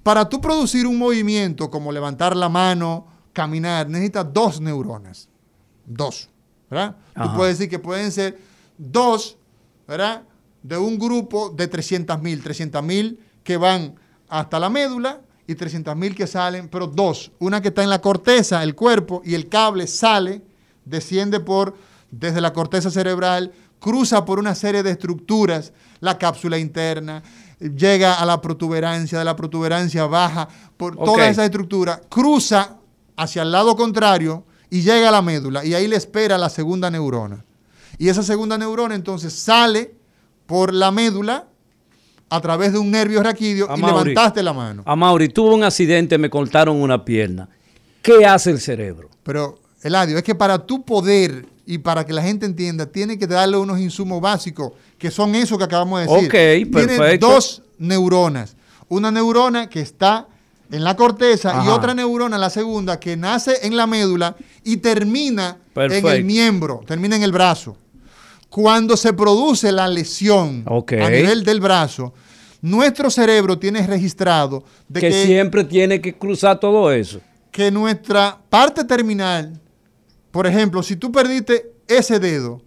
Para 0.04 0.28
tú 0.28 0.42
producir 0.42 0.88
un 0.88 0.98
movimiento 0.98 1.70
como 1.70 1.92
levantar 1.92 2.36
la 2.36 2.50
mano, 2.50 3.08
caminar, 3.34 3.90
necesitas 3.90 4.34
dos 4.34 4.60
neuronas. 4.60 5.30
Dos. 5.86 6.30
¿Verdad? 6.70 6.96
Tú 7.16 7.36
puedes 7.36 7.58
decir 7.58 7.70
que 7.70 7.80
pueden 7.80 8.12
ser 8.12 8.40
dos, 8.78 9.38
¿verdad? 9.88 10.24
De 10.64 10.78
un 10.78 10.98
grupo 10.98 11.50
de 11.50 11.68
300 11.68 12.22
mil, 12.22 12.42
300 12.42 12.82
mil 12.84 13.20
que 13.44 13.58
van 13.58 13.96
hasta 14.30 14.60
la 14.60 14.70
médula 14.70 15.22
y 15.26 15.32
y 15.52 15.56
300 15.56 15.96
mil 15.96 16.16
que 16.16 16.28
salen, 16.28 16.70
pero 16.70 16.88
dos. 16.88 17.32
Una 17.40 17.62
que 17.62 17.70
está 17.70 17.84
en 17.84 17.90
la 17.90 18.02
corteza, 18.02 18.64
el 18.64 18.76
cuerpo, 18.76 19.22
y 19.24 19.36
el 19.36 19.50
cable 19.50 19.88
sale, 19.88 20.42
desciende 20.86 21.40
por 21.40 21.76
desde 22.12 22.42
la 22.42 22.54
corteza 22.54 22.92
cerebral, 22.92 23.52
cruza 23.80 24.26
por 24.26 24.40
una 24.40 24.56
serie 24.56 24.84
de 24.84 24.92
estructuras, 24.92 25.74
la 26.00 26.18
cápsula 26.18 26.58
interna, 26.58 27.24
llega 27.60 28.16
a 28.16 28.26
la 28.26 28.42
protuberancia, 28.42 29.20
de 29.20 29.26
la 29.26 29.36
protuberancia 29.36 30.06
baja 30.06 30.48
por 30.78 30.96
toda 30.96 31.30
esa 31.30 31.46
estructura, 31.46 32.02
cruza 32.10 32.78
hacia 33.16 33.44
el 33.44 33.52
lado 33.52 33.76
contrario 33.76 34.46
y 34.70 34.82
llega 34.82 35.10
a 35.10 35.12
la 35.12 35.22
médula 35.22 35.64
y 35.64 35.74
ahí 35.74 35.88
le 35.88 35.96
espera 35.96 36.38
la 36.38 36.50
segunda 36.50 36.90
neurona. 36.90 37.46
Y 37.98 38.10
esa 38.10 38.24
segunda 38.24 38.58
neurona 38.58 38.96
entonces 38.96 39.34
sale 39.34 39.94
por 40.48 40.74
la 40.74 40.92
médula 40.92 41.48
a 42.30 42.42
través 42.42 42.72
de 42.72 42.80
un 42.80 42.90
nervio 42.90 43.22
raquídeo 43.22 43.70
y 43.76 43.82
levantaste 43.82 44.42
la 44.42 44.54
mano. 44.54 44.84
A 44.86 44.96
Mauri, 44.96 45.30
tuvo 45.30 45.54
un 45.54 45.64
accidente, 45.64 46.18
me 46.18 46.30
cortaron 46.30 46.82
una 46.82 47.04
pierna. 47.04 47.50
¿Qué 48.02 48.26
hace 48.26 48.52
el 48.52 48.60
cerebro? 48.60 49.10
Pero, 49.22 49.60
Eladio, 49.84 50.18
es 50.18 50.24
que 50.24 50.36
para 50.36 50.60
tu 50.60 50.84
poder 50.84 51.46
y 51.66 51.78
para 51.78 52.06
que 52.06 52.14
la 52.14 52.22
gente 52.22 52.46
entienda, 52.46 52.86
tiene 52.86 53.18
que 53.18 53.28
darle 53.28 53.58
unos 53.58 53.80
insumos 53.80 54.22
básicos, 54.22 54.74
que 54.98 55.10
son 55.10 55.36
eso 55.36 55.58
que 55.58 55.64
acabamos 55.64 56.00
de 56.00 56.08
decir. 56.08 56.28
Ok, 56.28 56.72
perfecto. 56.72 57.04
Tiene 57.04 57.18
dos 57.18 57.62
neuronas. 57.78 58.56
Una 58.90 59.10
neurona 59.10 59.70
que 59.70 59.80
está 59.80 60.28
en 60.72 60.84
la 60.84 60.96
corteza 60.96 61.64
y 61.66 61.70
otra 61.70 61.94
neurona, 61.94 62.38
la 62.38 62.50
segunda, 62.50 63.00
que 63.00 63.18
nace 63.18 63.66
en 63.66 63.76
la 63.76 63.88
médula 63.88 64.36
y 64.64 64.78
termina 64.78 65.58
en 65.76 66.06
el 66.06 66.24
miembro, 66.24 66.82
termina 66.86 67.16
en 67.16 67.24
el 67.24 67.32
brazo. 67.32 67.78
Cuando 68.50 68.98
se 68.98 69.14
produce 69.14 69.72
la 69.72 69.88
lesión 69.88 70.66
a 70.68 71.10
nivel 71.10 71.44
del 71.44 71.62
brazo, 71.62 72.14
nuestro 72.62 73.10
cerebro 73.10 73.58
tiene 73.58 73.86
registrado 73.88 74.64
de 74.88 75.00
que, 75.00 75.10
que 75.10 75.26
siempre 75.26 75.64
tiene 75.64 76.02
que 76.02 76.14
cruzar 76.14 76.60
todo 76.60 76.92
eso. 76.92 77.22
Que 77.50 77.72
nuestra 77.72 78.38
parte 78.50 78.84
terminal 78.84 79.60
por 80.32 80.48
ejemplo, 80.48 80.82
si 80.82 80.96
tú 80.96 81.12
perdiste 81.12 81.74
ese 81.88 82.20
dedo, 82.20 82.62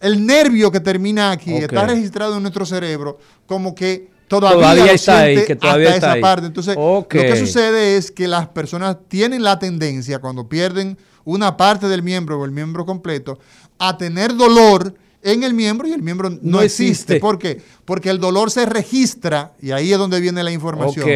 el 0.00 0.26
nervio 0.26 0.70
que 0.72 0.80
termina 0.80 1.30
aquí 1.30 1.54
está 1.54 1.86
registrado 1.86 2.36
en 2.36 2.42
nuestro 2.42 2.66
cerebro 2.66 3.18
como 3.46 3.74
que 3.74 4.10
todavía, 4.26 4.92
está 4.92 5.20
ahí, 5.20 5.44
que 5.44 5.54
todavía 5.54 5.94
está 5.94 6.12
esa 6.12 6.20
parte. 6.20 6.46
Entonces, 6.46 6.74
lo 6.76 7.06
que 7.08 7.36
sucede 7.36 7.96
es 7.96 8.10
que 8.10 8.26
las 8.26 8.48
personas 8.48 8.96
tienen 9.08 9.42
la 9.42 9.58
tendencia 9.58 10.18
cuando 10.18 10.48
pierden 10.48 10.98
una 11.24 11.56
parte 11.56 11.86
del 11.86 12.02
miembro 12.02 12.40
o 12.40 12.44
el 12.44 12.50
miembro 12.50 12.84
completo 12.84 13.38
a 13.78 13.96
tener 13.96 14.34
dolor 14.34 14.94
en 15.22 15.44
el 15.44 15.54
miembro 15.54 15.86
y 15.86 15.92
el 15.92 16.02
miembro 16.02 16.30
no, 16.42 16.60
existe. 16.60 17.20
¿Por 17.20 17.38
qué? 17.38 17.60
Porque 17.84 18.10
el 18.10 18.18
dolor 18.18 18.50
se 18.50 18.66
registra, 18.66 19.52
y 19.60 19.70
ahí 19.70 19.92
es 19.92 19.98
donde 19.98 20.20
viene 20.20 20.42
la 20.42 20.50
información. 20.50 21.08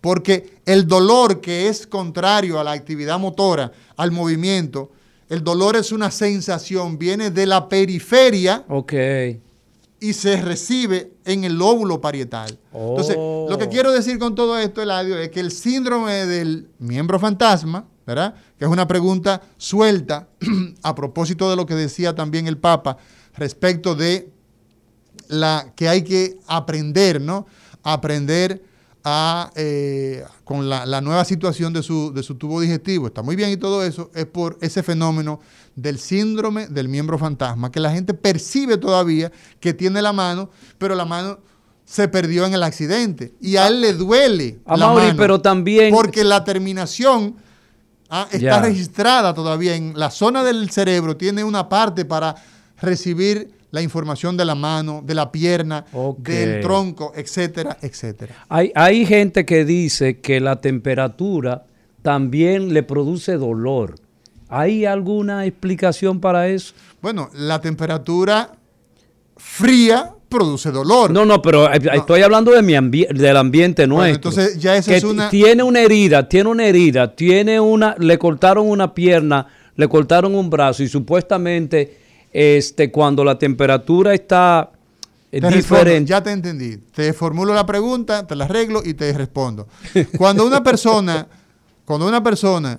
Porque 0.00 0.58
el 0.64 0.86
dolor 0.86 1.40
que 1.40 1.68
es 1.68 1.86
contrario 1.86 2.58
a 2.58 2.64
la 2.64 2.72
actividad 2.72 3.18
motora, 3.18 3.70
al 3.96 4.10
movimiento, 4.12 4.90
el 5.28 5.44
dolor 5.44 5.76
es 5.76 5.92
una 5.92 6.10
sensación, 6.10 6.98
viene 6.98 7.30
de 7.30 7.46
la 7.46 7.68
periferia. 7.68 8.64
Y 10.02 10.14
se 10.14 10.40
recibe 10.40 11.12
en 11.26 11.44
el 11.44 11.58
lóbulo 11.58 12.00
parietal. 12.00 12.58
Entonces, 12.72 13.16
lo 13.16 13.56
que 13.58 13.66
oh. 13.66 13.70
quiero 13.70 13.92
decir 13.92 14.18
con 14.18 14.34
todo 14.34 14.58
esto, 14.58 14.80
Eladio, 14.80 15.18
es 15.18 15.28
que 15.28 15.40
el 15.40 15.52
síndrome 15.52 16.24
del 16.24 16.68
miembro 16.78 17.20
fantasma, 17.20 17.84
¿verdad? 18.06 18.34
Que 18.58 18.64
es 18.64 18.70
una 18.70 18.88
pregunta 18.88 19.42
suelta 19.58 20.26
a 20.82 20.94
propósito 20.94 21.50
de 21.50 21.56
lo 21.56 21.66
que 21.66 21.74
decía 21.74 22.14
también 22.14 22.46
el 22.46 22.56
Papa, 22.56 22.96
respecto 23.34 23.94
de 23.94 24.30
la 25.28 25.72
que 25.76 25.88
hay 25.88 26.02
que 26.02 26.38
aprender, 26.46 27.20
¿no? 27.20 27.46
Aprender 27.82 28.62
a, 29.04 29.50
eh, 29.54 30.24
con 30.44 30.68
la, 30.68 31.00
nueva 31.00 31.24
situación 31.24 31.72
de 31.72 31.82
su, 31.82 32.12
de 32.12 32.22
su 32.22 32.34
tubo 32.34 32.60
digestivo. 32.60 33.06
Está 33.06 33.22
muy 33.22 33.36
bien 33.36 33.50
y 33.50 33.56
todo 33.56 33.82
eso 33.84 34.10
es 34.14 34.26
por 34.26 34.58
ese 34.60 34.82
fenómeno 34.82 35.40
del 35.74 35.98
síndrome 35.98 36.66
del 36.66 36.88
miembro 36.88 37.18
fantasma, 37.18 37.70
que 37.70 37.80
la 37.80 37.92
gente 37.92 38.12
percibe 38.12 38.76
todavía 38.76 39.32
que 39.60 39.72
tiene 39.72 40.02
la 40.02 40.12
mano, 40.12 40.50
pero 40.78 40.94
la 40.94 41.04
mano 41.04 41.38
se 41.84 42.08
perdió 42.08 42.44
en 42.46 42.54
el 42.54 42.62
accidente 42.62 43.34
y 43.40 43.56
a 43.56 43.68
él 43.68 43.80
le 43.80 43.94
duele. 43.94 44.60
A 44.66 44.76
la 44.76 44.92
mano 44.92 45.14
pero 45.16 45.40
también... 45.40 45.92
Porque 45.92 46.22
la 46.22 46.44
terminación 46.44 47.36
ah, 48.10 48.28
está 48.30 48.60
registrada 48.60 49.32
todavía 49.32 49.74
en 49.74 49.94
la 49.96 50.10
zona 50.10 50.44
del 50.44 50.70
cerebro, 50.70 51.16
tiene 51.16 51.42
una 51.42 51.68
parte 51.68 52.04
para 52.04 52.36
recibir 52.80 53.50
la 53.70 53.82
información 53.82 54.36
de 54.36 54.44
la 54.44 54.54
mano, 54.54 55.02
de 55.04 55.14
la 55.14 55.30
pierna, 55.30 55.84
del 56.18 56.60
tronco, 56.60 57.12
etcétera, 57.14 57.78
etcétera. 57.80 58.34
Hay, 58.48 58.72
hay 58.74 59.06
gente 59.06 59.44
que 59.44 59.64
dice 59.64 60.20
que 60.20 60.40
la 60.40 60.60
temperatura 60.60 61.66
también 62.02 62.74
le 62.74 62.82
produce 62.82 63.34
dolor. 63.36 63.94
¿Hay 64.48 64.84
alguna 64.84 65.46
explicación 65.46 66.20
para 66.20 66.48
eso? 66.48 66.74
Bueno, 67.00 67.30
la 67.34 67.60
temperatura 67.60 68.52
fría 69.36 70.12
produce 70.28 70.70
dolor. 70.70 71.10
No, 71.10 71.24
no, 71.24 71.40
pero 71.40 71.70
estoy 71.70 72.22
hablando 72.22 72.50
de 72.52 72.62
mi 72.62 73.04
del 73.04 73.36
ambiente 73.36 73.86
nuestro. 73.86 74.30
entonces 74.30 74.58
ya 74.58 74.76
esa 74.76 74.96
es 74.96 75.04
una... 75.04 75.30
Tiene 75.30 75.62
una 75.62 75.80
herida, 75.80 76.28
tiene 76.28 76.48
una 76.48 76.66
herida, 76.66 77.14
tiene 77.14 77.60
una... 77.60 77.94
Le 77.98 78.18
cortaron 78.18 78.68
una 78.68 78.94
pierna, 78.94 79.46
le 79.76 79.88
cortaron 79.88 80.34
un 80.34 80.50
brazo 80.50 80.82
y 80.82 80.88
supuestamente 80.88 81.98
este, 82.32 82.90
cuando 82.90 83.24
la 83.24 83.38
temperatura 83.38 84.14
está 84.14 84.72
eh, 85.32 85.40
diferente. 85.40 86.08
ya 86.08 86.22
te 86.22 86.32
entendí. 86.32 86.76
Te 86.76 87.12
formulo 87.12 87.54
la 87.54 87.66
pregunta, 87.66 88.26
te 88.26 88.34
la 88.36 88.44
arreglo 88.44 88.82
y 88.84 88.94
te 88.94 89.12
respondo. 89.12 89.68
Cuando 90.16 90.46
una 90.46 90.62
persona, 90.62 91.26
cuando 91.84 92.08
una 92.08 92.22
persona 92.22 92.78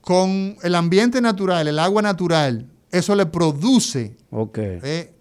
con 0.00 0.56
el 0.62 0.74
ambiente 0.74 1.20
natural, 1.20 1.68
el 1.68 1.78
agua 1.78 2.02
natural, 2.02 2.66
eso 2.90 3.14
le 3.14 3.26
produce 3.26 4.16
eh, 4.56 5.12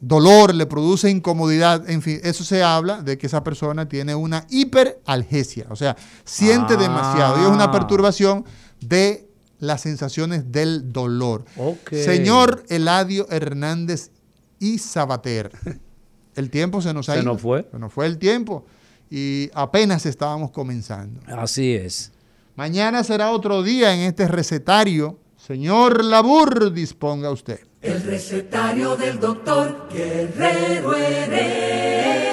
dolor, 0.00 0.54
le 0.54 0.66
produce 0.66 1.08
incomodidad, 1.08 1.88
en 1.88 2.02
fin, 2.02 2.20
eso 2.22 2.44
se 2.44 2.62
habla 2.62 3.02
de 3.02 3.16
que 3.16 3.26
esa 3.26 3.44
persona 3.44 3.88
tiene 3.88 4.14
una 4.14 4.46
hiperalgesia, 4.50 5.66
o 5.70 5.76
sea, 5.76 5.96
siente 6.24 6.76
demasiado 6.76 7.40
y 7.40 7.44
es 7.44 7.50
una 7.50 7.64
ah. 7.64 7.72
perturbación 7.72 8.44
de 8.80 9.28
las 9.62 9.80
sensaciones 9.82 10.50
del 10.50 10.92
dolor. 10.92 11.44
Señor 11.88 12.64
Eladio 12.68 13.28
Hernández 13.30 14.10
y 14.58 14.78
Sabater, 14.78 15.52
el 16.34 16.50
tiempo 16.50 16.82
se 16.82 16.92
nos 16.92 17.08
ha 17.08 17.12
ido. 17.14 17.22
Se 17.22 17.26
nos 17.28 17.40
fue. 17.40 17.68
Se 17.70 17.78
nos 17.78 17.92
fue 17.92 18.06
el 18.06 18.18
tiempo 18.18 18.66
y 19.08 19.50
apenas 19.54 20.04
estábamos 20.04 20.50
comenzando. 20.50 21.20
Así 21.28 21.74
es. 21.74 22.10
Mañana 22.56 23.04
será 23.04 23.30
otro 23.30 23.62
día 23.62 23.94
en 23.94 24.00
este 24.00 24.26
recetario. 24.26 25.20
Señor 25.36 26.04
Labur, 26.04 26.72
disponga 26.72 27.30
usted. 27.30 27.60
El 27.80 28.02
recetario 28.02 28.96
del 28.96 29.20
doctor 29.20 29.86
Guerrero 29.92 30.92
Heredia. 30.96 32.32